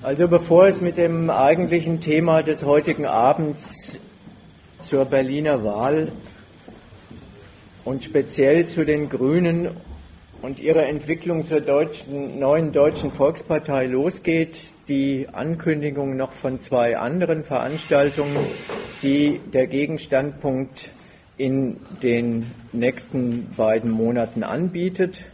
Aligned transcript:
Also 0.00 0.28
bevor 0.28 0.68
es 0.68 0.80
mit 0.80 0.96
dem 0.96 1.28
eigentlichen 1.28 2.00
Thema 2.00 2.44
des 2.44 2.62
heutigen 2.62 3.04
Abends 3.04 3.98
zur 4.80 5.04
Berliner 5.04 5.64
Wahl 5.64 6.12
und 7.84 8.04
speziell 8.04 8.64
zu 8.66 8.84
den 8.84 9.08
Grünen 9.08 9.70
und 10.40 10.60
ihrer 10.60 10.86
Entwicklung 10.86 11.46
zur 11.46 11.60
deutschen, 11.60 12.38
neuen 12.38 12.70
deutschen 12.70 13.10
Volkspartei 13.10 13.86
losgeht, 13.86 14.56
die 14.86 15.26
Ankündigung 15.32 16.16
noch 16.16 16.30
von 16.30 16.60
zwei 16.60 16.96
anderen 16.96 17.42
Veranstaltungen, 17.42 18.46
die 19.02 19.40
der 19.52 19.66
Gegenstandpunkt 19.66 20.90
in 21.38 21.76
den 22.04 22.52
nächsten 22.72 23.50
beiden 23.56 23.90
Monaten 23.90 24.44
anbietet. 24.44 25.24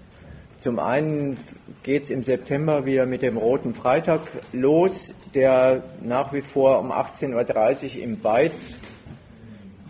Zum 0.65 0.79
einen 0.79 1.37
geht 1.83 2.05
es 2.05 2.11
im 2.11 2.23
September 2.23 2.87
wieder 2.87 3.05
mit 3.05 3.21
dem 3.21 3.37
Roten 3.37 3.75
Freitag 3.75 4.23
los, 4.51 5.13
der 5.35 5.83
nach 6.01 6.33
wie 6.33 6.41
vor 6.41 6.79
um 6.79 6.91
18.30 6.91 7.99
Uhr 7.99 8.03
im 8.03 8.21
Beiz 8.21 8.79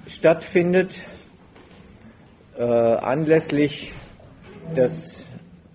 stattfindet. 0.09 0.97
Äh, 2.59 2.64
anlässlich 2.64 3.92
des 4.77 5.24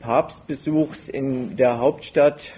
Papstbesuchs 0.02 1.08
in 1.08 1.56
der 1.56 1.80
Hauptstadt 1.80 2.52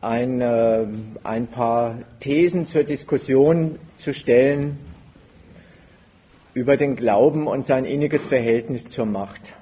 ein, 0.00 0.40
äh, 0.40 0.86
ein 1.22 1.48
paar 1.48 1.98
Thesen 2.20 2.66
zur 2.66 2.84
Diskussion 2.84 3.78
zu 3.98 4.14
stellen 4.14 4.78
über 6.54 6.78
den 6.78 6.96
Glauben 6.96 7.46
und 7.46 7.66
sein 7.66 7.84
inniges 7.84 8.24
Verhältnis 8.24 8.88
zur 8.88 9.04
Macht. 9.04 9.57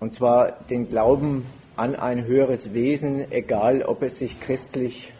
Und 0.00 0.14
zwar 0.14 0.52
den 0.70 0.88
Glauben 0.88 1.44
an 1.76 1.94
ein 1.94 2.24
höheres 2.24 2.74
Wesen, 2.74 3.30
egal 3.30 3.82
ob 3.82 4.02
es 4.02 4.18
sich 4.18 4.40
christlich 4.40 5.12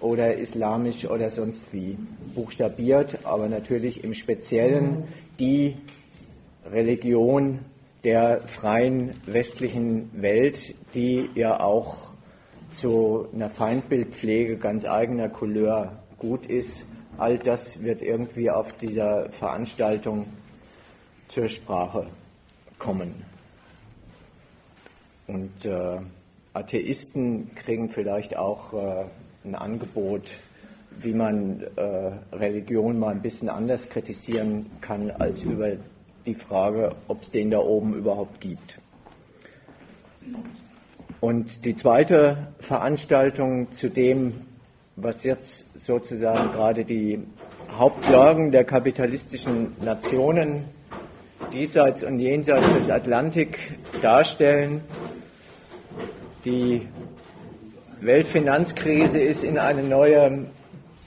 oder 0.00 0.36
islamisch 0.36 1.04
oder 1.04 1.30
sonst 1.30 1.72
wie 1.72 1.98
buchstabiert, 2.34 3.26
aber 3.26 3.48
natürlich 3.48 4.02
im 4.02 4.14
Speziellen 4.14 5.04
die 5.38 5.76
Religion 6.70 7.60
der 8.04 8.42
freien 8.46 9.14
westlichen 9.26 10.10
Welt, 10.14 10.74
die 10.94 11.28
ja 11.34 11.60
auch 11.60 12.10
zu 12.72 13.26
einer 13.34 13.50
Feindbildpflege 13.50 14.56
ganz 14.56 14.84
eigener 14.84 15.28
Couleur 15.28 16.02
gut 16.18 16.46
ist. 16.46 16.86
All 17.18 17.38
das 17.38 17.82
wird 17.82 18.02
irgendwie 18.02 18.50
auf 18.50 18.72
dieser 18.74 19.30
Veranstaltung 19.30 20.26
zur 21.28 21.48
Sprache 21.48 22.06
kommen. 22.80 23.24
Und 25.28 25.64
äh, 25.64 25.98
Atheisten 26.52 27.54
kriegen 27.54 27.90
vielleicht 27.90 28.36
auch 28.36 28.74
äh, 28.74 29.04
ein 29.44 29.54
Angebot, 29.54 30.32
wie 30.90 31.14
man 31.14 31.62
äh, 31.76 31.82
Religion 32.32 32.98
mal 32.98 33.10
ein 33.10 33.22
bisschen 33.22 33.48
anders 33.48 33.88
kritisieren 33.88 34.66
kann 34.80 35.12
als 35.12 35.44
über 35.44 35.76
die 36.26 36.34
Frage, 36.34 36.96
ob 37.06 37.22
es 37.22 37.30
den 37.30 37.50
da 37.52 37.58
oben 37.58 37.94
überhaupt 37.94 38.40
gibt. 38.40 38.80
Und 41.20 41.64
die 41.64 41.76
zweite 41.76 42.48
Veranstaltung 42.58 43.70
zu 43.72 43.88
dem, 43.88 44.40
was 44.96 45.22
jetzt 45.22 45.66
sozusagen 45.86 46.50
gerade 46.52 46.84
die 46.84 47.20
Hauptsorgen 47.72 48.50
der 48.50 48.64
kapitalistischen 48.64 49.76
Nationen 49.82 50.64
diesseits 51.52 52.02
und 52.02 52.18
jenseits 52.18 52.72
des 52.74 52.90
Atlantik 52.90 53.58
darstellen, 54.02 54.82
die 56.44 56.88
Weltfinanzkrise 58.00 59.18
ist 59.18 59.44
in 59.44 59.58
eine 59.58 59.82
neue 59.82 60.46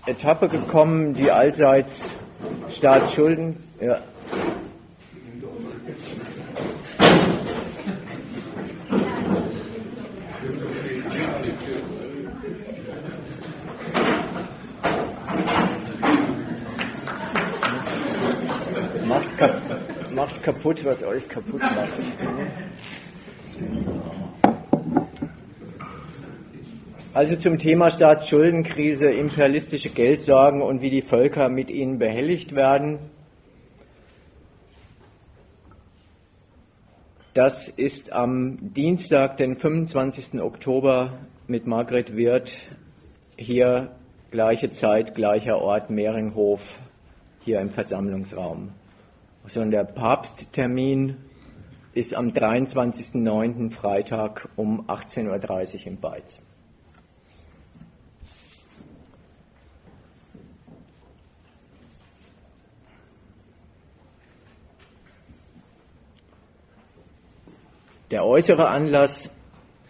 Etappe 0.05 0.47
gekommen, 0.47 1.13
die 1.13 1.31
allseits 1.31 2.15
Staatsschulden. 2.69 3.57
Ja. 3.79 3.99
Macht, 19.05 20.13
macht 20.13 20.32
kaputt, 20.43 20.85
was 20.85 21.01
euch 21.03 21.27
kaputt 21.27 21.61
macht. 21.61 21.99
Also 27.13 27.35
zum 27.35 27.59
Thema 27.59 27.89
Staatsschuldenkrise, 27.89 29.11
imperialistische 29.11 29.89
Geldsorgen 29.89 30.61
und 30.61 30.81
wie 30.81 30.89
die 30.89 31.03
Völker 31.03 31.47
mit 31.47 31.69
ihnen 31.69 31.99
behelligt 31.99 32.55
werden. 32.55 32.99
Das 37.33 37.67
ist 37.67 38.11
am 38.11 38.73
Dienstag, 38.73 39.37
den 39.37 39.55
25. 39.55 40.41
Oktober 40.41 41.19
mit 41.47 41.65
Margret 41.65 42.15
Wirth 42.15 42.51
hier 43.37 43.91
gleiche 44.31 44.71
Zeit, 44.71 45.15
gleicher 45.15 45.59
Ort, 45.59 45.89
Mehringhof, 45.89 46.79
hier 47.41 47.59
im 47.59 47.69
Versammlungsraum. 47.69 48.69
So, 49.45 49.59
und 49.59 49.71
der 49.71 49.83
Papsttermin 49.83 51.17
ist 51.93 52.15
am 52.15 52.29
23.09. 52.29 53.71
Freitag 53.71 54.47
um 54.55 54.87
18.30 54.89 55.81
Uhr 55.81 55.87
im 55.87 55.99
Beiz. 55.99 56.41
Der 68.11 68.25
äußere 68.25 68.69
Anlass 68.69 69.29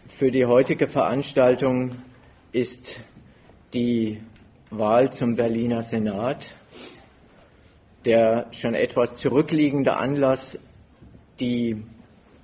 für 0.08 0.32
die 0.32 0.46
heutige 0.46 0.88
Veranstaltung 0.88 1.92
ist 2.52 3.02
die 3.74 4.22
Wahl 4.70 5.12
zum 5.12 5.36
Berliner 5.36 5.84
Senat. 5.84 6.56
Der 8.06 8.48
schon 8.52 8.76
etwas 8.76 9.16
zurückliegende 9.16 9.96
Anlass, 9.96 10.60
die 11.40 11.84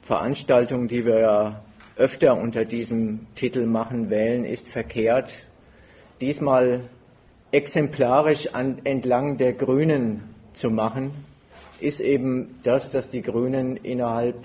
Veranstaltung, 0.02 0.88
die 0.88 1.06
wir 1.06 1.20
ja 1.20 1.64
öfter 1.98 2.38
unter 2.38 2.66
diesem 2.66 3.28
Titel 3.36 3.66
machen, 3.66 4.10
wählen, 4.10 4.46
ist 4.46 4.68
verkehrt. 4.68 5.46
Diesmal 6.22 6.82
exemplarisch 7.52 8.54
an, 8.54 8.80
entlang 8.86 9.38
der 9.38 9.54
Grünen 9.54 10.24
zu 10.54 10.70
machen, 10.70 11.12
ist 11.80 12.00
eben 12.00 12.60
das, 12.64 12.92
dass 12.92 13.10
die 13.10 13.22
Grünen 13.22 13.76
innerhalb 13.78 14.38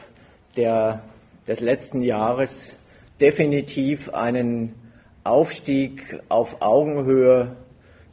der 0.57 1.03
des 1.47 1.61
letzten 1.61 2.03
Jahres 2.03 2.75
definitiv 3.21 4.13
einen 4.13 4.75
Aufstieg 5.25 6.21
auf 6.29 6.61
Augenhöhe 6.61 7.57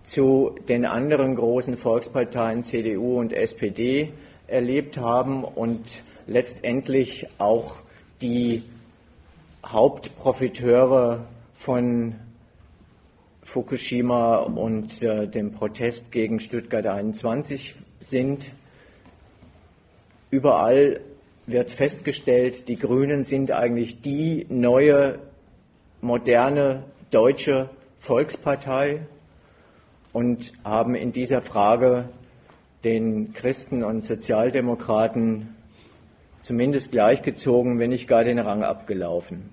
zu 0.03 0.55
den 0.67 0.85
anderen 0.85 1.35
großen 1.35 1.77
Volksparteien 1.77 2.63
CDU 2.63 3.19
und 3.19 3.33
SPD 3.33 4.11
erlebt 4.47 4.97
haben 4.97 5.43
und 5.43 6.03
letztendlich 6.27 7.27
auch 7.37 7.75
die 8.21 8.63
Hauptprofiteure 9.65 11.25
von 11.53 12.15
Fukushima 13.43 14.37
und 14.37 15.01
äh, 15.01 15.27
dem 15.27 15.51
Protest 15.51 16.11
gegen 16.11 16.39
Stuttgart 16.39 16.85
21 16.85 17.75
sind. 17.99 18.49
Überall 20.29 21.01
wird 21.47 21.71
festgestellt, 21.71 22.67
die 22.67 22.77
Grünen 22.77 23.23
sind 23.23 23.51
eigentlich 23.51 24.01
die 24.01 24.45
neue, 24.49 25.19
moderne 26.01 26.83
deutsche 27.11 27.69
Volkspartei 27.99 29.01
und 30.13 30.53
haben 30.63 30.95
in 30.95 31.11
dieser 31.11 31.41
Frage 31.41 32.09
den 32.83 33.33
Christen 33.33 33.83
und 33.83 34.05
Sozialdemokraten 34.05 35.55
zumindest 36.41 36.91
gleichgezogen, 36.91 37.79
wenn 37.79 37.91
nicht 37.91 38.07
gar 38.07 38.23
den 38.23 38.39
Rang 38.39 38.63
abgelaufen. 38.63 39.49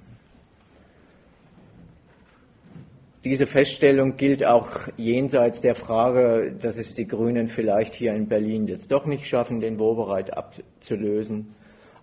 Diese 3.24 3.46
Feststellung 3.46 4.16
gilt 4.16 4.44
auch 4.44 4.88
jenseits 4.96 5.60
der 5.60 5.74
Frage, 5.74 6.54
dass 6.60 6.78
es 6.78 6.94
die 6.94 7.06
Grünen 7.06 7.48
vielleicht 7.48 7.94
hier 7.94 8.14
in 8.14 8.28
Berlin 8.28 8.68
jetzt 8.68 8.90
doch 8.92 9.06
nicht 9.06 9.26
schaffen, 9.26 9.60
den 9.60 9.78
Wobereit 9.78 10.36
abzulösen. 10.36 11.54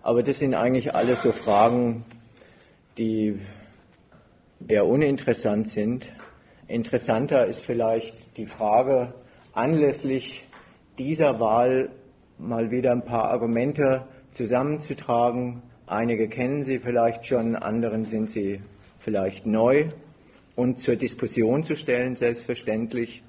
Aber 0.02 0.22
das 0.22 0.38
sind 0.38 0.54
eigentlich 0.54 0.94
alles 0.94 1.22
so 1.22 1.32
Fragen, 1.32 2.04
die 2.98 3.40
eher 4.68 4.86
uninteressant 4.86 5.68
sind. 5.68 6.12
Interessanter 6.68 7.46
ist 7.46 7.60
vielleicht 7.60 8.36
die 8.36 8.46
Frage, 8.46 9.14
anlässlich 9.52 10.44
dieser 10.98 11.38
Wahl 11.38 11.90
mal 12.38 12.70
wieder 12.70 12.92
ein 12.92 13.04
paar 13.04 13.30
Argumente 13.30 14.06
zusammenzutragen. 14.32 15.62
Einige 15.86 16.28
kennen 16.28 16.62
Sie 16.62 16.78
vielleicht 16.78 17.26
schon, 17.26 17.54
anderen 17.54 18.04
sind 18.04 18.30
sie 18.30 18.60
vielleicht 18.98 19.46
neu 19.46 19.90
und 20.56 20.80
zur 20.80 20.96
Diskussion 20.96 21.62
zu 21.62 21.76
stellen, 21.76 22.16
selbstverständlich. 22.16 23.22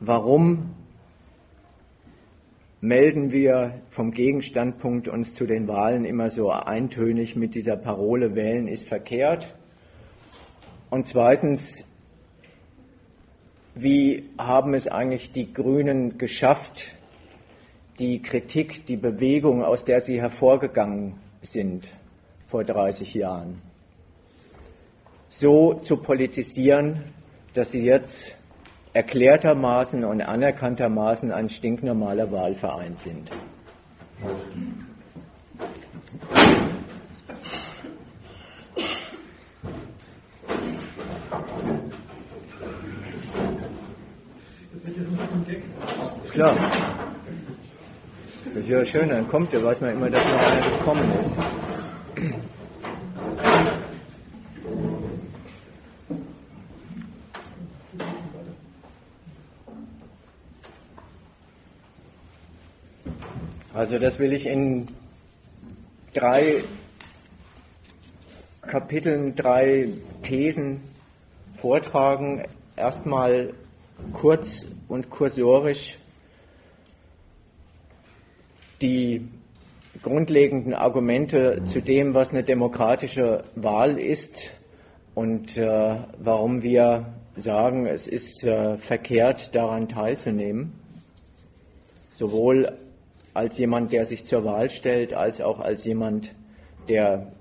Warum 0.00 0.74
melden 2.80 3.32
wir 3.32 3.80
vom 3.90 4.12
Gegenstandpunkt 4.12 5.08
uns 5.08 5.34
zu 5.34 5.46
den 5.46 5.66
Wahlen 5.66 6.04
immer 6.04 6.30
so 6.30 6.50
eintönig 6.50 7.34
mit 7.34 7.54
dieser 7.54 7.76
Parole 7.76 8.34
Wählen 8.34 8.68
ist 8.68 8.86
verkehrt? 8.86 9.54
Und 10.90 11.06
zweitens, 11.06 11.84
wie 13.74 14.28
haben 14.38 14.74
es 14.74 14.88
eigentlich 14.88 15.32
die 15.32 15.52
Grünen 15.52 16.18
geschafft, 16.18 16.94
die 17.98 18.22
Kritik, 18.22 18.86
die 18.86 18.96
Bewegung, 18.96 19.64
aus 19.64 19.84
der 19.84 20.00
sie 20.00 20.20
hervorgegangen 20.20 21.14
sind 21.42 21.90
vor 22.46 22.64
30 22.64 23.14
Jahren, 23.14 23.60
so 25.28 25.74
zu 25.74 25.96
politisieren, 25.96 27.04
dass 27.54 27.72
sie 27.72 27.82
jetzt 27.82 28.37
erklärtermaßen 28.98 30.04
und 30.04 30.22
anerkanntermaßen 30.22 31.30
ein 31.30 31.48
stinknormaler 31.48 32.32
Wahlverein 32.32 32.96
sind. 32.96 33.30
Klar. 46.32 46.56
Das 48.52 48.64
ist 48.64 48.68
ja 48.68 48.84
schön, 48.84 49.10
dann 49.10 49.28
kommt 49.28 49.52
ja, 49.52 49.62
weiß 49.62 49.80
man 49.80 49.90
immer, 49.90 50.10
dass 50.10 50.24
noch 50.24 50.52
einer 50.52 50.76
gekommen 50.76 51.12
ist. 51.20 51.32
Also 63.78 64.00
das 64.00 64.18
will 64.18 64.32
ich 64.32 64.44
in 64.44 64.88
drei 66.12 66.64
Kapiteln, 68.60 69.36
drei 69.36 69.88
Thesen 70.24 70.80
vortragen. 71.54 72.42
Erstmal 72.74 73.54
kurz 74.14 74.66
und 74.88 75.10
kursorisch 75.10 75.96
die 78.80 79.28
grundlegenden 80.02 80.74
Argumente 80.74 81.62
zu 81.66 81.80
dem, 81.80 82.14
was 82.14 82.30
eine 82.30 82.42
demokratische 82.42 83.42
Wahl 83.54 84.00
ist 84.00 84.50
und 85.14 85.56
äh, 85.56 85.98
warum 86.18 86.64
wir 86.64 87.14
sagen, 87.36 87.86
es 87.86 88.08
ist 88.08 88.42
äh, 88.42 88.76
verkehrt, 88.76 89.54
daran 89.54 89.88
teilzunehmen. 89.88 90.72
Sowohl 92.10 92.76
als 93.34 93.58
jemand, 93.58 93.92
der 93.92 94.04
sich 94.04 94.24
zur 94.24 94.44
Wahl 94.44 94.70
stellt, 94.70 95.14
als 95.14 95.40
auch 95.40 95.60
als 95.60 95.84
jemand, 95.84 96.34
der 96.88 97.32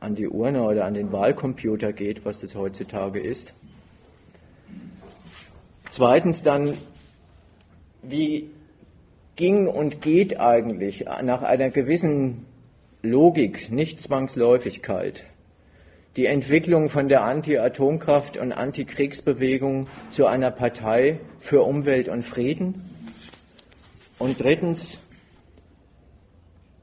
an 0.00 0.14
die 0.14 0.28
Urne 0.28 0.62
oder 0.62 0.84
an 0.84 0.94
den 0.94 1.12
Wahlcomputer 1.12 1.92
geht, 1.92 2.24
was 2.24 2.38
das 2.38 2.54
heutzutage 2.54 3.20
ist. 3.20 3.52
Zweitens 5.88 6.42
dann, 6.42 6.74
wie 8.02 8.50
ging 9.36 9.66
und 9.66 10.00
geht 10.00 10.38
eigentlich 10.38 11.06
nach 11.22 11.42
einer 11.42 11.70
gewissen 11.70 12.44
Logik, 13.02 13.70
nicht 13.70 14.00
Zwangsläufigkeit, 14.00 15.24
die 16.16 16.26
Entwicklung 16.26 16.88
von 16.88 17.08
der 17.08 17.22
Anti-Atomkraft- 17.22 18.36
und 18.36 18.52
Antikriegsbewegung 18.52 19.86
zu 20.10 20.26
einer 20.26 20.50
Partei 20.50 21.20
für 21.38 21.62
Umwelt 21.62 22.08
und 22.08 22.24
Frieden? 22.24 22.97
Und 24.18 24.40
drittens, 24.40 24.98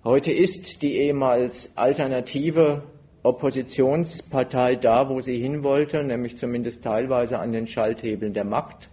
Heute 0.06 0.32
ist 0.32 0.84
die 0.84 0.98
ehemals 0.98 1.72
alternative 1.74 2.84
Oppositionspartei 3.24 4.76
da, 4.76 5.10
wo 5.10 5.20
sie 5.20 5.40
hin 5.40 5.64
wollte, 5.64 6.04
nämlich 6.04 6.38
zumindest 6.38 6.84
teilweise 6.84 7.40
an 7.40 7.52
den 7.52 7.66
Schalthebeln 7.66 8.36
der 8.36 8.44
Macht, 8.44 8.92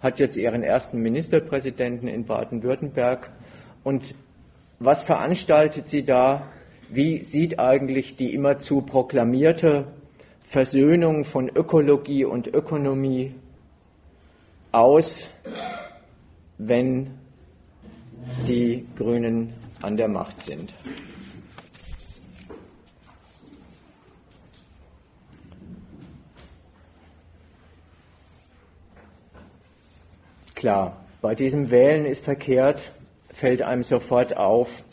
hat 0.00 0.18
jetzt 0.18 0.34
ihren 0.34 0.62
ersten 0.62 1.02
Ministerpräsidenten 1.02 2.08
in 2.08 2.24
Baden-Württemberg. 2.24 3.30
Und 3.84 4.14
was 4.78 5.02
veranstaltet 5.02 5.90
sie 5.90 6.06
da? 6.06 6.48
Wie 6.88 7.20
sieht 7.20 7.58
eigentlich 7.58 8.16
die 8.16 8.32
immerzu 8.32 8.80
proklamierte 8.80 9.88
Versöhnung 10.46 11.24
von 11.24 11.50
Ökologie 11.50 12.24
und 12.24 12.46
Ökonomie 12.46 13.34
aus, 14.72 15.28
wenn 16.56 17.10
die 18.46 18.86
Grünen 18.96 19.52
an 19.82 19.96
der 19.96 20.08
Macht 20.08 20.40
sind. 20.42 20.74
Klar, 30.54 31.04
bei 31.20 31.34
diesem 31.34 31.70
Wählen 31.70 32.06
ist 32.06 32.24
verkehrt, 32.24 32.92
fällt 33.30 33.62
einem 33.62 33.82
sofort 33.82 34.36
auf, 34.36 34.84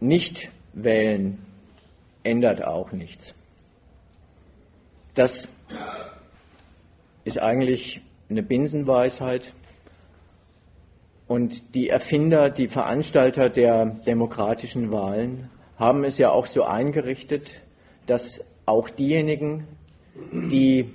nicht 0.00 0.48
wählen 0.72 1.44
ändert 2.24 2.64
auch 2.64 2.92
nichts. 2.92 3.34
Das 5.14 5.48
ist 7.24 7.38
eigentlich 7.38 8.00
eine 8.30 8.42
Binsenweisheit. 8.42 9.52
Und 11.32 11.74
die 11.74 11.88
Erfinder, 11.88 12.50
die 12.50 12.68
Veranstalter 12.68 13.48
der 13.48 13.86
demokratischen 13.86 14.92
Wahlen 14.92 15.48
haben 15.78 16.04
es 16.04 16.18
ja 16.18 16.30
auch 16.30 16.44
so 16.44 16.64
eingerichtet, 16.64 17.54
dass 18.06 18.44
auch 18.66 18.90
diejenigen, 18.90 19.66
die 20.14 20.92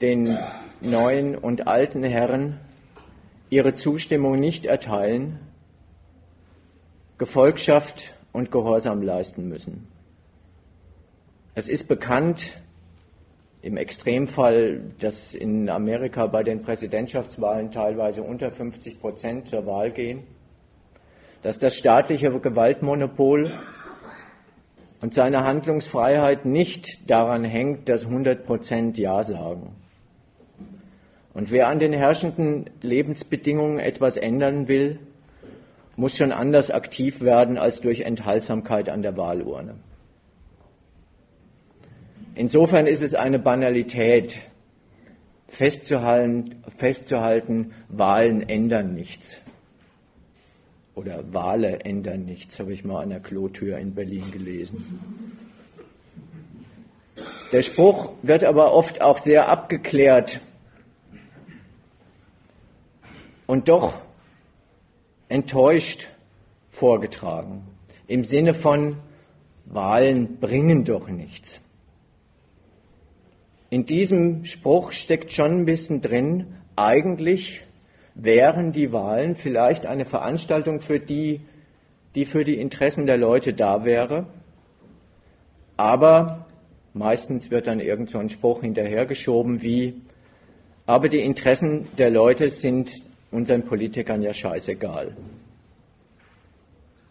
den 0.00 0.36
neuen 0.80 1.36
und 1.36 1.68
alten 1.68 2.02
Herren 2.02 2.58
ihre 3.50 3.74
Zustimmung 3.74 4.40
nicht 4.40 4.66
erteilen, 4.66 5.38
Gefolgschaft 7.18 8.14
und 8.32 8.50
Gehorsam 8.50 9.02
leisten 9.02 9.48
müssen. 9.48 9.86
Es 11.54 11.68
ist 11.68 11.86
bekannt, 11.86 12.58
im 13.68 13.76
Extremfall, 13.76 14.80
dass 14.98 15.34
in 15.34 15.68
Amerika 15.68 16.26
bei 16.26 16.42
den 16.42 16.62
Präsidentschaftswahlen 16.62 17.70
teilweise 17.70 18.22
unter 18.22 18.50
50 18.50 18.98
Prozent 18.98 19.46
zur 19.46 19.66
Wahl 19.66 19.90
gehen, 19.90 20.22
dass 21.42 21.58
das 21.58 21.76
staatliche 21.76 22.30
Gewaltmonopol 22.30 23.52
und 25.02 25.12
seine 25.12 25.44
Handlungsfreiheit 25.44 26.46
nicht 26.46 27.10
daran 27.10 27.44
hängt, 27.44 27.90
dass 27.90 28.06
100 28.06 28.46
Prozent 28.46 28.96
Ja 28.96 29.22
sagen. 29.22 29.76
Und 31.34 31.50
wer 31.50 31.68
an 31.68 31.78
den 31.78 31.92
herrschenden 31.92 32.70
Lebensbedingungen 32.80 33.80
etwas 33.80 34.16
ändern 34.16 34.66
will, 34.66 34.98
muss 35.94 36.16
schon 36.16 36.32
anders 36.32 36.70
aktiv 36.70 37.20
werden 37.20 37.58
als 37.58 37.82
durch 37.82 38.00
Enthaltsamkeit 38.00 38.88
an 38.88 39.02
der 39.02 39.18
Wahlurne. 39.18 39.74
Insofern 42.38 42.86
ist 42.86 43.02
es 43.02 43.16
eine 43.16 43.40
Banalität, 43.40 44.38
festzuhalten, 45.48 46.62
festzuhalten, 46.76 47.72
Wahlen 47.88 48.48
ändern 48.48 48.94
nichts. 48.94 49.42
Oder 50.94 51.32
Wale 51.32 51.80
ändern 51.80 52.26
nichts, 52.26 52.60
habe 52.60 52.72
ich 52.72 52.84
mal 52.84 53.02
an 53.02 53.10
der 53.10 53.18
Klotür 53.18 53.78
in 53.78 53.92
Berlin 53.92 54.30
gelesen. 54.30 55.36
Der 57.50 57.62
Spruch 57.62 58.10
wird 58.22 58.44
aber 58.44 58.72
oft 58.72 59.00
auch 59.00 59.18
sehr 59.18 59.48
abgeklärt 59.48 60.40
und 63.48 63.68
doch 63.68 64.00
enttäuscht 65.28 66.06
vorgetragen. 66.70 67.66
Im 68.06 68.22
Sinne 68.22 68.54
von, 68.54 68.98
Wahlen 69.64 70.38
bringen 70.38 70.84
doch 70.84 71.08
nichts. 71.08 71.60
In 73.70 73.84
diesem 73.84 74.44
Spruch 74.46 74.92
steckt 74.92 75.30
schon 75.32 75.60
ein 75.60 75.64
bisschen 75.66 76.00
drin, 76.00 76.46
eigentlich 76.76 77.62
wären 78.14 78.72
die 78.72 78.92
Wahlen 78.92 79.34
vielleicht 79.34 79.84
eine 79.84 80.06
Veranstaltung 80.06 80.80
für 80.80 80.98
die, 80.98 81.40
die 82.14 82.24
für 82.24 82.44
die 82.44 82.58
Interessen 82.58 83.06
der 83.06 83.18
Leute 83.18 83.52
da 83.52 83.84
wäre. 83.84 84.26
Aber 85.76 86.46
meistens 86.94 87.50
wird 87.50 87.66
dann 87.66 87.80
irgend 87.80 88.10
so 88.10 88.18
ein 88.18 88.30
Spruch 88.30 88.62
hinterhergeschoben 88.62 89.62
wie, 89.62 90.00
aber 90.86 91.08
die 91.08 91.20
Interessen 91.20 91.86
der 91.98 92.10
Leute 92.10 92.48
sind 92.48 92.90
unseren 93.30 93.64
Politikern 93.64 94.22
ja 94.22 94.32
scheißegal. 94.32 95.14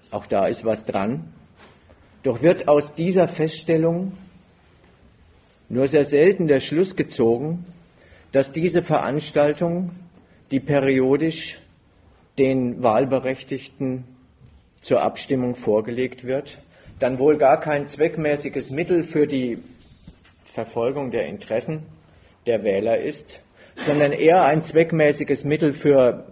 Auch 0.10 0.26
da 0.26 0.48
ist 0.48 0.66
was 0.66 0.86
dran. 0.86 1.32
Doch 2.24 2.42
wird 2.42 2.68
aus 2.68 2.96
dieser 2.96 3.28
Feststellung 3.28 4.14
nur 5.70 5.88
sehr 5.88 6.04
selten 6.04 6.48
der 6.48 6.60
Schluss 6.60 6.96
gezogen, 6.96 7.66
dass 8.32 8.52
diese 8.52 8.82
Veranstaltung, 8.82 9.92
die 10.52 10.60
periodisch 10.60 11.60
den 12.38 12.84
Wahlberechtigten 12.84 14.06
zur 14.82 15.02
Abstimmung 15.02 15.56
vorgelegt 15.56 16.24
wird, 16.24 16.60
dann 17.00 17.20
wohl 17.20 17.38
gar 17.38 17.60
kein 17.60 17.88
zweckmäßiges 17.88 18.70
Mittel 18.72 19.04
für 19.04 19.28
die 19.28 19.60
Verfolgung 20.46 21.12
der 21.12 21.28
Interessen 21.28 21.84
der 22.46 22.64
Wähler 22.64 23.00
ist, 23.00 23.42
sondern 23.76 24.12
eher 24.12 24.44
ein 24.44 24.62
zweckmäßiges 24.62 25.44
Mittel 25.44 25.74
für 25.74 26.26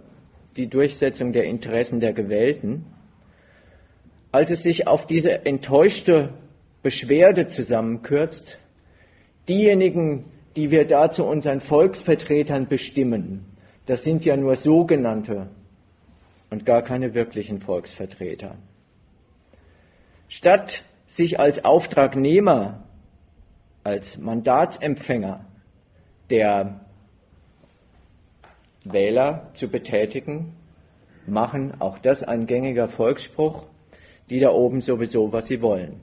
die 0.56 0.68
Durchsetzung 0.68 1.32
der 1.32 1.44
Interessen 1.44 2.00
der 2.00 2.12
Gewählten, 2.12 2.86
als 4.32 4.50
es 4.50 4.62
sich 4.62 4.86
auf 4.86 5.06
diese 5.06 5.46
enttäuschte 5.46 6.30
Beschwerde 6.82 7.46
zusammenkürzt, 7.46 8.58
diejenigen, 9.48 10.24
die 10.56 10.70
wir 10.70 10.86
da 10.86 11.10
zu 11.10 11.24
unseren 11.24 11.60
Volksvertretern 11.60 12.66
bestimmen, 12.66 13.44
das 13.86 14.02
sind 14.02 14.24
ja 14.24 14.36
nur 14.36 14.56
sogenannte 14.56 15.48
und 16.50 16.66
gar 16.66 16.82
keine 16.82 17.14
wirklichen 17.14 17.60
Volksvertreter. 17.60 18.56
Statt 20.28 20.82
sich 21.06 21.38
als 21.38 21.64
Auftragnehmer, 21.64 22.82
als 23.84 24.18
Mandatsempfänger 24.18 25.44
der 26.30 26.80
Wähler 28.84 29.50
zu 29.54 29.68
betätigen, 29.68 30.54
machen, 31.26 31.80
auch 31.80 31.98
das 31.98 32.22
ein 32.22 32.46
gängiger 32.46 32.88
Volksspruch, 32.88 33.64
die 34.30 34.40
da 34.40 34.50
oben 34.50 34.80
sowieso, 34.80 35.32
was 35.32 35.46
sie 35.46 35.62
wollen. 35.62 36.00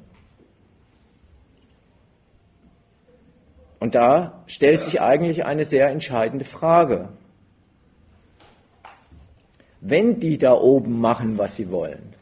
Und 3.83 3.95
da 3.95 4.45
stellt 4.47 4.81
sich 4.81 5.01
eigentlich 5.01 5.43
eine 5.43 5.65
sehr 5.65 5.89
entscheidende 5.89 6.45
Frage. 6.45 7.09
Wenn 9.81 10.21
die 10.21 10.37
da 10.37 10.53
oben 10.53 11.01
machen, 11.01 11.37
was 11.37 11.57
sie 11.57 11.69
wollen, 11.69 12.13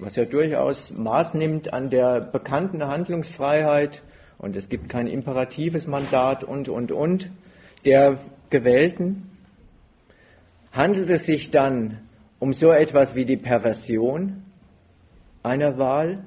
was 0.00 0.16
ja 0.16 0.24
durchaus 0.24 0.90
Maß 0.90 1.34
nimmt 1.34 1.72
an 1.72 1.90
der 1.90 2.20
bekannten 2.20 2.84
Handlungsfreiheit 2.84 4.02
und 4.38 4.56
es 4.56 4.68
gibt 4.68 4.88
kein 4.88 5.06
imperatives 5.06 5.86
Mandat 5.86 6.42
und, 6.42 6.68
und, 6.68 6.90
und 6.90 7.30
der 7.84 8.18
Gewählten, 8.50 9.30
handelt 10.72 11.08
es 11.08 11.24
sich 11.24 11.52
dann 11.52 12.00
um 12.40 12.52
so 12.52 12.72
etwas 12.72 13.14
wie 13.14 13.26
die 13.26 13.36
Perversion 13.36 14.42
einer 15.44 15.78
Wahl, 15.78 16.24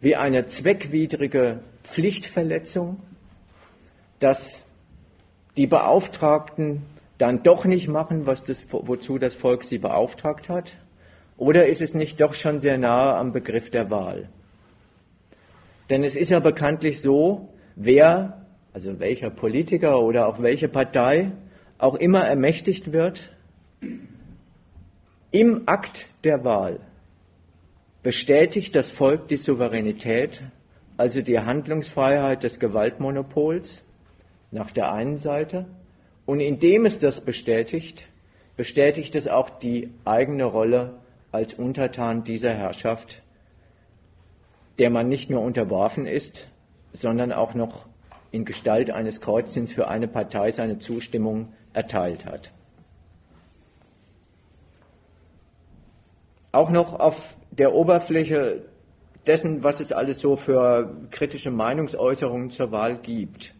wie 0.00 0.16
eine 0.16 0.46
zweckwidrige 0.46 1.60
Pflichtverletzung, 1.82 3.02
dass 4.20 4.64
die 5.56 5.66
Beauftragten 5.66 6.82
dann 7.18 7.42
doch 7.42 7.64
nicht 7.64 7.88
machen, 7.88 8.26
was 8.26 8.44
das, 8.44 8.62
wozu 8.70 9.18
das 9.18 9.34
Volk 9.34 9.64
sie 9.64 9.78
beauftragt 9.78 10.48
hat? 10.48 10.72
Oder 11.36 11.66
ist 11.66 11.82
es 11.82 11.94
nicht 11.94 12.20
doch 12.20 12.34
schon 12.34 12.60
sehr 12.60 12.78
nahe 12.78 13.14
am 13.14 13.32
Begriff 13.32 13.70
der 13.70 13.90
Wahl? 13.90 14.28
Denn 15.90 16.04
es 16.04 16.16
ist 16.16 16.30
ja 16.30 16.40
bekanntlich 16.40 17.00
so, 17.00 17.48
wer, 17.76 18.46
also 18.72 18.98
welcher 19.00 19.30
Politiker 19.30 20.00
oder 20.00 20.28
auch 20.28 20.42
welche 20.42 20.68
Partei 20.68 21.32
auch 21.78 21.94
immer 21.94 22.24
ermächtigt 22.26 22.92
wird, 22.92 23.32
im 25.30 25.62
Akt 25.66 26.06
der 26.24 26.44
Wahl 26.44 26.80
bestätigt 28.02 28.74
das 28.74 28.90
Volk 28.90 29.28
die 29.28 29.36
Souveränität, 29.36 30.42
also 30.96 31.20
die 31.20 31.38
Handlungsfreiheit 31.38 32.42
des 32.42 32.58
Gewaltmonopols 32.58 33.84
nach 34.50 34.70
der 34.70 34.92
einen 34.92 35.16
Seite 35.16 35.66
und 36.26 36.40
indem 36.40 36.86
es 36.86 36.98
das 36.98 37.20
bestätigt, 37.20 38.06
bestätigt 38.56 39.14
es 39.14 39.28
auch 39.28 39.50
die 39.50 39.90
eigene 40.04 40.44
Rolle 40.44 40.94
als 41.32 41.54
Untertan 41.54 42.24
dieser 42.24 42.52
Herrschaft, 42.52 43.22
der 44.78 44.90
man 44.90 45.08
nicht 45.08 45.30
nur 45.30 45.42
unterworfen 45.42 46.06
ist, 46.06 46.48
sondern 46.92 47.32
auch 47.32 47.54
noch 47.54 47.86
in 48.30 48.44
Gestalt 48.44 48.90
eines 48.90 49.20
Kreuzchens 49.20 49.72
für 49.72 49.88
eine 49.88 50.08
Partei 50.08 50.50
seine 50.50 50.78
Zustimmung 50.78 51.52
erteilt 51.72 52.26
hat. 52.26 52.52
Auch 56.52 56.70
noch 56.70 56.98
auf 56.98 57.36
der 57.50 57.74
Oberfläche 57.74 58.64
dessen, 59.26 59.62
was 59.62 59.80
es 59.80 59.92
alles 59.92 60.20
so 60.20 60.36
für 60.36 60.96
kritische 61.10 61.50
Meinungsäußerungen 61.50 62.50
zur 62.50 62.72
Wahl 62.72 62.98
gibt, 62.98 63.54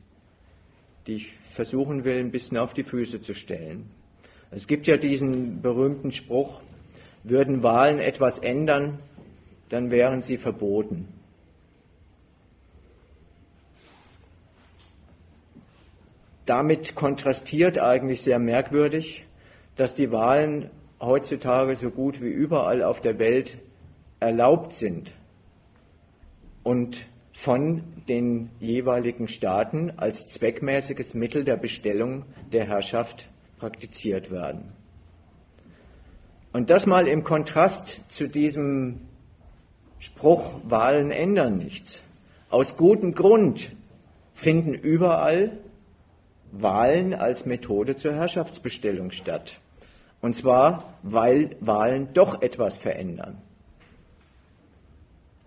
die 1.08 1.14
ich 1.14 1.32
versuchen 1.52 2.04
will, 2.04 2.20
ein 2.20 2.30
bisschen 2.30 2.58
auf 2.58 2.74
die 2.74 2.84
Füße 2.84 3.22
zu 3.22 3.32
stellen. 3.32 3.88
Es 4.50 4.66
gibt 4.66 4.86
ja 4.86 4.98
diesen 4.98 5.62
berühmten 5.62 6.12
Spruch, 6.12 6.60
würden 7.24 7.62
Wahlen 7.62 7.98
etwas 7.98 8.38
ändern, 8.38 8.98
dann 9.70 9.90
wären 9.90 10.20
sie 10.20 10.36
verboten. 10.36 11.08
Damit 16.44 16.94
kontrastiert 16.94 17.78
eigentlich 17.78 18.22
sehr 18.22 18.38
merkwürdig, 18.38 19.24
dass 19.76 19.94
die 19.94 20.12
Wahlen 20.12 20.70
heutzutage 21.00 21.74
so 21.76 21.90
gut 21.90 22.20
wie 22.20 22.28
überall 22.28 22.82
auf 22.82 23.00
der 23.00 23.18
Welt 23.18 23.56
erlaubt 24.20 24.74
sind 24.74 25.12
und 26.64 26.98
von 27.38 27.84
den 28.08 28.50
jeweiligen 28.58 29.28
Staaten 29.28 29.92
als 29.96 30.28
zweckmäßiges 30.28 31.14
Mittel 31.14 31.44
der 31.44 31.56
Bestellung 31.56 32.24
der 32.52 32.66
Herrschaft 32.66 33.28
praktiziert 33.58 34.32
werden. 34.32 34.72
Und 36.52 36.68
das 36.68 36.84
mal 36.84 37.06
im 37.06 37.22
Kontrast 37.22 38.10
zu 38.10 38.28
diesem 38.28 39.02
Spruch, 40.00 40.54
Wahlen 40.64 41.12
ändern 41.12 41.58
nichts. 41.58 42.02
Aus 42.50 42.76
gutem 42.76 43.14
Grund 43.14 43.70
finden 44.34 44.74
überall 44.74 45.58
Wahlen 46.50 47.14
als 47.14 47.46
Methode 47.46 47.94
zur 47.94 48.14
Herrschaftsbestellung 48.14 49.12
statt. 49.12 49.60
Und 50.20 50.34
zwar, 50.34 50.92
weil 51.04 51.54
Wahlen 51.60 52.08
doch 52.14 52.42
etwas 52.42 52.76
verändern. 52.76 53.40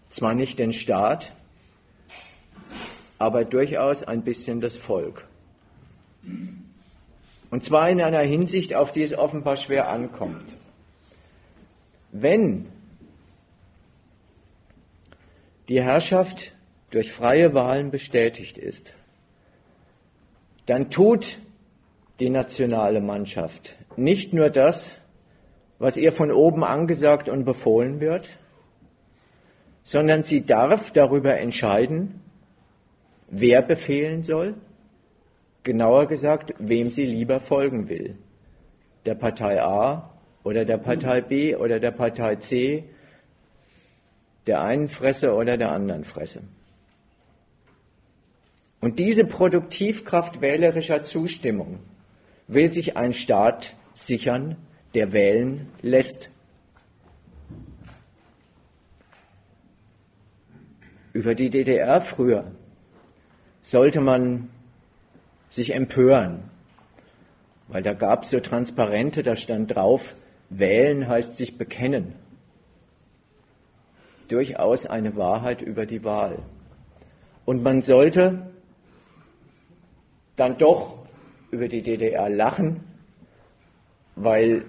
Zwar 0.10 0.36
nicht 0.36 0.58
den 0.58 0.72
Staat, 0.72 1.34
aber 3.22 3.46
durchaus 3.46 4.04
ein 4.04 4.24
bisschen 4.24 4.62
das 4.62 4.76
Volk. 4.76 5.28
Und 7.52 7.64
zwar 7.64 7.88
in 7.90 8.02
einer 8.02 8.22
Hinsicht, 8.22 8.74
auf 8.74 8.92
die 8.92 9.04
es 9.04 9.16
offenbar 9.16 9.58
schwer 9.58 9.90
ankommt. 9.90 10.46
Wenn 12.12 12.66
die 15.70 15.82
Herrschaft 15.82 16.52
durch 16.90 17.12
freie 17.12 17.54
Wahlen 17.54 17.92
bestätigt 17.92 18.58
ist, 18.58 18.96
dann 20.66 20.90
tut 20.90 21.38
die 22.20 22.32
nationale 22.32 23.02
Mannschaft 23.02 23.76
nicht 23.98 24.34
nur 24.34 24.50
das, 24.50 24.96
was 25.78 25.96
ihr 25.96 26.12
von 26.12 26.32
oben 26.32 26.64
angesagt 26.64 27.30
und 27.30 27.46
befohlen 27.46 28.00
wird, 28.00 28.30
sondern 29.84 30.24
sie 30.24 30.44
darf 30.44 30.92
darüber 30.92 31.38
entscheiden, 31.38 32.22
wer 33.32 33.62
befehlen 33.62 34.24
soll, 34.24 34.56
genauer 35.64 36.08
gesagt, 36.08 36.54
wem 36.60 36.92
sie 36.92 37.06
lieber 37.06 37.40
folgen 37.40 37.90
will. 37.90 38.18
Der 39.06 39.16
Partei 39.16 39.62
A 39.64 40.12
oder 40.44 40.66
der 40.66 40.78
Partei 40.78 41.22
B 41.22 41.56
oder 41.56 41.80
der 41.80 41.92
Partei 41.92 42.36
C, 42.36 42.84
der 44.46 44.62
einen 44.62 44.90
Fresse 44.90 45.34
oder 45.34 45.58
der 45.58 45.72
anderen 45.72 46.04
Fresse. 46.04 46.44
Und 48.80 49.00
diese 49.00 49.26
Produktivkraft 49.26 50.42
wählerischer 50.42 51.04
Zustimmung 51.04 51.80
will 52.48 52.72
sich 52.72 52.98
ein 52.98 53.14
Staat 53.14 53.76
sichern, 53.94 54.58
der 54.94 55.14
wählen 55.14 55.68
lässt. 55.82 56.30
Über 61.14 61.36
die 61.36 61.50
DDR 61.50 62.02
früher 62.02 62.52
sollte 63.72 64.02
man 64.02 64.50
sich 65.50 65.74
empören, 65.74 66.44
weil 67.70 67.82
da 67.82 67.94
gab 67.94 68.24
es 68.24 68.32
so 68.32 68.42
Transparente, 68.42 69.24
da 69.24 69.38
stand 69.38 69.74
drauf, 69.74 70.14
wählen 70.50 71.08
heißt 71.08 71.38
sich 71.38 71.58
bekennen. 71.58 72.14
Durchaus 74.28 74.86
eine 74.86 75.16
Wahrheit 75.16 75.62
über 75.62 75.86
die 75.86 76.04
Wahl. 76.04 76.40
Und 77.46 77.64
man 77.64 77.82
sollte 77.82 78.52
dann 80.36 80.58
doch 80.58 80.98
über 81.50 81.70
die 81.70 81.82
DDR 81.82 82.30
lachen, 82.30 82.84
weil 84.18 84.66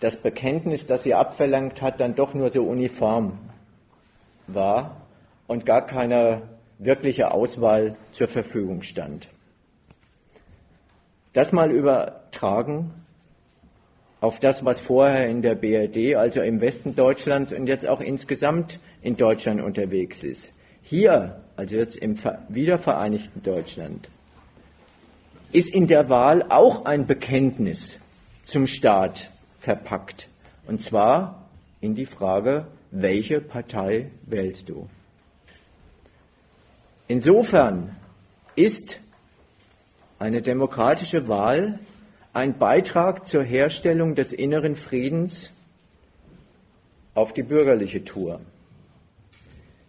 das 0.00 0.16
Bekenntnis, 0.16 0.86
das 0.86 1.02
sie 1.02 1.12
abverlangt 1.12 1.82
hat, 1.82 2.00
dann 2.00 2.14
doch 2.14 2.32
nur 2.32 2.48
so 2.48 2.64
uniform 2.64 3.38
war 4.46 5.02
und 5.46 5.66
gar 5.66 5.86
keine 5.86 6.51
wirkliche 6.84 7.30
Auswahl 7.30 7.96
zur 8.12 8.28
Verfügung 8.28 8.82
stand. 8.82 9.28
Das 11.32 11.52
mal 11.52 11.70
übertragen 11.70 12.92
auf 14.20 14.38
das, 14.38 14.64
was 14.64 14.80
vorher 14.80 15.28
in 15.28 15.42
der 15.42 15.54
BRD, 15.54 16.16
also 16.16 16.42
im 16.42 16.60
Westen 16.60 16.94
Deutschlands 16.94 17.52
und 17.52 17.66
jetzt 17.66 17.86
auch 17.86 18.00
insgesamt 18.00 18.78
in 19.00 19.16
Deutschland 19.16 19.60
unterwegs 19.60 20.22
ist. 20.22 20.52
Hier, 20.82 21.40
also 21.56 21.76
jetzt 21.76 21.96
im 21.96 22.16
wiedervereinigten 22.48 23.42
Deutschland, 23.42 24.08
ist 25.52 25.74
in 25.74 25.86
der 25.86 26.08
Wahl 26.08 26.44
auch 26.48 26.84
ein 26.84 27.06
Bekenntnis 27.06 27.98
zum 28.44 28.66
Staat 28.66 29.30
verpackt. 29.58 30.28
Und 30.66 30.82
zwar 30.82 31.48
in 31.80 31.94
die 31.94 32.06
Frage, 32.06 32.66
welche 32.90 33.40
Partei 33.40 34.10
wählst 34.26 34.68
du? 34.68 34.88
Insofern 37.08 37.96
ist 38.54 39.00
eine 40.18 40.42
demokratische 40.42 41.28
Wahl 41.28 41.78
ein 42.32 42.58
Beitrag 42.58 43.26
zur 43.26 43.42
Herstellung 43.42 44.14
des 44.14 44.32
inneren 44.32 44.76
Friedens 44.76 45.52
auf 47.14 47.34
die 47.34 47.42
bürgerliche 47.42 48.04
Tour. 48.04 48.40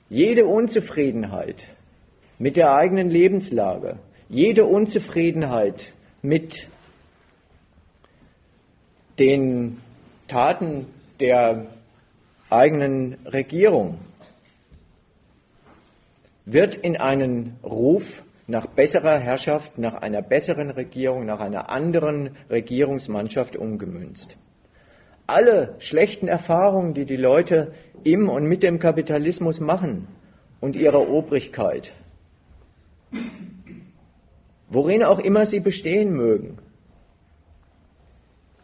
Jede 0.10 0.46
Unzufriedenheit 0.46 1.68
mit 2.38 2.58
der 2.58 2.74
eigenen 2.74 3.10
Lebenslage, 3.10 3.98
jede 4.28 4.66
Unzufriedenheit 4.66 5.94
mit 6.22 6.68
den 9.20 9.80
Taten 10.28 10.88
der 11.20 11.68
eigenen 12.50 13.18
Regierung 13.26 14.00
wird 16.46 16.76
in 16.76 16.98
einen 16.98 17.58
Ruf 17.64 18.24
nach 18.48 18.68
besserer 18.68 19.18
Herrschaft, 19.18 19.78
nach 19.78 19.96
einer 19.96 20.22
besseren 20.22 20.70
Regierung, 20.70 21.26
nach 21.26 21.40
einer 21.40 21.70
anderen 21.70 22.36
Regierungsmannschaft 22.50 23.56
umgemünzt. 23.56 24.38
Alle 25.26 25.76
schlechten 25.80 26.28
Erfahrungen, 26.28 26.94
die 26.94 27.06
die 27.06 27.16
Leute 27.16 27.74
im 28.04 28.30
und 28.30 28.46
mit 28.46 28.64
dem 28.64 28.80
Kapitalismus 28.80 29.62
machen 29.62 30.08
und 30.60 30.76
ihrer 30.76 31.10
Obrigkeit, 31.10 31.94
worin 34.68 35.04
auch 35.04 35.20
immer 35.20 35.46
sie 35.46 35.62
bestehen 35.62 36.12
mögen, 36.12 36.58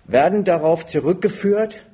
werden 0.05 0.43
darauf 0.43 0.86
zurückgeführt, 0.86 1.86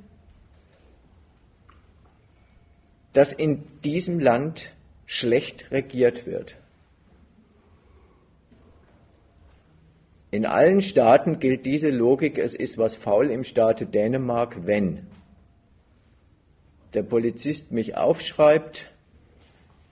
dass 3.12 3.32
in 3.32 3.64
diesem 3.82 4.18
Land 4.18 4.75
schlecht 5.06 5.70
regiert 5.70 6.26
wird. 6.26 6.56
In 10.30 10.44
allen 10.44 10.82
Staaten 10.82 11.38
gilt 11.38 11.64
diese 11.64 11.88
Logik, 11.88 12.38
es 12.38 12.54
ist 12.54 12.76
was 12.76 12.94
faul 12.94 13.30
im 13.30 13.44
Staate 13.44 13.86
Dänemark, 13.86 14.66
wenn 14.66 15.06
der 16.94 17.04
Polizist 17.04 17.72
mich 17.72 17.96
aufschreibt, 17.96 18.90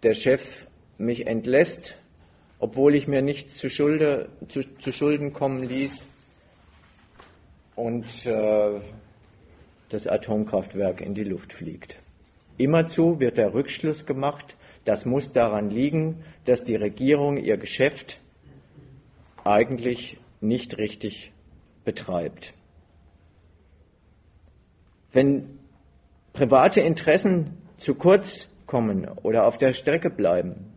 der 0.03 0.15
Chef 0.15 0.67
mich 0.99 1.27
entlässt, 1.27 1.97
obwohl 2.59 2.95
ich 2.95 3.09
mir 3.09 3.23
nichts 3.23 3.57
zu, 3.57 3.71
Schulde, 3.71 4.29
zu, 4.49 4.63
zu 4.79 4.93
Schulden 4.93 5.33
kommen 5.33 5.63
ließ 5.63 6.07
und 7.77 8.05
äh, 8.27 8.81
das 9.89 10.07
Atomkraftwerk 10.07 11.01
in 11.01 11.15
die 11.15 11.25
Luft 11.25 11.53
fliegt. 11.53 11.97
Immerzu 12.57 13.21
wird 13.21 13.39
der 13.39 13.55
Rückschluss 13.55 14.07
gemacht, 14.07 14.57
das 14.85 15.07
muss 15.07 15.33
daran 15.33 15.71
liegen, 15.71 16.25
dass 16.45 16.65
die 16.65 16.77
Regierung 16.77 17.37
ihr 17.37 17.57
Geschäft 17.57 18.21
eigentlich 19.45 20.19
nicht 20.41 20.79
richtig 20.79 21.33
betreibt. 21.85 22.55
Wenn 25.13 25.59
private 26.33 26.81
Interessen 26.81 27.57
zu 27.79 27.95
kurz 27.95 28.49
kommen 28.67 29.09
oder 29.23 29.47
auf 29.47 29.59
der 29.59 29.73
Strecke 29.73 30.11
bleiben, 30.11 30.73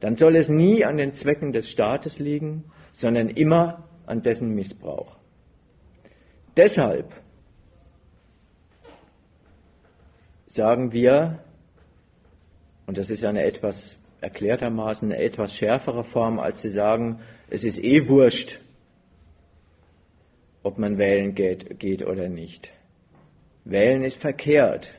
dann 0.00 0.16
soll 0.16 0.36
es 0.36 0.48
nie 0.48 0.84
an 0.84 0.96
den 0.96 1.12
Zwecken 1.12 1.52
des 1.52 1.68
Staates 1.70 2.18
liegen, 2.18 2.64
sondern 2.92 3.28
immer 3.28 3.88
an 4.06 4.22
dessen 4.22 4.54
Missbrauch. 4.54 5.16
Deshalb 6.56 7.12
sagen 10.46 10.92
wir, 10.92 11.38
und 12.88 12.96
das 12.96 13.10
ist 13.10 13.20
ja 13.20 13.28
eine 13.28 13.44
etwas 13.44 13.98
erklärtermaßen 14.22 15.12
eine 15.12 15.22
etwas 15.22 15.54
schärfere 15.54 16.04
Form, 16.04 16.38
als 16.38 16.62
zu 16.62 16.70
sagen, 16.70 17.20
es 17.50 17.62
ist 17.62 17.84
eh 17.84 18.08
wurscht, 18.08 18.60
ob 20.62 20.78
man 20.78 20.96
wählen 20.96 21.34
geht, 21.34 21.78
geht 21.78 22.02
oder 22.04 22.30
nicht. 22.30 22.72
Wählen 23.66 24.02
ist 24.02 24.16
verkehrt. 24.16 24.94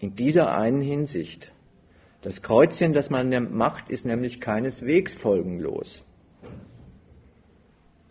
In 0.00 0.16
dieser 0.16 0.56
einen 0.56 0.82
Hinsicht. 0.82 1.52
Das 2.20 2.42
Kreuzchen, 2.42 2.92
das 2.92 3.10
man 3.10 3.56
macht, 3.56 3.88
ist 3.88 4.04
nämlich 4.04 4.40
keineswegs 4.40 5.14
folgenlos. 5.14 6.02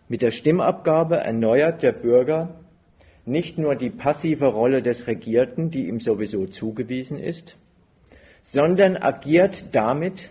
Mit 0.08 0.22
der 0.22 0.30
Stimmabgabe 0.30 1.18
erneuert 1.18 1.82
der 1.82 1.92
Bürger 1.92 2.58
nicht 3.26 3.58
nur 3.58 3.74
die 3.74 3.90
passive 3.90 4.46
Rolle 4.46 4.80
des 4.80 5.06
Regierten, 5.06 5.70
die 5.70 5.88
ihm 5.88 6.00
sowieso 6.00 6.46
zugewiesen 6.46 7.18
ist, 7.18 7.58
sondern 8.48 8.96
agiert 8.96 9.74
damit, 9.74 10.30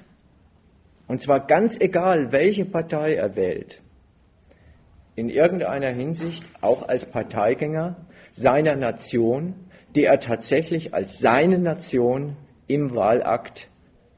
und 1.07 1.21
zwar 1.21 1.45
ganz 1.45 1.79
egal, 1.79 2.31
welche 2.31 2.65
Partei 2.65 3.15
er 3.15 3.35
wählt, 3.35 3.81
in 5.15 5.29
irgendeiner 5.29 5.91
Hinsicht 5.91 6.43
auch 6.61 6.87
als 6.87 7.05
Parteigänger 7.05 7.95
seiner 8.31 8.75
Nation, 8.75 9.53
die 9.95 10.05
er 10.05 10.19
tatsächlich 10.19 10.93
als 10.93 11.19
seine 11.19 11.57
Nation 11.57 12.35
im 12.67 12.95
Wahlakt 12.95 13.69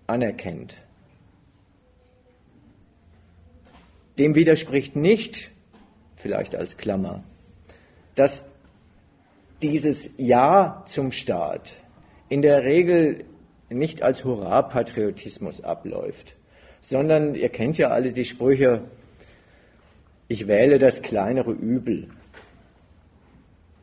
anerkennt. 0.08 0.76
Dem 4.18 4.34
widerspricht 4.34 4.96
nicht, 4.96 5.52
vielleicht 6.16 6.56
als 6.56 6.78
Klammer, 6.78 7.24
dass 8.16 8.52
dieses 9.62 10.12
Ja 10.18 10.84
zum 10.88 11.12
Staat 11.12 11.74
in 12.30 12.42
der 12.42 12.64
Regel 12.64 13.26
nicht 13.70 14.02
als 14.02 14.24
Hurra-Patriotismus 14.24 15.64
abläuft, 15.64 16.36
sondern 16.82 17.36
ihr 17.36 17.50
kennt 17.50 17.78
ja 17.78 17.90
alle 17.90 18.12
die 18.12 18.26
Sprüche, 18.26 18.84
ich 20.28 20.48
wähle 20.48 20.80
das 20.80 21.02
kleinere 21.02 21.52
Übel. 21.52 22.08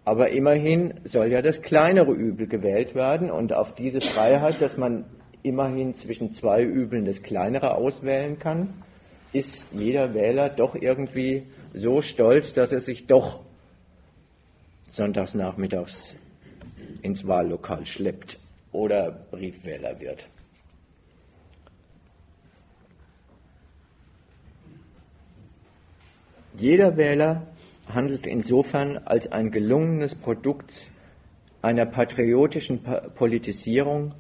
Aber 0.05 0.31
immerhin 0.31 0.95
soll 1.05 1.33
ja 1.33 1.41
das 1.41 1.63
kleinere 1.63 2.13
Übel 2.13 2.47
gewählt 2.47 2.95
werden 2.95 3.31
und 3.31 3.53
auf 3.55 3.75
diese 3.75 4.01
Freiheit, 4.01 4.61
dass 4.61 4.77
man 4.77 5.07
immerhin 5.43 5.95
zwischen 5.95 6.33
zwei 6.33 6.63
Übeln 6.63 7.05
das 7.07 7.23
kleinere 7.23 7.75
auswählen 7.75 8.39
kann, 8.39 8.75
ist 9.33 9.67
jeder 9.73 10.15
Wähler 10.15 10.49
doch 10.49 10.75
irgendwie 10.75 11.45
so 11.73 12.03
stolz, 12.03 12.53
dass 12.53 12.73
er 12.73 12.81
sich 12.81 13.07
doch 13.07 13.41
sonntags 14.91 15.35
nachmittags 15.35 16.15
ins 17.03 17.27
Wahllokal 17.27 17.85
schleppt 17.85 18.39
oder 18.75 19.13
Briefwähler 19.31 20.01
wird. 20.01 20.29
Jeder 26.57 26.97
Wähler 26.97 27.47
handelt 27.89 28.27
insofern 28.27 28.99
als 28.99 29.31
ein 29.31 29.51
gelungenes 29.51 30.15
Produkt 30.15 30.89
einer 31.63 31.87
patriotischen 31.87 32.81
Politisierung, 33.15 34.15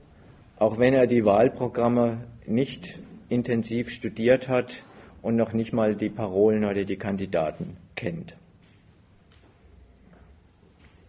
auch 0.57 0.79
wenn 0.79 0.95
er 0.95 1.07
die 1.07 1.25
Wahlprogramme 1.25 2.25
nicht 2.47 2.99
intensiv 3.29 3.90
studiert 3.90 4.49
hat 4.49 4.85
und 5.21 5.37
noch 5.37 5.53
nicht 5.53 5.73
mal 5.73 5.97
die 5.97 6.11
Parolen 6.11 6.64
oder 6.64 6.85
die 6.85 6.97
Kandidaten 6.97 7.77
kennt. 7.97 8.37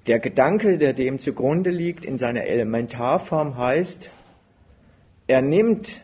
Der 0.08 0.20
Gedanke, 0.20 0.78
der 0.78 0.94
dem 0.94 1.18
zugrunde 1.18 1.72
liegt, 1.72 2.06
in 2.06 2.20
seiner 2.20 2.44
Elementarform 2.44 3.58
heißt, 3.58 4.12
er 5.26 5.42
nimmt 5.42 6.00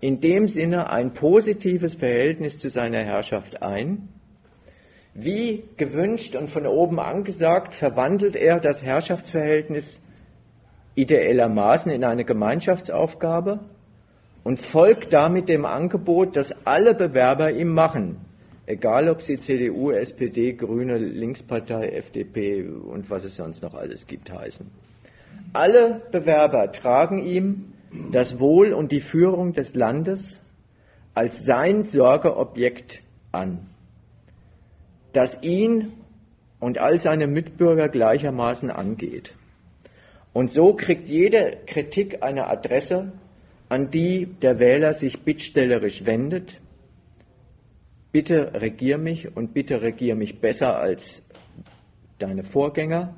in 0.00 0.20
dem 0.20 0.48
Sinne 0.48 0.90
ein 0.90 1.12
positives 1.12 1.94
Verhältnis 1.94 2.58
zu 2.58 2.70
seiner 2.70 3.04
Herrschaft 3.04 3.62
ein, 3.62 4.08
wie 5.14 5.62
gewünscht 5.76 6.34
und 6.34 6.50
von 6.50 6.66
oben 6.66 6.98
angesagt, 6.98 7.74
verwandelt 7.74 8.34
er 8.34 8.58
das 8.58 8.82
Herrschaftsverhältnis 8.82 10.02
ideellermaßen 10.96 11.92
in 11.92 12.04
eine 12.04 12.24
Gemeinschaftsaufgabe 12.24 13.60
und 14.42 14.58
folgt 14.58 15.12
damit 15.12 15.48
dem 15.48 15.64
Angebot, 15.64 16.36
das 16.36 16.66
alle 16.66 16.94
Bewerber 16.94 17.52
ihm 17.52 17.72
machen. 17.72 18.25
Egal, 18.66 19.08
ob 19.08 19.22
sie 19.22 19.38
CDU, 19.38 19.92
SPD, 19.92 20.52
Grüne, 20.52 20.98
Linkspartei, 20.98 21.90
FDP 21.90 22.64
und 22.64 23.08
was 23.08 23.24
es 23.24 23.36
sonst 23.36 23.62
noch 23.62 23.74
alles 23.74 24.06
gibt 24.06 24.32
heißen. 24.32 24.68
Alle 25.52 26.02
Bewerber 26.10 26.72
tragen 26.72 27.24
ihm 27.24 27.72
das 28.10 28.40
Wohl 28.40 28.72
und 28.72 28.90
die 28.90 29.00
Führung 29.00 29.52
des 29.52 29.74
Landes 29.74 30.42
als 31.14 31.44
sein 31.44 31.84
Sorgeobjekt 31.84 33.02
an, 33.32 33.68
das 35.12 35.42
ihn 35.42 35.92
und 36.58 36.78
all 36.78 36.98
seine 36.98 37.26
Mitbürger 37.26 37.88
gleichermaßen 37.88 38.70
angeht. 38.70 39.34
Und 40.32 40.50
so 40.50 40.74
kriegt 40.74 41.08
jede 41.08 41.58
Kritik 41.66 42.22
eine 42.22 42.48
Adresse, 42.48 43.12
an 43.68 43.90
die 43.90 44.26
der 44.26 44.58
Wähler 44.58 44.92
sich 44.92 45.22
bittstellerisch 45.22 46.04
wendet. 46.04 46.60
Bitte 48.16 48.50
regier 48.54 48.96
mich 48.96 49.36
und 49.36 49.52
bitte 49.52 49.82
regier 49.82 50.14
mich 50.14 50.40
besser 50.40 50.78
als 50.78 51.22
deine 52.18 52.44
Vorgänger. 52.44 53.14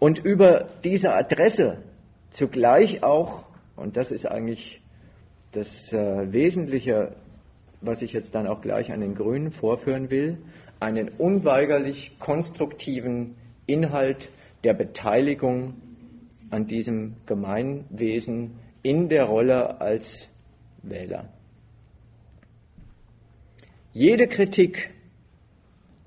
Und 0.00 0.18
über 0.18 0.66
diese 0.82 1.14
Adresse 1.14 1.84
zugleich 2.30 3.04
auch, 3.04 3.44
und 3.76 3.96
das 3.96 4.10
ist 4.10 4.26
eigentlich 4.26 4.82
das 5.52 5.92
äh, 5.92 6.32
Wesentliche, 6.32 7.14
was 7.82 8.02
ich 8.02 8.12
jetzt 8.12 8.34
dann 8.34 8.48
auch 8.48 8.62
gleich 8.62 8.90
an 8.90 9.00
den 9.00 9.14
Grünen 9.14 9.52
vorführen 9.52 10.10
will, 10.10 10.38
einen 10.80 11.08
unweigerlich 11.10 12.18
konstruktiven 12.18 13.36
Inhalt 13.66 14.28
der 14.64 14.74
Beteiligung 14.74 15.74
an 16.50 16.66
diesem 16.66 17.14
Gemeinwesen 17.26 18.58
in 18.82 19.08
der 19.08 19.26
Rolle 19.26 19.80
als 19.80 20.28
Wähler. 20.82 21.28
Jede 23.92 24.28
Kritik 24.28 24.90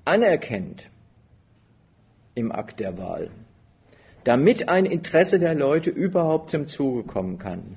anerkennt 0.06 0.88
im 2.34 2.50
Akt 2.50 2.80
der 2.80 2.96
Wahl, 2.96 3.30
damit 4.24 4.70
ein 4.70 4.86
Interesse 4.86 5.38
der 5.38 5.54
Leute 5.54 5.90
überhaupt 5.90 6.48
zum 6.48 6.66
Zuge 6.66 7.02
kommen 7.02 7.38
kann, 7.38 7.76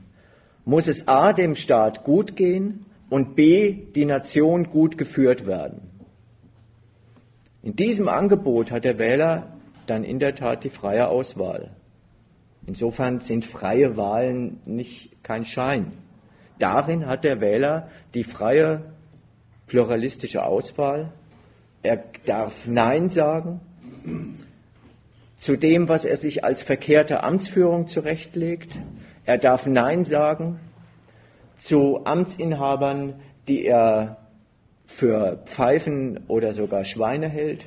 muss 0.63 0.88
es 0.88 1.10
a. 1.10 1.34
dem 1.34 1.56
Staat 1.56 2.06
gut 2.06 2.38
gehen 2.38 2.86
und 3.10 3.36
b. 3.36 3.74
die 3.96 4.06
Nation 4.06 4.70
gut 4.70 4.98
geführt 4.98 5.46
werden. 5.46 5.82
In 7.62 7.76
diesem 7.76 8.08
Angebot 8.08 8.72
hat 8.72 8.86
der 8.86 9.00
Wähler 9.00 9.58
dann 9.88 10.06
in 10.06 10.20
der 10.20 10.36
Tat 10.36 10.63
die 10.63 10.70
freie 10.70 11.10
Auswahl. 11.10 11.72
Insofern 12.65 13.20
sind 13.20 13.46
freie 13.46 13.98
Wahlen 13.98 14.62
nicht 14.65 15.22
kein 15.22 15.43
Schein. 15.43 15.91
Darin 16.60 17.08
hat 17.08 17.26
der 17.26 17.41
Wähler 17.41 17.89
die 18.13 18.24
freie 18.24 18.93
pluralistische 19.67 20.43
Auswahl. 20.43 21.12
Er 21.84 22.03
darf 22.25 22.65
Nein 22.65 23.10
sagen 23.10 23.62
zu 25.38 25.56
dem, 25.56 25.88
was 25.88 26.06
er 26.06 26.17
sich 26.17 26.43
als 26.43 26.62
verkehrte 26.62 27.23
Amtsführung 27.23 27.88
zurechtlegt. 27.88 28.75
Er 29.25 29.38
darf 29.38 29.65
Nein 29.67 30.03
sagen 30.03 30.60
zu 31.58 32.06
Amtsinhabern, 32.06 33.15
die 33.47 33.65
er 33.65 34.17
für 34.86 35.43
Pfeifen 35.45 36.21
oder 36.27 36.53
sogar 36.53 36.86
Schweine 36.86 37.30
hält. 37.30 37.65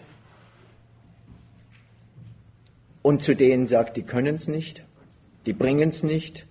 Und 3.03 3.23
zu 3.23 3.35
denen 3.35 3.67
sagt, 3.67 3.97
die 3.97 4.03
können 4.03 4.35
es 4.35 4.49
nicht 4.49 4.85
die 5.47 5.53
bringen 5.53 5.89
es 5.89 6.03
nicht, 6.03 6.47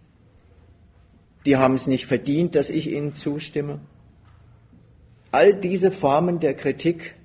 die 1.45 1.57
haben 1.57 1.75
es 1.75 1.87
nicht 1.87 2.05
verdient, 2.05 2.55
dass 2.55 2.69
ich 2.69 2.87
ihnen 2.87 3.13
zustimme. 3.13 3.79
All 5.31 5.53
diese 5.53 5.91
Formen 5.91 6.39
der 6.39 6.55
Kritik 6.55 7.15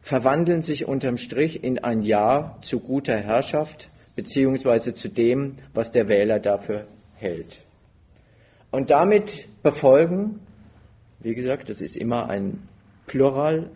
verwandeln 0.00 0.62
sich 0.62 0.86
unterm 0.86 1.18
Strich 1.18 1.62
in 1.62 1.78
ein 1.78 2.02
Ja 2.02 2.56
zu 2.62 2.80
guter 2.80 3.18
Herrschaft 3.18 3.90
beziehungsweise 4.16 4.94
zu 4.94 5.08
dem, 5.08 5.56
was 5.74 5.92
der 5.92 6.08
Wähler 6.08 6.40
dafür 6.40 6.86
hält. 7.14 7.60
Und 8.70 8.90
damit 8.90 9.48
befolgen, 9.62 10.40
wie 11.20 11.34
gesagt, 11.34 11.68
das 11.68 11.80
ist 11.80 11.96
immer 11.96 12.28
ein 12.28 12.68
Plural, 13.06 13.70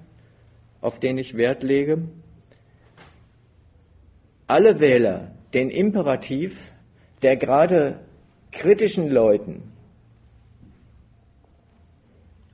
auf 0.81 0.99
den 0.99 1.19
ich 1.19 1.37
Wert 1.37 1.63
lege, 1.63 1.99
alle 4.47 4.81
Wähler 4.81 5.31
den 5.55 5.71
Imperativ, 5.71 6.71
der 7.23 7.37
gerade 7.37 8.01
kritischen 8.53 9.09
Leuten 9.09 9.72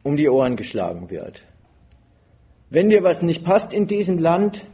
um 0.09 0.17
die 0.17 0.29
Ohren 0.31 0.57
geschlagen 0.57 1.11
wird. 1.11 1.43
Wenn 2.71 2.89
dir 2.89 3.03
was 3.03 3.21
nicht 3.21 3.45
passt 3.45 3.75
in 3.75 3.87
diesem 3.87 4.19
Land, 4.19 4.65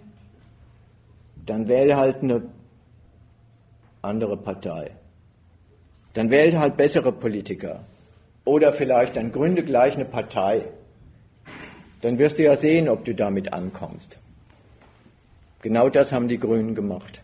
dann 1.45 1.67
wähle 1.67 1.97
halt 1.97 2.23
eine 2.23 2.43
andere 4.01 4.37
Partei. 4.37 4.93
Dann 6.15 6.31
wähle 6.31 6.59
halt 6.61 6.77
bessere 6.77 7.11
Politiker. 7.11 7.85
Oder 8.45 8.73
vielleicht 8.73 9.17
dann 9.17 9.33
gründe 9.33 9.65
gleich 9.65 9.95
eine 9.95 10.05
Partei. 10.05 10.69
Dann 12.01 12.19
wirst 12.19 12.39
du 12.39 12.45
ja 12.45 12.55
sehen, 12.55 12.89
ob 12.89 13.05
du 13.05 13.13
damit 13.13 13.53
ankommst. 13.53 14.19
Genau 15.63 15.89
das 15.89 16.13
haben 16.13 16.29
die 16.29 16.39
Grünen 16.39 16.77
gemacht. 16.77 17.23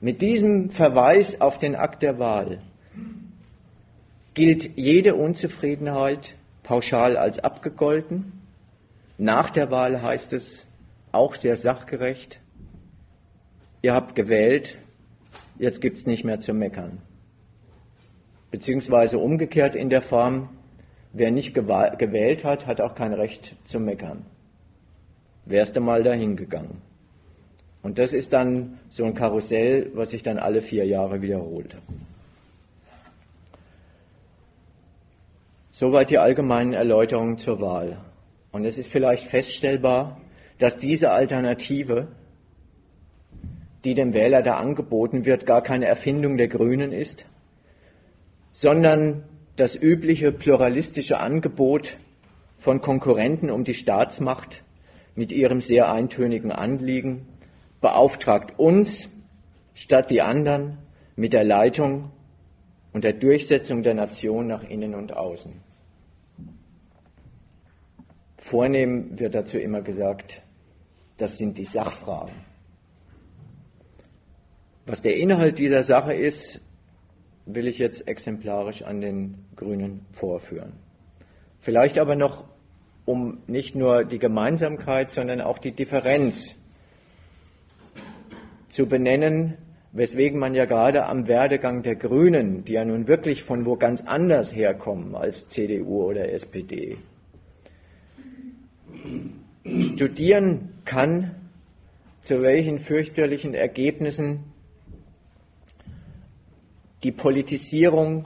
Mit 0.00 0.20
diesem 0.20 0.70
Verweis 0.70 1.40
auf 1.40 1.58
den 1.58 1.74
Akt 1.74 2.02
der 2.02 2.18
Wahl 2.20 2.60
gilt 4.34 4.76
jede 4.76 5.14
Unzufriedenheit 5.14 6.34
pauschal 6.62 7.16
als 7.16 7.38
abgegolten. 7.38 8.32
Nach 9.18 9.50
der 9.50 9.70
Wahl 9.70 10.02
heißt 10.02 10.32
es 10.32 10.66
auch 11.12 11.34
sehr 11.34 11.56
sachgerecht, 11.56 12.40
ihr 13.82 13.94
habt 13.94 14.14
gewählt, 14.14 14.78
jetzt 15.58 15.80
gibt 15.80 15.98
es 15.98 16.06
nicht 16.06 16.24
mehr 16.24 16.40
zu 16.40 16.54
meckern. 16.54 16.98
Beziehungsweise 18.50 19.18
umgekehrt 19.18 19.76
in 19.76 19.90
der 19.90 20.02
Form, 20.02 20.48
wer 21.12 21.30
nicht 21.30 21.54
gewählt 21.54 22.44
hat, 22.44 22.66
hat 22.66 22.80
auch 22.80 22.94
kein 22.94 23.12
Recht 23.12 23.54
zu 23.64 23.78
meckern. 23.78 24.24
Wärst 25.44 25.76
du 25.76 25.80
mal 25.80 26.02
dahin 26.02 26.36
gegangen. 26.36 26.80
Und 27.82 27.98
das 27.98 28.12
ist 28.12 28.32
dann 28.32 28.78
so 28.88 29.04
ein 29.04 29.14
Karussell, 29.14 29.90
was 29.94 30.10
sich 30.10 30.22
dann 30.22 30.38
alle 30.38 30.62
vier 30.62 30.86
Jahre 30.86 31.20
wiederholt. 31.20 31.76
Soweit 35.72 36.10
die 36.10 36.18
allgemeinen 36.18 36.74
Erläuterungen 36.74 37.38
zur 37.38 37.60
Wahl. 37.60 37.96
Und 38.52 38.66
es 38.66 38.76
ist 38.76 38.92
vielleicht 38.92 39.26
feststellbar, 39.26 40.20
dass 40.58 40.78
diese 40.78 41.10
Alternative, 41.10 42.08
die 43.84 43.94
dem 43.94 44.12
Wähler 44.12 44.42
da 44.42 44.58
angeboten 44.58 45.24
wird, 45.24 45.46
gar 45.46 45.62
keine 45.62 45.86
Erfindung 45.86 46.36
der 46.36 46.48
Grünen 46.48 46.92
ist, 46.92 47.24
sondern 48.52 49.24
das 49.56 49.74
übliche 49.74 50.30
pluralistische 50.30 51.18
Angebot 51.18 51.96
von 52.58 52.82
Konkurrenten 52.82 53.50
um 53.50 53.64
die 53.64 53.74
Staatsmacht 53.74 54.62
mit 55.14 55.32
ihrem 55.32 55.62
sehr 55.62 55.90
eintönigen 55.90 56.52
Anliegen, 56.52 57.26
beauftragt 57.80 58.58
uns 58.58 59.08
statt 59.74 60.10
die 60.10 60.20
anderen 60.20 60.76
mit 61.16 61.32
der 61.32 61.44
Leitung 61.44 62.10
und 62.92 63.04
der 63.04 63.14
Durchsetzung 63.14 63.82
der 63.82 63.94
Nation 63.94 64.46
nach 64.46 64.64
innen 64.64 64.94
und 64.94 65.12
außen. 65.14 65.60
Vornehm 68.36 69.18
wird 69.18 69.34
dazu 69.34 69.58
immer 69.58 69.82
gesagt, 69.82 70.42
das 71.16 71.38
sind 71.38 71.58
die 71.58 71.64
Sachfragen. 71.64 72.34
Was 74.84 75.00
der 75.00 75.16
Inhalt 75.16 75.58
dieser 75.58 75.84
Sache 75.84 76.12
ist, 76.12 76.60
will 77.46 77.66
ich 77.66 77.78
jetzt 77.78 78.06
exemplarisch 78.08 78.82
an 78.82 79.00
den 79.00 79.44
Grünen 79.56 80.06
vorführen. 80.12 80.72
Vielleicht 81.60 81.98
aber 81.98 82.16
noch, 82.16 82.44
um 83.04 83.42
nicht 83.46 83.74
nur 83.74 84.04
die 84.04 84.18
Gemeinsamkeit, 84.18 85.10
sondern 85.10 85.40
auch 85.40 85.58
die 85.58 85.72
Differenz 85.72 86.56
zu 88.68 88.86
benennen, 88.86 89.56
weswegen 89.92 90.38
man 90.38 90.54
ja 90.54 90.64
gerade 90.64 91.06
am 91.06 91.28
Werdegang 91.28 91.82
der 91.82 91.96
Grünen, 91.96 92.64
die 92.64 92.72
ja 92.72 92.84
nun 92.84 93.06
wirklich 93.06 93.42
von 93.42 93.66
wo 93.66 93.76
ganz 93.76 94.04
anders 94.06 94.54
herkommen 94.54 95.14
als 95.14 95.48
CDU 95.48 96.04
oder 96.04 96.32
SPD, 96.32 96.96
studieren 99.94 100.70
kann, 100.84 101.34
zu 102.22 102.42
welchen 102.42 102.78
fürchterlichen 102.78 103.54
Ergebnissen 103.54 104.44
die 107.02 107.12
Politisierung, 107.12 108.24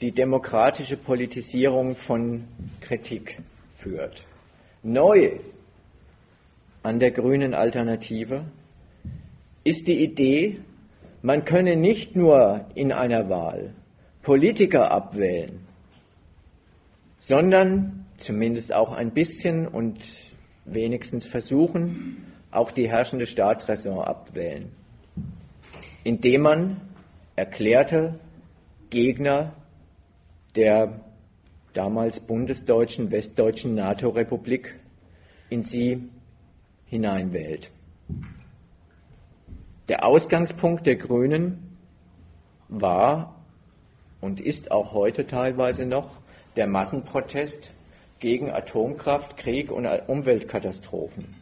die 0.00 0.12
demokratische 0.12 0.96
Politisierung 0.96 1.96
von 1.96 2.44
Kritik 2.80 3.38
führt. 3.76 4.24
Neu 4.82 5.32
an 6.82 7.00
der 7.00 7.10
grünen 7.10 7.52
Alternative 7.52 8.44
ist 9.64 9.88
die 9.88 10.02
Idee, 10.02 10.60
man 11.22 11.44
könne 11.44 11.76
nicht 11.76 12.16
nur 12.16 12.66
in 12.74 12.92
einer 12.92 13.28
Wahl 13.28 13.74
Politiker 14.22 14.90
abwählen, 14.90 15.60
sondern 17.18 18.06
zumindest 18.18 18.72
auch 18.72 18.92
ein 18.92 19.12
bisschen 19.12 19.66
und 19.66 19.98
wenigstens 20.64 21.26
versuchen, 21.26 22.26
auch 22.50 22.70
die 22.70 22.88
herrschende 22.88 23.26
Staatsräson 23.26 23.98
abwählen, 23.98 24.70
indem 26.04 26.42
man 26.42 26.80
erklärte 27.36 28.18
Gegner 28.90 29.54
der 30.56 31.00
damals 31.72 32.20
bundesdeutschen, 32.20 33.10
westdeutschen 33.10 33.74
NATO-Republik 33.74 34.74
in 35.48 35.62
sie 35.62 36.08
hineinwählt. 36.86 37.70
Der 39.90 40.04
Ausgangspunkt 40.04 40.86
der 40.86 40.94
Grünen 40.94 41.76
war 42.68 43.34
und 44.20 44.40
ist 44.40 44.70
auch 44.70 44.92
heute 44.92 45.26
teilweise 45.26 45.84
noch 45.84 46.12
der 46.54 46.68
Massenprotest 46.68 47.72
gegen 48.20 48.52
Atomkraft, 48.52 49.36
Krieg 49.36 49.72
und 49.72 49.86
Umweltkatastrophen. 50.06 51.34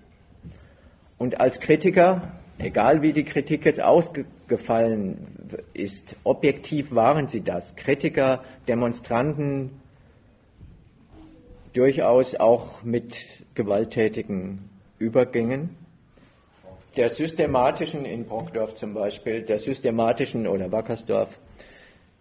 Und 1.19 1.39
als 1.41 1.61
Kritiker, 1.61 2.39
egal 2.57 3.03
wie 3.03 3.13
die 3.13 3.25
Kritik 3.25 3.67
jetzt 3.67 3.83
ausgefallen 3.83 5.27
ist, 5.75 6.17
objektiv 6.25 6.95
waren 6.95 7.29
sie 7.29 7.43
das. 7.43 7.77
Kritiker, 7.77 8.43
Demonstranten, 8.67 9.73
durchaus 11.75 12.35
auch 12.35 12.83
mit 12.83 13.45
gewalttätigen 13.55 14.71
Übergängen. 14.99 15.88
Der 16.99 17.09
systematischen, 17.09 18.05
in 18.05 18.25
Brockdorf 18.25 18.75
zum 18.75 18.93
Beispiel, 18.93 19.43
der 19.43 19.61
systematischen 19.61 20.49
oder 20.49 20.73
Wackersdorf, 20.73 21.29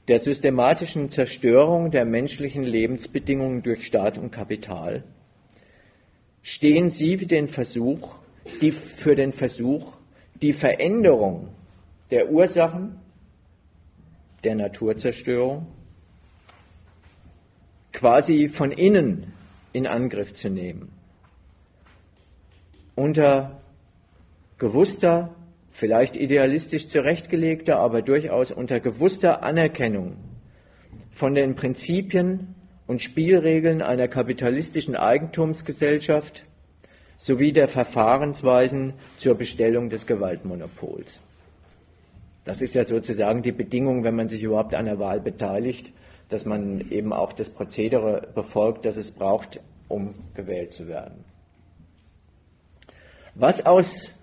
der 0.07 0.19
systematischen 0.19 1.09
Zerstörung 1.09 1.89
der 1.89 2.05
menschlichen 2.05 2.61
Lebensbedingungen 2.61 3.63
durch 3.63 3.87
Staat 3.87 4.19
und 4.19 4.29
Kapital 4.29 5.03
stehen 6.43 6.91
Sie 6.91 7.17
für 7.17 7.25
den 7.25 7.47
Versuch, 7.47 8.17
die, 8.61 8.71
für 8.71 9.15
den 9.15 9.33
Versuch, 9.33 9.93
die 10.43 10.53
Veränderung 10.53 11.47
der 12.11 12.29
Ursachen 12.29 12.99
der 14.43 14.53
Naturzerstörung 14.53 15.65
quasi 17.93 18.47
von 18.47 18.71
innen 18.71 19.33
in 19.73 19.87
Angriff 19.87 20.35
zu 20.35 20.51
nehmen. 20.51 20.91
Unter 22.93 23.59
gewusster 24.57 25.35
vielleicht 25.71 26.17
idealistisch 26.17 26.87
zurechtgelegter, 26.87 27.77
aber 27.77 28.01
durchaus 28.01 28.51
unter 28.51 28.79
gewusster 28.79 29.43
Anerkennung 29.43 30.17
von 31.11 31.35
den 31.35 31.55
Prinzipien 31.55 32.55
und 32.87 33.01
Spielregeln 33.01 33.81
einer 33.81 34.07
kapitalistischen 34.07 34.95
Eigentumsgesellschaft 34.95 36.43
sowie 37.17 37.51
der 37.51 37.67
Verfahrensweisen 37.67 38.93
zur 39.17 39.35
Bestellung 39.35 39.89
des 39.89 40.07
Gewaltmonopols. 40.07 41.21
Das 42.45 42.61
ist 42.61 42.75
ja 42.75 42.85
sozusagen 42.85 43.41
die 43.41 43.51
Bedingung, 43.51 44.03
wenn 44.03 44.15
man 44.15 44.29
sich 44.29 44.41
überhaupt 44.41 44.73
an 44.73 44.85
der 44.85 44.99
Wahl 44.99 45.19
beteiligt, 45.19 45.91
dass 46.29 46.45
man 46.45 46.91
eben 46.91 47.13
auch 47.13 47.33
das 47.33 47.49
Prozedere 47.49 48.27
befolgt, 48.33 48.85
das 48.85 48.97
es 48.97 49.11
braucht, 49.11 49.59
um 49.87 50.15
gewählt 50.33 50.73
zu 50.73 50.87
werden. 50.87 51.23
Was 53.35 53.65
aus 53.65 54.16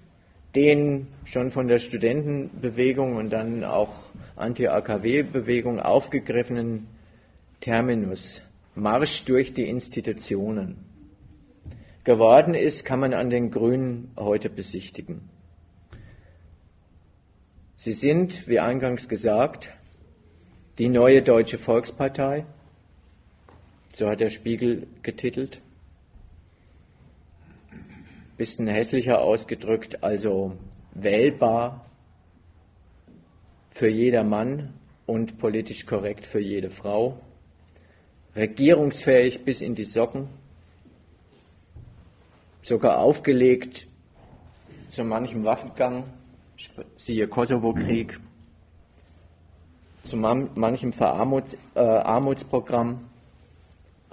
den 0.55 1.09
schon 1.25 1.51
von 1.51 1.69
der 1.69 1.79
Studentenbewegung 1.79 3.17
und 3.17 3.31
dann 3.31 3.65
auch 3.65 3.95
Anti-AKW-Bewegung 4.37 5.81
aufgegriffenen 5.81 6.87
Terminus 7.61 8.41
Marsch 8.75 9.25
durch 9.25 9.55
die 9.55 9.69
Institutionen. 9.69 10.85
Geworden 12.05 12.55
ist, 12.55 12.85
kann 12.85 13.01
man 13.01 13.15
an 13.15 13.31
den 13.31 13.51
Grünen 13.51 14.13
heute 14.17 14.51
besichtigen. 14.51 15.23
Sie 17.77 17.93
sind, 17.93 18.47
wie 18.49 18.61
eingangs 18.61 19.09
gesagt, 19.09 19.71
die 20.79 20.89
neue 20.89 21.23
deutsche 21.23 21.59
Volkspartei, 21.59 22.45
so 23.95 24.09
hat 24.09 24.21
der 24.21 24.31
Spiegel 24.31 24.87
getitelt, 25.03 25.61
bisschen 28.37 28.67
hässlicher 28.67 29.21
ausgedrückt, 29.21 30.03
also 30.03 30.53
wählbar 30.93 31.87
für 33.71 33.89
jeder 33.89 34.25
Mann 34.25 34.75
und 35.07 35.39
politisch 35.39 35.87
korrekt 35.87 36.27
für 36.27 36.41
jede 36.41 36.71
Frau, 36.71 37.19
regierungsfähig 38.35 39.45
bis 39.45 39.61
in 39.61 39.75
die 39.75 39.85
Socken, 39.85 40.29
sogar 42.63 42.99
aufgelegt 42.99 43.87
zu 44.89 45.05
manchem 45.05 45.45
Waffengang, 45.45 46.05
siehe 46.97 47.27
Kosovo-Krieg, 47.29 48.19
zu 50.05 50.17
manchem 50.17 50.93
Verarmut, 50.93 51.57
äh, 51.75 51.81
Armutsprogramm, 51.81 53.11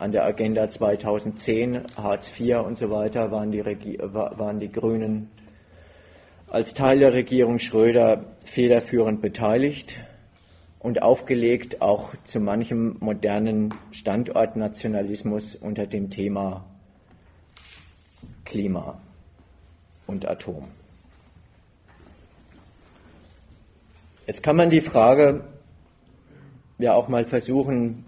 an 0.02 0.12
der 0.12 0.26
Agenda 0.26 0.68
2010, 0.68 1.84
Hartz 1.96 2.32
IV 2.40 2.66
und 2.66 2.76
so 2.76 2.90
weiter 2.90 3.30
waren 3.30 3.52
die, 3.52 3.64
waren 3.64 4.60
die 4.60 4.72
Grünen 4.72 5.30
als 6.48 6.74
Teil 6.74 6.98
der 6.98 7.14
Regierung 7.14 7.60
Schröder 7.60 8.26
federführend 8.44 9.22
beteiligt 9.22 10.00
und 10.80 11.04
aufgelegt 11.04 11.84
auch 11.84 12.16
zu 12.24 12.40
manchem 12.40 12.98
modernen 13.00 13.76
Standortnationalismus 13.92 15.56
unter 15.56 15.86
dem 15.86 16.10
Thema 16.10 16.66
Klima 18.44 19.00
und 20.08 20.28
Atom. 20.28 20.68
Jetzt 24.26 24.42
kann 24.42 24.56
man 24.56 24.72
die 24.72 24.82
Frage 24.82 25.44
ja 26.80 26.96
auch 26.96 27.08
mal 27.08 27.26
versuchen, 27.26 28.04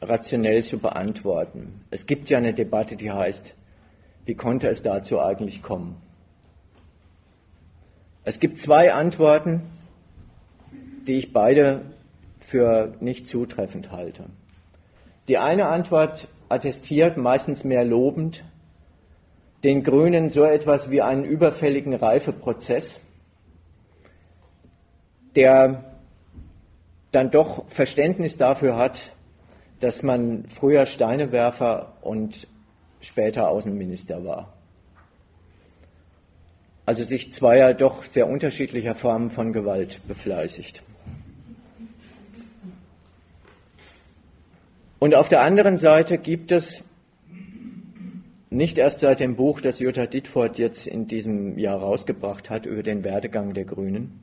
rationell 0.00 0.62
zu 0.64 0.78
beantworten. 0.78 1.84
Es 1.90 2.06
gibt 2.06 2.30
ja 2.30 2.38
eine 2.38 2.54
Debatte, 2.54 2.96
die 2.96 3.10
heißt, 3.10 3.54
wie 4.24 4.34
konnte 4.34 4.68
es 4.68 4.82
dazu 4.82 5.20
eigentlich 5.20 5.62
kommen? 5.62 5.96
Es 8.24 8.40
gibt 8.40 8.58
zwei 8.60 8.92
Antworten, 8.92 9.62
die 11.06 11.14
ich 11.14 11.32
beide 11.32 11.80
für 12.40 12.94
nicht 13.00 13.26
zutreffend 13.26 13.90
halte. 13.90 14.24
Die 15.28 15.38
eine 15.38 15.66
Antwort 15.66 16.28
attestiert, 16.48 17.16
meistens 17.16 17.64
mehr 17.64 17.84
lobend, 17.84 18.44
den 19.64 19.82
Grünen 19.82 20.30
so 20.30 20.44
etwas 20.44 20.90
wie 20.90 21.02
einen 21.02 21.24
überfälligen 21.24 21.94
Reifeprozess, 21.94 23.00
der 25.34 25.84
dann 27.12 27.30
doch 27.30 27.68
Verständnis 27.68 28.36
dafür 28.36 28.76
hat, 28.76 29.12
dass 29.80 30.02
man 30.02 30.44
früher 30.48 30.86
Steinewerfer 30.86 31.94
und 32.00 32.46
später 33.00 33.48
Außenminister 33.48 34.24
war. 34.24 34.52
Also 36.84 37.04
sich 37.04 37.32
zweier 37.32 37.74
doch 37.74 38.02
sehr 38.02 38.28
unterschiedlicher 38.28 38.94
Formen 38.94 39.30
von 39.30 39.52
Gewalt 39.52 40.00
befleißigt. 40.08 40.82
Und 44.98 45.14
auf 45.14 45.28
der 45.28 45.42
anderen 45.42 45.76
Seite 45.76 46.18
gibt 46.18 46.50
es 46.50 46.82
nicht 48.50 48.78
erst 48.78 49.00
seit 49.00 49.20
dem 49.20 49.36
Buch, 49.36 49.60
das 49.60 49.78
Jutta 49.78 50.06
Dittfort 50.06 50.58
jetzt 50.58 50.86
in 50.86 51.06
diesem 51.06 51.58
Jahr 51.58 51.78
rausgebracht 51.78 52.50
hat 52.50 52.66
über 52.66 52.82
den 52.82 53.04
Werdegang 53.04 53.54
der 53.54 53.64
Grünen, 53.64 54.20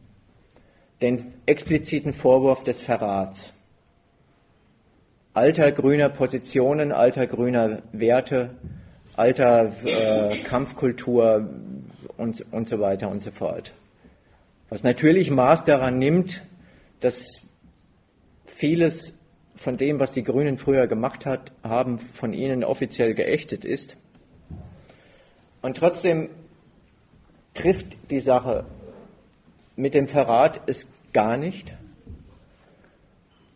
den 1.01 1.33
expliziten 1.45 2.13
Vorwurf 2.13 2.63
des 2.63 2.79
Verrats 2.79 3.54
alter 5.35 5.71
grüner 5.73 6.09
Positionen, 6.09 6.91
alter 6.91 7.27
grüner 7.27 7.83
Werte, 7.91 8.51
alter 9.15 9.73
äh, 9.85 10.37
Kampfkultur 10.43 11.49
und, 12.17 12.45
und 12.51 12.67
so 12.67 12.79
weiter 12.79 13.09
und 13.09 13.21
so 13.21 13.31
fort. 13.31 13.73
Was 14.69 14.83
natürlich 14.83 15.29
Maß 15.29 15.65
daran 15.65 15.99
nimmt, 15.99 16.41
dass 17.01 17.41
vieles 18.45 19.17
von 19.55 19.77
dem, 19.77 19.99
was 19.99 20.13
die 20.13 20.23
Grünen 20.23 20.57
früher 20.57 20.87
gemacht 20.87 21.25
hat, 21.25 21.51
haben, 21.63 21.99
von 21.99 22.33
ihnen 22.33 22.63
offiziell 22.63 23.13
geächtet 23.13 23.65
ist. 23.65 23.97
Und 25.61 25.77
trotzdem 25.77 26.29
trifft 27.53 27.97
die 28.09 28.19
Sache 28.19 28.65
mit 29.75 29.93
dem 29.93 30.07
Verrat 30.07 30.61
es 30.67 30.91
gar 31.11 31.37
nicht 31.37 31.73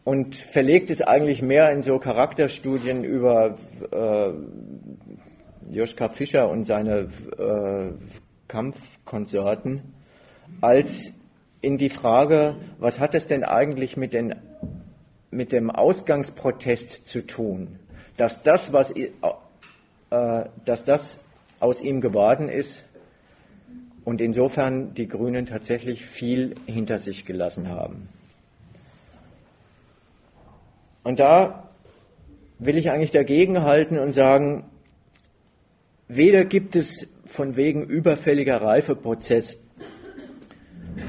und 0.03 0.35
verlegt 0.35 0.89
es 0.89 1.01
eigentlich 1.01 1.41
mehr 1.41 1.71
in 1.71 1.81
so 1.81 1.99
Charakterstudien 1.99 3.03
über 3.03 3.57
äh, 3.91 4.31
Joschka 5.71 6.09
Fischer 6.09 6.49
und 6.49 6.65
seine 6.65 7.09
äh, 7.37 7.91
Kampfkonsorten, 8.47 9.93
als 10.61 11.13
in 11.61 11.77
die 11.77 11.89
Frage, 11.89 12.55
was 12.79 12.99
hat 12.99 13.13
es 13.15 13.27
denn 13.27 13.43
eigentlich 13.43 13.97
mit, 13.97 14.13
den, 14.13 14.35
mit 15.29 15.51
dem 15.51 15.69
Ausgangsprotest 15.69 17.07
zu 17.07 17.25
tun, 17.25 17.79
dass 18.17 18.43
das, 18.43 18.73
was, 18.73 18.91
äh, 18.91 19.09
dass 20.65 20.85
das 20.85 21.19
aus 21.59 21.81
ihm 21.81 22.01
geworden 22.01 22.49
ist 22.49 22.83
und 24.05 24.21
insofern 24.21 24.93
die 24.93 25.07
Grünen 25.07 25.45
tatsächlich 25.45 26.05
viel 26.05 26.55
hinter 26.65 26.97
sich 26.97 27.25
gelassen 27.25 27.69
haben. 27.69 28.07
Und 31.09 31.19
da 31.19 31.71
will 32.59 32.77
ich 32.77 32.91
eigentlich 32.91 33.09
dagegenhalten 33.09 33.97
und 33.97 34.11
sagen, 34.11 34.65
weder 36.07 36.45
gibt 36.45 36.75
es 36.75 37.11
von 37.25 37.55
wegen 37.55 37.81
überfälliger 37.81 38.61
Reifeprozess 38.61 39.59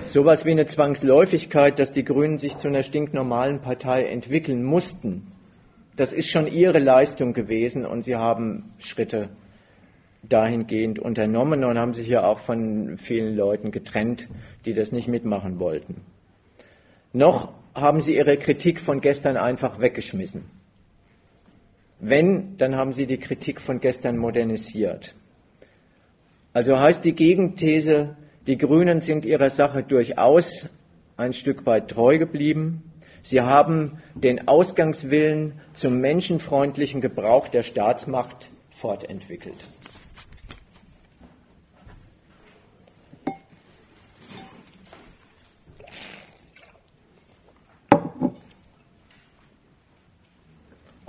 sowas 0.06 0.46
wie 0.46 0.52
eine 0.52 0.64
Zwangsläufigkeit, 0.64 1.78
dass 1.78 1.92
die 1.92 2.02
Grünen 2.02 2.38
sich 2.38 2.56
zu 2.56 2.68
einer 2.68 2.82
stinknormalen 2.82 3.60
Partei 3.60 4.06
entwickeln 4.06 4.64
mussten. 4.64 5.32
Das 5.96 6.14
ist 6.14 6.30
schon 6.30 6.46
ihre 6.46 6.78
Leistung 6.78 7.34
gewesen 7.34 7.84
und 7.84 8.00
sie 8.00 8.16
haben 8.16 8.72
Schritte 8.78 9.28
dahingehend 10.22 10.98
unternommen 10.98 11.62
und 11.62 11.78
haben 11.78 11.92
sich 11.92 12.08
ja 12.08 12.24
auch 12.24 12.38
von 12.38 12.96
vielen 12.96 13.36
Leuten 13.36 13.70
getrennt, 13.70 14.28
die 14.64 14.72
das 14.72 14.92
nicht 14.92 15.08
mitmachen 15.08 15.60
wollten. 15.60 15.96
Noch 17.12 17.60
haben 17.74 18.00
sie 18.00 18.16
ihre 18.16 18.37
Kritik 18.37 18.80
von 18.80 19.00
gestern 19.00 19.37
einfach 19.37 19.80
weggeschmissen. 19.80 20.44
Wenn, 22.00 22.56
dann 22.56 22.76
haben 22.76 22.92
sie 22.92 23.06
die 23.06 23.18
Kritik 23.18 23.61
von 23.61 23.80
gestern 23.80 24.16
modernisiert. 24.16 25.14
Also 26.52 26.78
heißt 26.78 27.04
die 27.04 27.12
Gegenthese, 27.12 28.16
die 28.46 28.56
Grünen 28.56 29.00
sind 29.00 29.24
ihrer 29.24 29.50
Sache 29.50 29.83
durchaus 29.83 30.66
ein 31.16 31.33
Stück 31.33 31.66
weit 31.66 31.88
treu 31.88 32.18
geblieben. 32.18 32.90
Sie 33.22 33.42
haben 33.42 33.98
den 34.14 34.48
Ausgangswillen 34.48 35.61
zum 35.74 36.00
menschenfreundlichen 36.00 37.02
Gebrauch 37.02 37.48
der 37.48 37.62
Staatsmacht 37.62 38.50
fortentwickelt. 38.74 39.56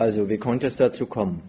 Also, 0.01 0.29
wie 0.29 0.39
konnte 0.39 0.65
es 0.65 0.77
dazu 0.77 1.05
kommen? 1.05 1.43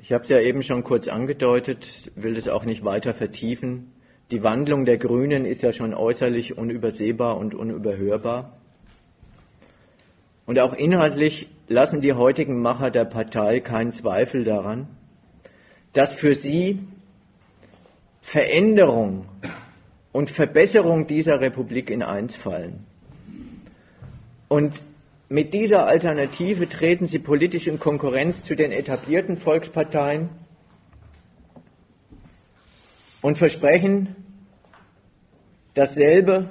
Ich 0.00 0.12
habe 0.12 0.22
es 0.22 0.28
ja 0.28 0.38
eben 0.38 0.62
schon 0.62 0.84
kurz 0.84 1.08
angedeutet, 1.08 2.12
will 2.14 2.36
es 2.36 2.46
auch 2.46 2.64
nicht 2.64 2.84
weiter 2.84 3.12
vertiefen. 3.12 3.90
Die 4.30 4.44
Wandlung 4.44 4.84
der 4.84 4.98
Grünen 4.98 5.44
ist 5.44 5.62
ja 5.62 5.72
schon 5.72 5.94
äußerlich 5.94 6.56
unübersehbar 6.56 7.36
und 7.36 7.56
unüberhörbar. 7.56 8.56
Und 10.46 10.60
auch 10.60 10.74
inhaltlich 10.74 11.48
lassen 11.66 12.00
die 12.00 12.12
heutigen 12.12 12.62
Macher 12.62 12.92
der 12.92 13.04
Partei 13.04 13.58
keinen 13.58 13.90
Zweifel 13.90 14.44
daran, 14.44 14.86
dass 15.92 16.12
für 16.12 16.34
sie 16.34 16.78
Veränderung 18.22 19.26
und 20.12 20.30
Verbesserung 20.30 21.08
dieser 21.08 21.40
Republik 21.40 21.90
in 21.90 22.04
eins 22.04 22.36
fallen. 22.36 22.86
Und 24.46 24.80
mit 25.28 25.54
dieser 25.54 25.86
Alternative 25.86 26.68
treten 26.68 27.06
sie 27.06 27.18
politisch 27.18 27.66
in 27.66 27.80
Konkurrenz 27.80 28.44
zu 28.44 28.54
den 28.54 28.70
etablierten 28.70 29.36
Volksparteien 29.36 30.28
und 33.22 33.38
versprechen, 33.38 34.14
dasselbe 35.74 36.50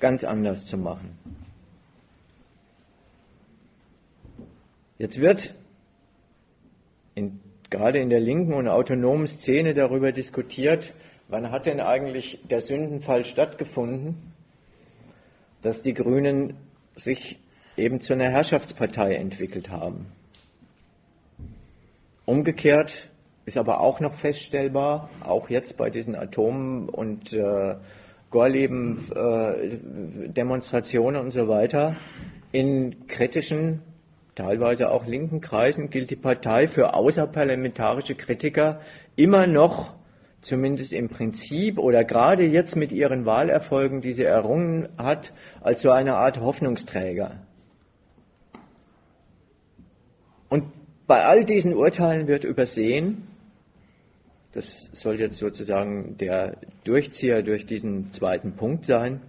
ganz 0.00 0.24
anders 0.24 0.66
zu 0.66 0.76
machen. 0.76 1.18
Jetzt 4.98 5.18
wird 5.18 5.54
in, 7.14 7.40
gerade 7.70 8.00
in 8.00 8.10
der 8.10 8.20
linken 8.20 8.52
und 8.52 8.68
autonomen 8.68 9.26
Szene 9.28 9.72
darüber 9.72 10.12
diskutiert, 10.12 10.92
wann 11.28 11.50
hat 11.50 11.64
denn 11.64 11.80
eigentlich 11.80 12.38
der 12.50 12.60
Sündenfall 12.60 13.24
stattgefunden, 13.24 14.34
dass 15.62 15.82
die 15.82 15.94
Grünen 15.94 16.56
sich 16.96 17.38
eben 17.80 18.00
zu 18.00 18.12
einer 18.12 18.30
Herrschaftspartei 18.30 19.14
entwickelt 19.14 19.70
haben. 19.70 20.06
Umgekehrt 22.26 23.08
ist 23.44 23.56
aber 23.56 23.80
auch 23.80 23.98
noch 24.00 24.14
feststellbar, 24.14 25.10
auch 25.20 25.50
jetzt 25.50 25.76
bei 25.76 25.90
diesen 25.90 26.14
Atom- 26.14 26.88
und 26.88 27.32
äh, 27.32 27.74
Gorleben-Demonstrationen 28.30 31.16
äh, 31.16 31.24
und 31.24 31.32
so 31.32 31.48
weiter, 31.48 31.96
in 32.52 33.08
kritischen, 33.08 33.82
teilweise 34.36 34.90
auch 34.90 35.06
linken 35.06 35.40
Kreisen 35.40 35.90
gilt 35.90 36.10
die 36.10 36.16
Partei 36.16 36.68
für 36.68 36.94
außerparlamentarische 36.94 38.14
Kritiker 38.14 38.80
immer 39.16 39.48
noch 39.48 39.94
zumindest 40.40 40.92
im 40.92 41.08
Prinzip 41.08 41.78
oder 41.78 42.04
gerade 42.04 42.44
jetzt 42.44 42.76
mit 42.76 42.92
ihren 42.92 43.26
Wahlerfolgen, 43.26 44.00
die 44.00 44.12
sie 44.12 44.24
errungen 44.24 44.88
hat, 44.96 45.32
als 45.60 45.82
so 45.82 45.90
eine 45.90 46.16
Art 46.16 46.40
Hoffnungsträger. 46.40 47.32
Und 50.48 50.64
bei 51.10 51.24
all 51.24 51.44
diesen 51.44 51.74
Urteilen 51.74 52.28
wird 52.28 52.44
übersehen, 52.44 53.26
das 54.52 54.90
soll 54.92 55.18
jetzt 55.18 55.38
sozusagen 55.38 56.16
der 56.18 56.58
Durchzieher 56.84 57.42
durch 57.42 57.66
diesen 57.66 58.12
zweiten 58.12 58.52
Punkt 58.52 58.84
sein, 58.84 59.20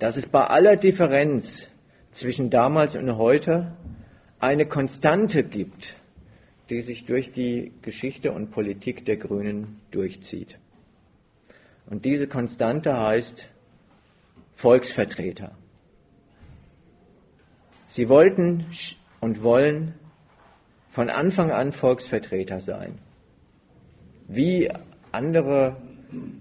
dass 0.00 0.18
es 0.18 0.26
bei 0.26 0.42
aller 0.42 0.76
Differenz 0.76 1.66
zwischen 2.10 2.50
damals 2.50 2.94
und 2.94 3.16
heute 3.16 3.72
eine 4.38 4.66
Konstante 4.66 5.44
gibt, 5.44 5.96
die 6.68 6.82
sich 6.82 7.06
durch 7.06 7.32
die 7.32 7.72
Geschichte 7.80 8.30
und 8.32 8.50
Politik 8.50 9.06
der 9.06 9.16
Grünen 9.16 9.80
durchzieht. 9.90 10.58
Und 11.86 12.04
diese 12.04 12.26
Konstante 12.26 12.94
heißt 12.94 13.48
Volksvertreter. 14.56 15.52
Sie 17.86 18.10
wollten 18.10 18.66
und 19.20 19.42
wollen 19.42 19.94
von 20.98 21.10
Anfang 21.10 21.52
an 21.52 21.70
Volksvertreter 21.70 22.58
sein. 22.58 22.98
Wie 24.26 24.68
andere 25.12 25.76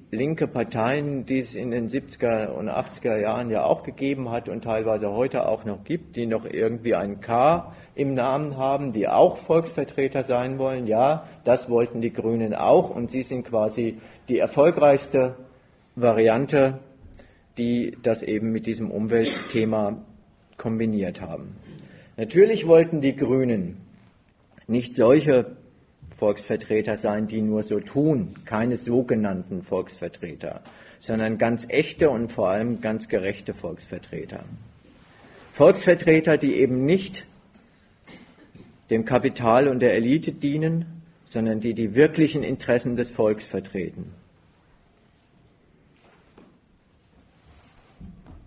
linke 0.09 0.47
Parteien, 0.47 1.27
die 1.27 1.37
es 1.37 1.53
in 1.53 1.69
den 1.69 1.89
70er 1.89 2.47
und 2.47 2.67
80er 2.67 3.19
Jahren 3.19 3.51
ja 3.51 3.65
auch 3.65 3.83
gegeben 3.83 4.31
hat 4.31 4.49
und 4.49 4.63
teilweise 4.63 5.11
heute 5.11 5.47
auch 5.47 5.63
noch 5.63 5.83
gibt, 5.83 6.15
die 6.15 6.25
noch 6.25 6.43
irgendwie 6.43 6.95
ein 6.95 7.21
K 7.21 7.71
im 7.93 8.15
Namen 8.15 8.57
haben, 8.57 8.93
die 8.93 9.07
auch 9.07 9.37
Volksvertreter 9.37 10.23
sein 10.23 10.57
wollen. 10.57 10.87
Ja, 10.87 11.27
das 11.43 11.69
wollten 11.69 12.01
die 12.01 12.11
Grünen 12.11 12.55
auch 12.55 12.89
und 12.89 13.11
sie 13.11 13.21
sind 13.21 13.45
quasi 13.45 13.99
die 14.27 14.39
erfolgreichste 14.39 15.35
Variante, 15.95 16.79
die 17.59 17.95
das 18.01 18.23
eben 18.23 18.51
mit 18.51 18.65
diesem 18.65 18.89
Umweltthema 18.89 20.03
kombiniert 20.57 21.21
haben. 21.21 21.57
Natürlich 22.15 22.65
wollten 22.65 23.01
die 23.01 23.15
Grünen 23.15 23.85
nicht 24.67 24.95
solche 24.95 25.57
Volksvertreter 26.17 26.97
sein, 26.97 27.27
die 27.27 27.41
nur 27.41 27.63
so 27.63 27.79
tun, 27.79 28.35
keine 28.45 28.75
sogenannten 28.75 29.63
Volksvertreter, 29.63 30.61
sondern 30.99 31.37
ganz 31.37 31.67
echte 31.69 32.09
und 32.09 32.31
vor 32.31 32.49
allem 32.49 32.81
ganz 32.81 33.07
gerechte 33.07 33.53
Volksvertreter. 33.53 34.43
Volksvertreter, 35.53 36.37
die 36.37 36.55
eben 36.55 36.85
nicht 36.85 37.25
dem 38.89 39.05
Kapital 39.05 39.67
und 39.67 39.79
der 39.79 39.93
Elite 39.93 40.31
dienen, 40.31 40.85
sondern 41.25 41.59
die 41.59 41.73
die 41.73 41.93
wirklichen 41.93 42.43
Interessen 42.43 42.95
des 42.95 43.11
Volks 43.11 43.45
vertreten. 43.45 44.13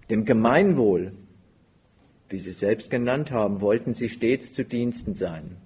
Dem 0.08 0.24
Gemeinwohl, 0.24 1.12
wie 2.28 2.38
Sie 2.38 2.52
selbst 2.52 2.90
genannt 2.90 3.30
haben, 3.30 3.60
wollten 3.60 3.94
sie 3.94 4.08
stets 4.08 4.52
zu 4.52 4.64
Diensten 4.64 5.14
sein 5.14 5.56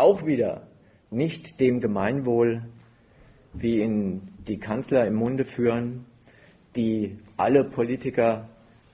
auch 0.00 0.26
wieder 0.26 0.66
nicht 1.10 1.60
dem 1.60 1.80
Gemeinwohl, 1.80 2.62
wie 3.52 3.80
ihn 3.80 4.28
die 4.48 4.58
Kanzler 4.58 5.06
im 5.06 5.14
Munde 5.14 5.44
führen, 5.44 6.06
die 6.76 7.18
alle 7.36 7.64
Politiker 7.64 8.48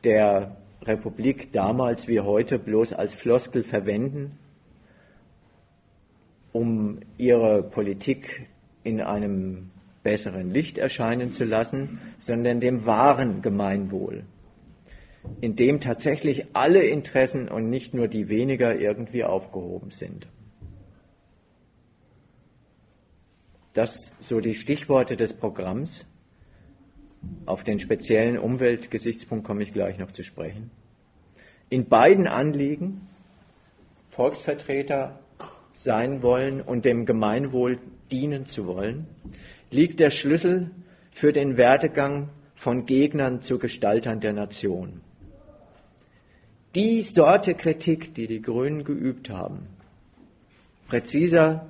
der 0.04 0.56
Republik 0.82 1.52
damals 1.52 2.08
wie 2.08 2.20
heute 2.20 2.58
bloß 2.58 2.92
als 2.92 3.14
Floskel 3.14 3.62
verwenden, 3.62 4.38
um 6.52 7.00
ihre 7.18 7.62
Politik 7.62 8.48
in 8.82 9.00
einem 9.00 9.70
besseren 10.02 10.50
Licht 10.50 10.78
erscheinen 10.78 11.32
zu 11.32 11.44
lassen, 11.44 11.98
sondern 12.16 12.60
dem 12.60 12.86
wahren 12.86 13.42
Gemeinwohl, 13.42 14.24
in 15.40 15.56
dem 15.56 15.80
tatsächlich 15.80 16.46
alle 16.54 16.82
Interessen 16.84 17.48
und 17.48 17.68
nicht 17.68 17.92
nur 17.92 18.08
die 18.08 18.28
weniger 18.28 18.78
irgendwie 18.78 19.24
aufgehoben 19.24 19.90
sind. 19.90 20.28
Das 23.76 24.10
so 24.20 24.40
die 24.40 24.54
Stichworte 24.54 25.16
des 25.16 25.34
Programms. 25.34 26.06
Auf 27.44 27.62
den 27.62 27.78
speziellen 27.78 28.38
Umweltgesichtspunkt 28.38 29.46
komme 29.46 29.64
ich 29.64 29.74
gleich 29.74 29.98
noch 29.98 30.12
zu 30.12 30.22
sprechen. 30.22 30.70
In 31.68 31.86
beiden 31.86 32.26
Anliegen, 32.26 33.06
Volksvertreter 34.08 35.18
sein 35.72 36.22
wollen 36.22 36.62
und 36.62 36.86
dem 36.86 37.04
Gemeinwohl 37.04 37.78
dienen 38.10 38.46
zu 38.46 38.66
wollen, 38.66 39.08
liegt 39.70 40.00
der 40.00 40.08
Schlüssel 40.08 40.70
für 41.10 41.34
den 41.34 41.58
Werdegang 41.58 42.30
von 42.54 42.86
Gegnern 42.86 43.42
zu 43.42 43.58
Gestaltern 43.58 44.20
der 44.20 44.32
Nation. 44.32 45.02
Die 46.74 47.02
Sorte 47.02 47.54
Kritik, 47.54 48.14
die 48.14 48.26
die 48.26 48.40
Grünen 48.40 48.84
geübt 48.84 49.28
haben, 49.28 49.66
präziser 50.88 51.66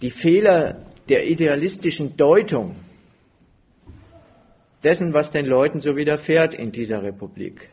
die 0.00 0.10
Fehler 0.10 0.86
der 1.08 1.26
idealistischen 1.26 2.16
Deutung 2.16 2.76
dessen, 4.82 5.14
was 5.14 5.30
den 5.30 5.46
Leuten 5.46 5.80
so 5.80 5.96
widerfährt 5.96 6.54
in 6.54 6.72
dieser 6.72 7.02
Republik, 7.02 7.70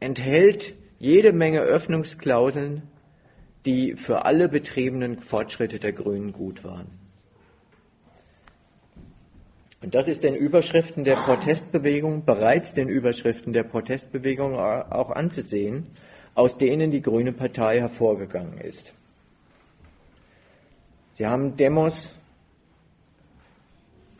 enthält 0.00 0.74
jede 0.98 1.32
Menge 1.32 1.60
Öffnungsklauseln, 1.60 2.82
die 3.64 3.94
für 3.96 4.24
alle 4.24 4.48
betriebenen 4.48 5.20
Fortschritte 5.20 5.78
der 5.78 5.92
Grünen 5.92 6.32
gut 6.32 6.64
waren. 6.64 6.86
Und 9.82 9.94
das 9.94 10.08
ist 10.08 10.24
den 10.24 10.34
Überschriften 10.34 11.04
der 11.04 11.16
Protestbewegung, 11.16 12.24
bereits 12.24 12.74
den 12.74 12.88
Überschriften 12.88 13.52
der 13.52 13.62
Protestbewegung 13.62 14.58
auch 14.58 15.10
anzusehen, 15.10 15.86
aus 16.34 16.58
denen 16.58 16.90
die 16.90 17.00
Grüne 17.00 17.32
Partei 17.32 17.80
hervorgegangen 17.80 18.58
ist. 18.58 18.92
Sie 21.14 21.26
haben 21.26 21.56
Demos, 21.56 22.14